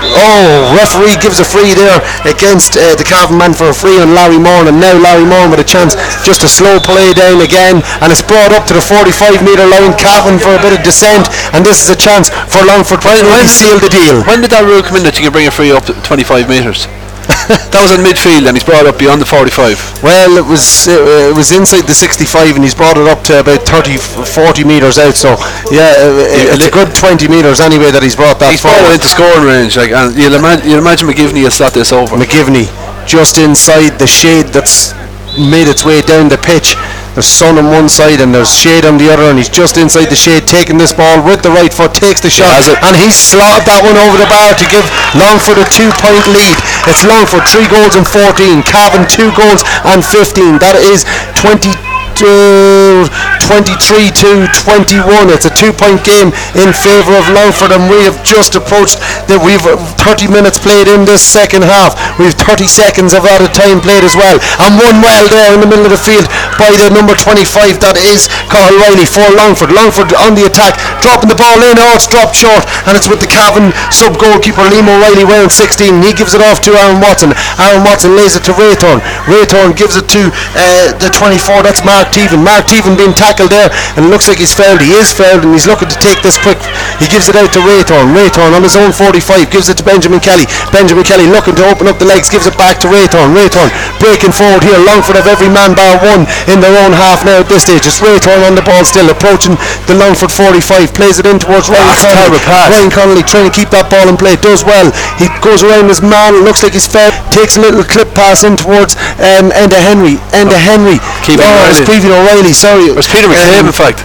[0.02, 4.12] Oh, referee gives a free there against uh, the Cavan man for a free on
[4.18, 5.94] Larry Moore, and now Larry Moore with a chance
[6.26, 9.94] just a slow play down again, and it's brought up to the 45 metre line.
[9.94, 13.46] Cavan for a bit of descent, and this is a chance for Longford to really
[13.46, 14.26] seal the deal.
[14.26, 16.50] When did that rule come in that you can bring a free up to 25
[16.50, 16.90] metres?
[17.26, 20.02] That was in midfield and he's brought it up beyond the 45.
[20.02, 23.40] Well, it was uh, it was inside the 65, and he's brought it up to
[23.40, 25.14] about 30, 40 metres out.
[25.14, 25.38] So
[25.70, 28.94] yeah, uh, it's a good 20 metres anyway that he's brought that He's brought it
[28.98, 29.76] into scoring range.
[29.76, 32.16] Like, and you'll, ima- you'll imagine McGivney has slot this over.
[32.16, 32.66] McGivney
[33.06, 34.94] just inside the shade that's
[35.38, 36.74] made its way down the pitch.
[37.12, 40.08] There's sun on one side and there's shade on the other, and he's just inside
[40.08, 42.80] the shade, taking this ball with the right foot, takes the shot, it.
[42.80, 46.56] and he slotted that one over the bar to give Longford a two-point lead.
[46.88, 50.56] It's Longford three goals and 14, Cavan two goals and 15.
[50.56, 51.04] That is
[51.36, 51.92] 20.
[52.12, 53.08] to
[53.42, 58.22] 23 to 21 it's a two point game in favour of Longford and we have
[58.22, 61.94] just approached that we've uh, 30 minutes played in this second half.
[62.18, 64.38] We've 30 seconds of added time played as well.
[64.62, 66.26] And one well there in the middle of the field
[66.58, 69.70] by the number 25 that is Carl Riley for Longford.
[69.70, 71.78] Longford on the attack dropping the ball in.
[71.78, 76.02] Oh it's dropped short and it's with the Cavan sub goalkeeper Liam O'Reilly wearing 16
[76.02, 77.34] he gives it off to Aaron Watson.
[77.58, 79.02] Aaron Watson lays it to Raythorn.
[79.26, 82.42] Raythorn gives it to uh, the 24 that's Mark Teven.
[82.42, 85.56] Mark Teven being tackled there and it looks like he's fouled he is fouled and
[85.56, 86.60] he's looking to take this quick.
[87.00, 88.12] He gives it out to Raythorn.
[88.12, 90.44] Raythorn on his own 45 gives it to Benjamin Kelly.
[90.68, 93.32] Benjamin Kelly looking to open up the legs gives it back to Raythorn.
[93.32, 94.76] Raythorn breaking forward here.
[94.84, 97.88] Longford have every man bar one in their own half now at this stage.
[97.88, 99.56] It's Raythorn on the ball still approaching
[99.88, 102.40] the Longford 45 plays it in towards Ryan That's Connolly.
[102.44, 104.36] Ryan Connolly trying to keep that ball in play.
[104.36, 104.92] Does well.
[105.16, 106.44] He goes around his man.
[106.44, 110.20] Looks like he's fed takes a little clip pass in towards um, Enda Henry.
[110.36, 111.86] Enda Henry Keegan oh, it's O'Reilly.
[111.86, 114.02] Stephen O'Reilly sorry It was Peter McCabe, Um, in fact.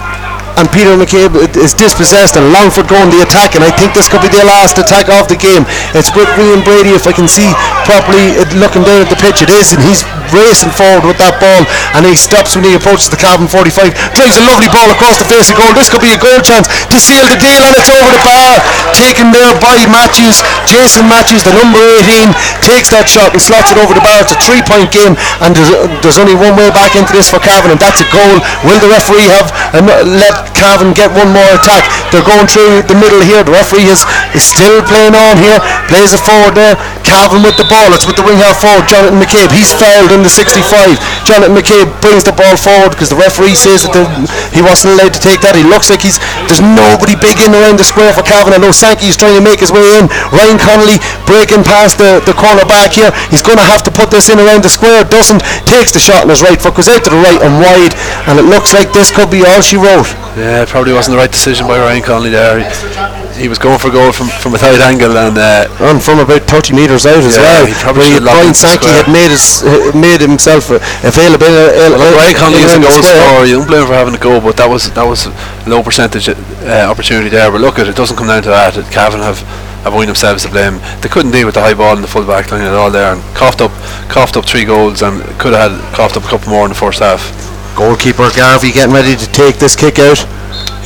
[0.57, 4.22] and Peter McCabe is dispossessed and Longford going the attack and I think this could
[4.26, 7.45] be the last attack of the game it's with Ian Brady if I can see
[7.85, 10.02] properly looking down at the pitch it is and he's
[10.33, 11.63] racing forward with that ball
[11.95, 15.27] and he stops when he approaches the Cavan 45 drives a lovely ball across the
[15.27, 15.71] face of goal.
[15.73, 18.59] This could be a goal chance to seal the deal and it's over the bar
[18.95, 20.41] taken there by Matthews.
[20.67, 22.31] Jason Matthews the number 18
[22.63, 24.23] takes that shot and slots it over the bar.
[24.23, 25.71] It's a three point game and there's,
[26.03, 28.39] there's only one way back into this for Cavan and that's a goal.
[28.67, 31.87] Will the referee have um, let Cavan get one more attack?
[32.11, 33.43] They're going through the middle here.
[33.43, 34.03] The referee is,
[34.35, 36.75] is still playing on here plays it forward there
[37.07, 37.88] Cavan with the ball.
[37.95, 38.84] It's with the wing half forward.
[38.91, 43.19] Jonathan McCabe he's fouled in the 65 Jonathan McCabe brings the ball forward because the
[43.19, 44.03] referee says that the,
[44.51, 45.55] he wasn't allowed to take that.
[45.55, 46.19] He looks like he's
[46.51, 49.43] there's nobody big in around the square for Cavan I know Sankey is trying to
[49.43, 50.11] make his way in.
[50.35, 53.15] Ryan Connolly breaking past the, the corner back here.
[53.31, 55.07] He's going to have to put this in around the square.
[55.07, 57.95] Doesn't takes the shot on his right foot goes out to the right and wide.
[58.27, 60.11] And it looks like this could be all she wrote.
[60.35, 62.59] Yeah, probably wasn't the right decision by Ryan Connolly there.
[63.38, 66.49] He, was going for goal from, from a tight angle and uh, and from about
[66.49, 69.30] 30 metres out as Yeah, well he probably where should have Brian Sankey had made,
[69.30, 73.45] his, uh, made himself available uh, Well, Ryan Conley is a goal scorer.
[73.45, 75.34] You don't blame him for having a go, but that was that was a
[75.69, 77.51] low percentage uh, opportunity there.
[77.51, 78.73] But look, at it doesn't come down to that.
[78.89, 79.39] Cavan have
[79.85, 80.81] have won themselves to blame.
[81.01, 83.14] They couldn't deal with the high ball in the full back line at all there,
[83.14, 83.72] and coughed up
[84.09, 86.80] coughed up three goals and could have had coughed up a couple more in the
[86.80, 87.22] first half.
[87.76, 90.26] goalkeeper Garvey getting ready to take this kick out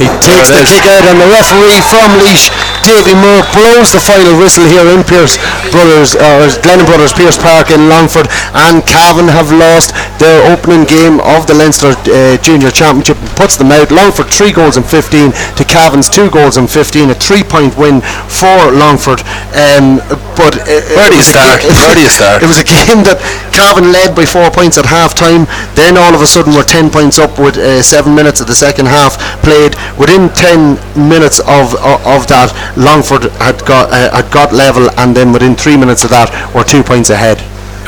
[0.01, 2.49] he takes the kick out and the referee from Laois
[2.81, 5.37] Davy Moore blows the final whistle here in Pierce
[5.69, 8.25] Brothers or Glennon Brothers Pearse Park in Longford
[8.57, 13.71] and Cavan have lost their opening game of the Leinster uh, Junior Championship puts them
[13.71, 17.77] out Longford 3 goals and 15 to Cavan's 2 goals and 15 a 3 point
[17.77, 19.21] win for Longford
[19.53, 20.01] um,
[20.33, 21.61] but uh, Where do you it was a start?
[21.61, 22.41] Where do you start?
[22.45, 23.21] it was a game that
[23.53, 25.45] Cavan led by four points at half time.
[25.75, 28.55] Then all of a sudden we're 10 points up with uh, seven minutes of the
[28.57, 29.75] second half played.
[29.99, 35.15] Within 10 minutes of of, of that, Longford had got uh, had got level, and
[35.15, 37.39] then within three minutes of that, we're two points ahead.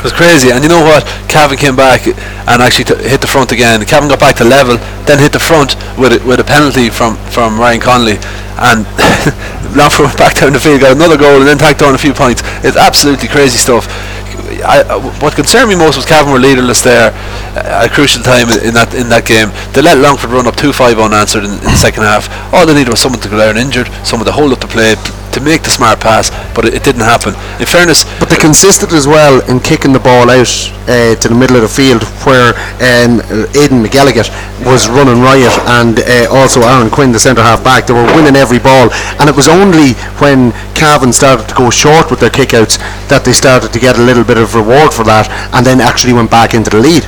[0.04, 1.04] It was crazy, and you know what?
[1.32, 3.80] Cavan came back and actually t- hit the front again.
[3.88, 4.76] Cavan got back to level,
[5.08, 8.20] then hit the front with a, with a penalty from, from Ryan Conley,
[8.60, 8.84] and
[9.72, 12.12] Longford went back down the field, got another goal, and then tacked on a few
[12.12, 12.42] points.
[12.60, 13.88] It's absolutely crazy stuff.
[14.62, 17.10] I, I- what concerned me most was Cavan were leaderless there
[17.56, 19.50] at a crucial time in that in that game.
[19.72, 22.28] They let Longford run up 2-5 unanswered in, in the second half.
[22.52, 24.94] All they needed was someone to go down injured, someone to hold up the play,
[25.34, 27.34] to make the smart pass, but it, it didn't happen.
[27.58, 30.50] In fairness, But they consisted as well in kicking the ball out
[30.86, 33.20] uh, to the middle of the field where um,
[33.58, 34.30] Aidan McGilligan
[34.64, 35.52] was running riot
[35.82, 37.86] and uh, also Aaron Quinn, the centre half back.
[37.86, 38.88] They were winning every ball,
[39.18, 42.78] and it was only when Cavan started to go short with their kickouts
[43.08, 46.12] that they started to get a little bit of reward for that, and then actually
[46.12, 47.04] went back into the lead.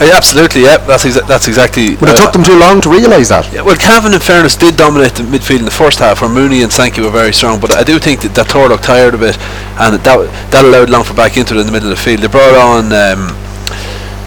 [0.00, 1.96] Uh, yeah, absolutely, yeah, that's exa- that's exactly.
[1.96, 3.52] But it uh, took them too long to realise that.
[3.52, 6.62] Yeah, well, Cavan, in fairness, did dominate the midfield in the first half, where Mooney
[6.62, 7.58] and Sankey were very strong.
[7.58, 9.36] But I do think that, that Thor looked tired a bit,
[9.82, 10.04] and that
[10.52, 12.20] that allowed Longford back into it in the middle of the field.
[12.20, 13.34] They brought on um,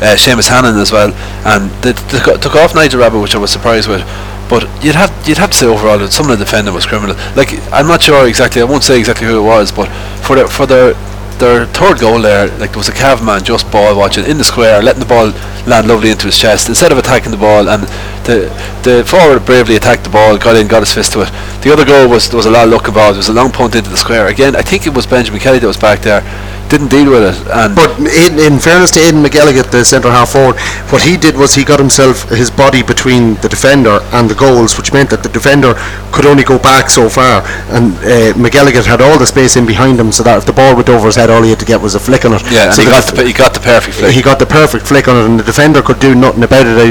[0.04, 1.14] uh, Seamus Hannon as well,
[1.46, 4.02] and they, they took off Nigel Rabbit, which I was surprised with.
[4.50, 7.16] But you'd have you'd have to say overall that some of the defending was criminal.
[7.38, 8.62] Like I'm not sure exactly.
[8.62, 9.88] I won't say exactly who it was, but
[10.28, 10.94] for the, for their
[11.42, 14.44] their third goal there, like there was a Cav man just ball watching in the
[14.44, 15.34] square, letting the ball
[15.66, 17.68] land lovely into his chest instead of attacking the ball.
[17.68, 17.84] And
[18.26, 18.50] the
[18.84, 21.30] the forward bravely attacked the ball, got in, got his fist to it.
[21.62, 23.16] The other goal was there was a lot of luck involved.
[23.16, 24.28] There was a long punt into the square.
[24.28, 26.22] Again, I think it was Benjamin Kelly that was back there.
[26.72, 27.36] didn't deal with it.
[27.52, 30.56] And But in, in fairness to Aidan McElligott, the centre half forward,
[30.90, 34.78] what he did was he got himself his body between the defender and the goals,
[34.78, 35.74] which meant that the defender
[36.16, 37.44] could only go back so far,
[37.76, 40.76] and uh, McElligott had all the space in behind him, so that if the ball
[40.76, 42.42] went over his head, all he had to get was a flick on it.
[42.52, 44.14] yeah, and So he got the he got the perfect flick.
[44.16, 46.78] he got the perfect flick on it, and the defender could do nothing about it.
[46.80, 46.88] I,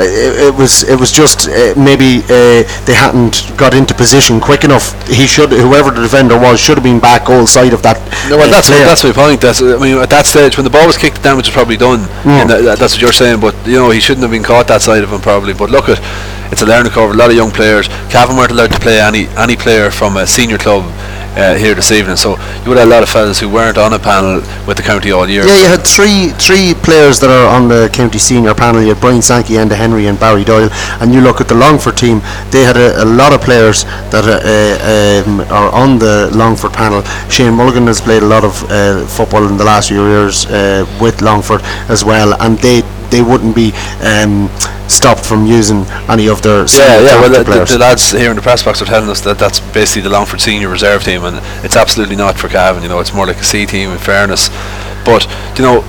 [0.00, 4.64] it, it was it was just uh, maybe uh, they hadn't got into position quick
[4.64, 4.92] enough.
[5.08, 7.98] He should, whoever the defender was, should have been back all side of that.
[8.28, 8.84] No, well, that's player.
[8.84, 9.40] that's my point.
[9.40, 11.76] That's I mean, at that stage when the ball was kicked, the damage was probably
[11.76, 12.00] done.
[12.22, 12.40] Mm.
[12.42, 13.40] And that, that's what you're saying.
[13.40, 15.54] But you know, he shouldn't have been caught that side of him probably.
[15.54, 16.00] But look at,
[16.52, 17.10] it's a learning curve.
[17.10, 17.88] A lot of young players.
[18.10, 20.84] Cavan weren't allowed to play any any player from a senior club
[21.36, 22.16] uh, here this evening.
[22.16, 24.82] So you would have a lot of fellas who weren't on a panel with the
[24.82, 25.44] county all year.
[25.46, 28.82] Yeah, you had three three players that are on the county senior panel.
[28.82, 30.70] You had Brian Sankey, Enda Henry, and Barry Doyle.
[31.00, 34.24] And you look at the Longford team; they had a, a lot of players that
[34.26, 37.02] uh, um, are on the Longford panel.
[37.28, 40.86] Shane Mulligan has played a lot of uh, football in the last few years uh,
[41.00, 42.82] with Longford as well, and they
[43.12, 43.70] they wouldn't be
[44.00, 44.48] um,
[44.88, 47.20] stopped from using any of their Yeah, yeah.
[47.20, 50.02] Well, the, the, lads here in the press box are telling us that that's basically
[50.02, 52.82] the Longford senior reserve team, and it's absolutely not for Cavan.
[52.82, 53.90] You know, it's more like a C team.
[53.90, 54.48] In fairness,
[55.04, 55.84] but you know,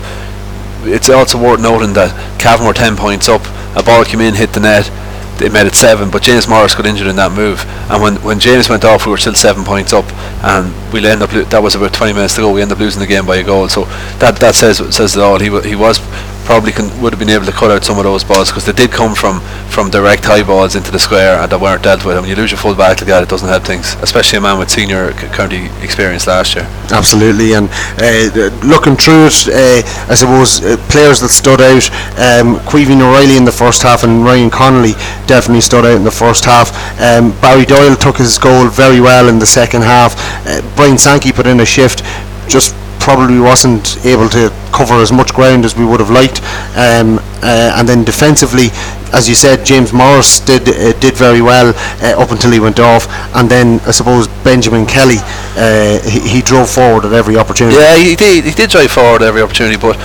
[0.84, 3.42] it's also worth noting that Cavan were ten points up.
[3.76, 4.92] A ball came in, hit the net.
[5.40, 7.66] They made it seven, but James Morris got injured in that move.
[7.90, 10.06] And when, when James went off, we were still seven points up,
[10.44, 11.34] and we'll end up.
[11.34, 12.54] Lo- that was about 20 minutes to go.
[12.54, 13.68] We ended up losing the game by a goal.
[13.68, 13.86] So
[14.20, 15.40] that that says says it all.
[15.40, 16.00] He wa- he was
[16.46, 18.74] probably con- would have been able to cut out some of those balls because they
[18.74, 19.40] did come from
[19.70, 22.16] from direct high balls into the square and that weren't dealt with.
[22.16, 24.42] And when you lose your full back like that, it doesn't help things, especially a
[24.42, 26.66] man with senior county experience last year.
[26.92, 31.90] Absolutely, and uh, looking through it, uh, I suppose uh, players that stood out,
[32.20, 32.60] um,
[33.02, 34.94] O'Reilly in the first half and Ryan Connolly
[35.26, 36.72] definitely stood out in the first half.
[37.00, 40.16] Um, Barry Doyle took his goal very well in the second half.
[40.46, 42.04] Uh, Brian Sankey put in a shift,
[42.48, 46.42] just probably wasn't able to cover as much ground as we would have liked.
[46.80, 48.72] Um, uh, and then defensively,
[49.12, 52.80] as you said, James Morris did uh, did very well uh, up until he went
[52.80, 55.20] off, and then I suppose Benjamin Kelly
[55.60, 57.76] uh, he, he drove forward at every opportunity.
[57.76, 58.46] Yeah, he did.
[58.46, 60.00] He did drive forward every opportunity, but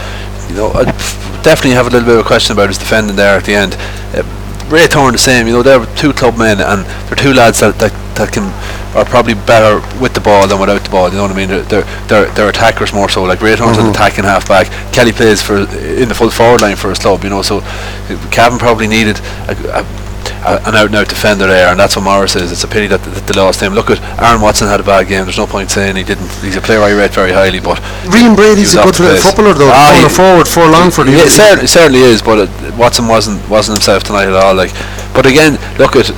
[0.51, 0.85] you know, I
[1.43, 3.77] definitely have a little bit of a question about his defending there at the end.
[4.13, 4.27] Uh,
[4.69, 5.47] Ray Thorne the same.
[5.47, 8.45] You know, they're two club men, and they're two lads that, that, that can
[8.95, 11.09] are probably better with the ball than without the ball.
[11.11, 11.49] You know what I mean?
[11.49, 13.23] They're they're they're, they're attackers more so.
[13.25, 14.67] Like Ray Thorne's an attacking half back.
[14.93, 17.23] Kelly plays for in the full forward line for his club.
[17.25, 17.61] You know, so
[18.31, 19.83] Cavan probably needed a, a,
[20.45, 22.51] a, an out and out defender there, and that's what Morris is.
[22.51, 23.75] It's a pity that, that they lost him.
[23.75, 25.25] Look at Aaron Watson had a bad game.
[25.25, 26.31] There's no point saying he didn't.
[26.41, 27.79] He's a player I rate very highly, but
[28.09, 31.09] Rian Brady's a good the footballer though, Ah, he- forward for Longford.
[31.09, 34.55] he yeah, was- certainly, certainly is, but uh, Watson wasn't wasn't himself tonight at all.
[34.55, 34.73] Like,
[35.15, 36.09] but again, look at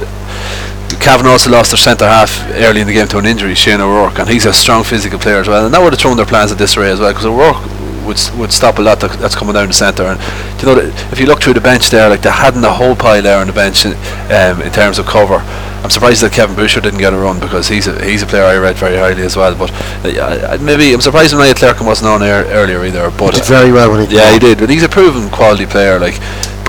[1.01, 4.19] Cavan also lost their centre half early in the game to an injury, Shane O'Rourke,
[4.19, 5.65] and he's a strong physical player as well.
[5.65, 8.21] And that would have thrown their plans at this disarray as well, because O'Rourke would
[8.39, 10.05] would stop a lot that, that's coming down the centre.
[10.05, 10.21] And
[10.61, 10.79] you know,
[11.13, 13.47] if you look through the bench there, like they hadn't a whole pile there on
[13.47, 13.93] the bench in,
[14.33, 15.43] um, in terms of cover.
[15.83, 18.45] I'm surprised that Kevin Boucher didn't get a run because he's a he's a player
[18.45, 19.57] I read very highly as well.
[19.57, 19.71] But
[20.05, 23.11] uh, maybe I'm surprised Niall Clerkin wasn't on air earlier either.
[23.11, 25.99] But did very well when he yeah, he did, but he's a proven quality player.
[25.99, 26.21] Like,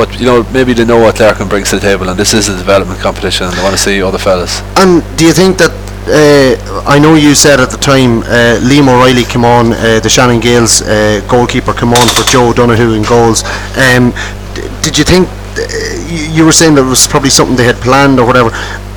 [0.01, 2.49] but you know, maybe they know what Larkin brings to the table, and this is
[2.49, 4.63] a development competition, and they want to see other fellas.
[4.77, 5.69] And do you think that
[6.09, 10.09] uh, I know you said at the time uh, Liam O'Reilly came on, uh, the
[10.09, 13.45] Shannon Gaels uh, goalkeeper came on for Joe Donoghue in goals.
[13.77, 14.09] Um,
[14.57, 15.61] d- did you think uh,
[16.09, 18.49] you, were saying that it was probably something they had planned or whatever?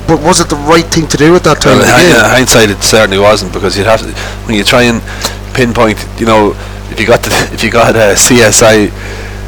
[0.09, 1.77] But was it the right thing to do at that time?
[1.77, 2.17] Well, of in game?
[2.17, 4.09] hi- uh, hindsight, it certainly wasn't because you'd have to
[4.49, 5.05] when you try and
[5.53, 6.01] pinpoint.
[6.17, 6.57] You know,
[6.89, 8.89] if you got the, if you got uh, CSI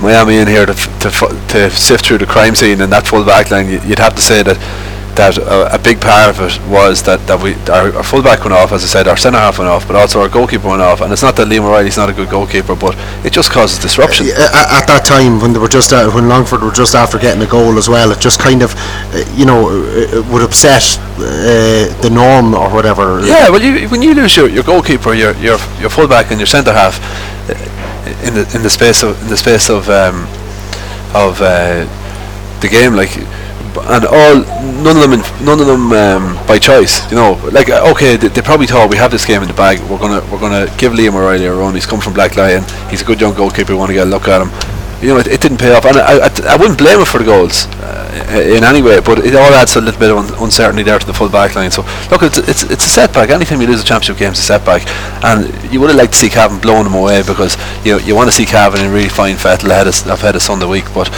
[0.01, 1.09] Miami in here to, to
[1.49, 4.21] to sift through the crime scene and that full back line, you- you'd have to
[4.21, 4.57] say that
[5.17, 8.41] that uh, a big part of it was that, that we our, our full back
[8.41, 10.83] went off, as I said, our centre half went off, but also our goalkeeper went
[10.83, 11.01] off.
[11.01, 12.95] And it's not that Liam O'Reilly's not a good goalkeeper, but
[13.25, 14.27] it just causes disruption.
[14.27, 17.17] Uh, at, at that time when they were just uh, when Longford were just after
[17.17, 20.83] getting a goal as well, it just kind of uh, you know it would upset
[21.17, 23.19] uh, the norm or whatever.
[23.25, 26.45] Yeah, well, you, when you lose your, your goalkeeper, your your your fullback, and your
[26.45, 27.01] centre half
[28.25, 30.23] in the in the space of in the space of um,
[31.15, 31.85] of uh,
[32.61, 34.35] the game, like, and all
[34.83, 37.09] none of them in, none of them um, by choice.
[37.11, 39.53] You know, like uh, okay, they, they probably thought we have this game in the
[39.53, 39.79] bag.
[39.89, 41.73] We're gonna we're gonna give Liam O'Reilly a run.
[41.73, 42.63] He's come from Blacklion.
[42.89, 43.73] He's a good young goalkeeper.
[43.73, 44.76] We want to get a look at him.
[45.01, 47.19] You know, it, it didn't pay off, and I, I, I wouldn't blame him for
[47.19, 48.99] the goals uh, in any way.
[48.99, 51.55] But it all adds a little bit of un- uncertainty there to the full back
[51.55, 51.69] line.
[51.69, 53.29] So look, it's, it's it's a setback.
[53.29, 54.87] Anytime you lose a championship game, it's a setback,
[55.23, 58.27] and you would have liked to see Cavan blowing them away because you you want
[58.29, 60.85] to see Cavan in really fine fettle ahead of ahead of Sunday week.
[60.95, 61.11] But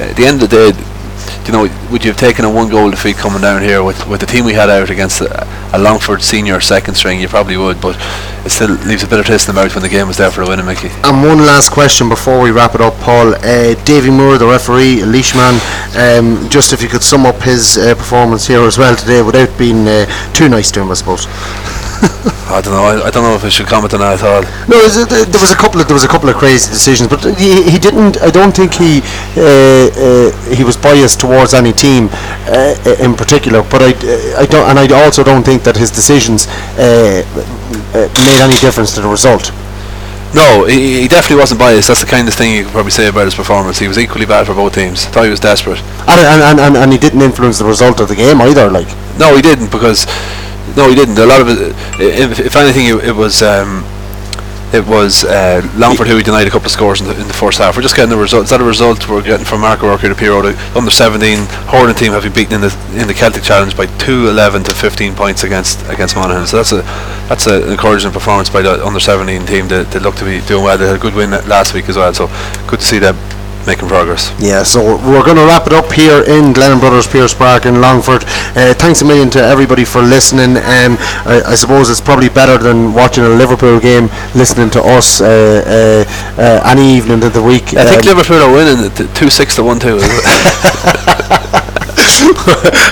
[0.00, 0.97] at the end of the day,
[1.46, 4.20] you know, would you have taken a one goal defeat coming down here with, with
[4.20, 7.20] the team we had out against a, a Longford senior second string?
[7.20, 7.96] You probably would, but
[8.44, 10.44] it still leaves a bitter taste in the mouth when the game was there for
[10.44, 10.88] the winning, Mickey.
[11.04, 13.34] And one last question before we wrap it up, Paul.
[13.34, 15.56] Uh, Davy Moore, the referee, Laois man,
[15.96, 19.56] um, just if you could sum up his uh, performance here as well today without
[19.58, 21.26] being uh, too nice to him, I suppose.
[22.48, 22.84] I don't know.
[22.84, 24.42] I, I don't know if I should comment on that at all.
[24.68, 27.20] No, a- there was a couple of there was a couple of crazy decisions, but
[27.36, 28.22] he, he didn't.
[28.22, 29.02] I don't think he
[29.36, 32.08] uh, uh, he was biased towards any team
[32.48, 33.62] uh, in particular.
[33.62, 33.90] But I,
[34.38, 36.46] I don't, and I also don't think that his decisions
[36.78, 37.22] uh,
[37.94, 39.50] uh, made any difference to the result.
[40.34, 41.88] No, he, he definitely wasn't biased.
[41.88, 43.78] That's the kind of thing you could probably say about his performance.
[43.78, 45.06] He was equally bad for both teams.
[45.06, 45.80] Thought he was desperate.
[46.06, 48.68] And, and, and, and he didn't influence the result of the game either.
[48.70, 48.88] Like
[49.18, 50.04] No, he didn't because
[50.78, 51.18] no, he didn't.
[51.18, 53.82] A lot of it, if, if anything, it, was um,
[54.72, 57.58] it was uh, Longford who denied a couple of scores in the, in the first
[57.58, 57.74] half.
[57.74, 58.44] We're just getting the result.
[58.44, 60.40] Is that a result we're getting from Marco Worker to Piro?
[60.40, 63.86] The under 17 Hornet team have been beaten in the in the Celtic Challenge by
[63.98, 66.46] two 11 to 15 points against against Monaghan.
[66.46, 66.82] So that's a
[67.26, 69.66] that's a, an encouraging performance by the under 17 team.
[69.66, 70.78] They, they look to be doing well.
[70.78, 72.14] They had a good win last week as well.
[72.14, 72.28] So
[72.68, 73.18] good to see them
[73.68, 74.32] making progress.
[74.40, 77.80] Yeah, so we're going to wrap it up here in Glennon Brothers Pearse Park in
[77.80, 78.24] Longford.
[78.56, 80.56] Uh, thanks a million to everybody for listening.
[80.56, 80.96] Um,
[81.28, 85.28] I, I suppose it's probably better than watching a Liverpool game, listening to us uh,
[85.28, 87.74] uh, uh, any evening of the week.
[87.76, 90.00] I think Um, Liverpool are winning t- two six to one two.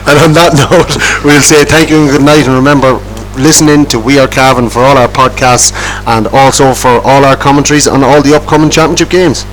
[0.06, 0.92] and on that note,
[1.24, 2.44] we'll say thank you and good night.
[2.46, 3.00] And remember,
[3.40, 5.72] listening to We Are Cavan for all our podcasts
[6.06, 9.44] and also for all our commentaries on all the upcoming championship games.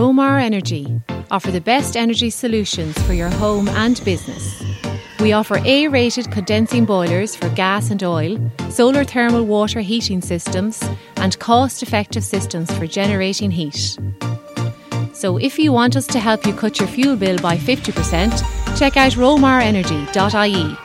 [0.00, 0.98] Romar Energy
[1.30, 4.64] offer the best energy solutions for your home and business.
[5.20, 8.38] We offer A rated condensing boilers for gas and oil,
[8.70, 10.82] solar thermal water heating systems,
[11.16, 13.98] and cost effective systems for generating heat.
[15.12, 18.96] So, if you want us to help you cut your fuel bill by 50%, check
[18.96, 20.76] out romarenergy.ie.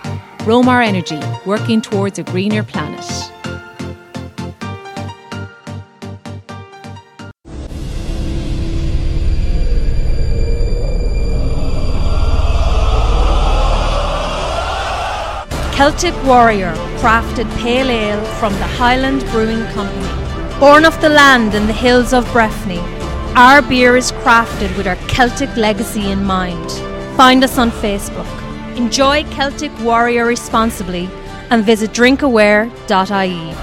[0.45, 3.31] Romar Energy, working towards a greener planet.
[15.75, 16.71] Celtic Warrior
[17.01, 20.57] crafted pale ale from the Highland Brewing Company.
[20.57, 22.77] Born of the land and the hills of Breffni,
[23.35, 26.71] our beer is crafted with our Celtic legacy in mind.
[27.17, 28.25] Find us on Facebook.
[28.77, 31.09] Enjoy Celtic Warrior responsibly
[31.49, 33.53] and visit drinkaware.ie.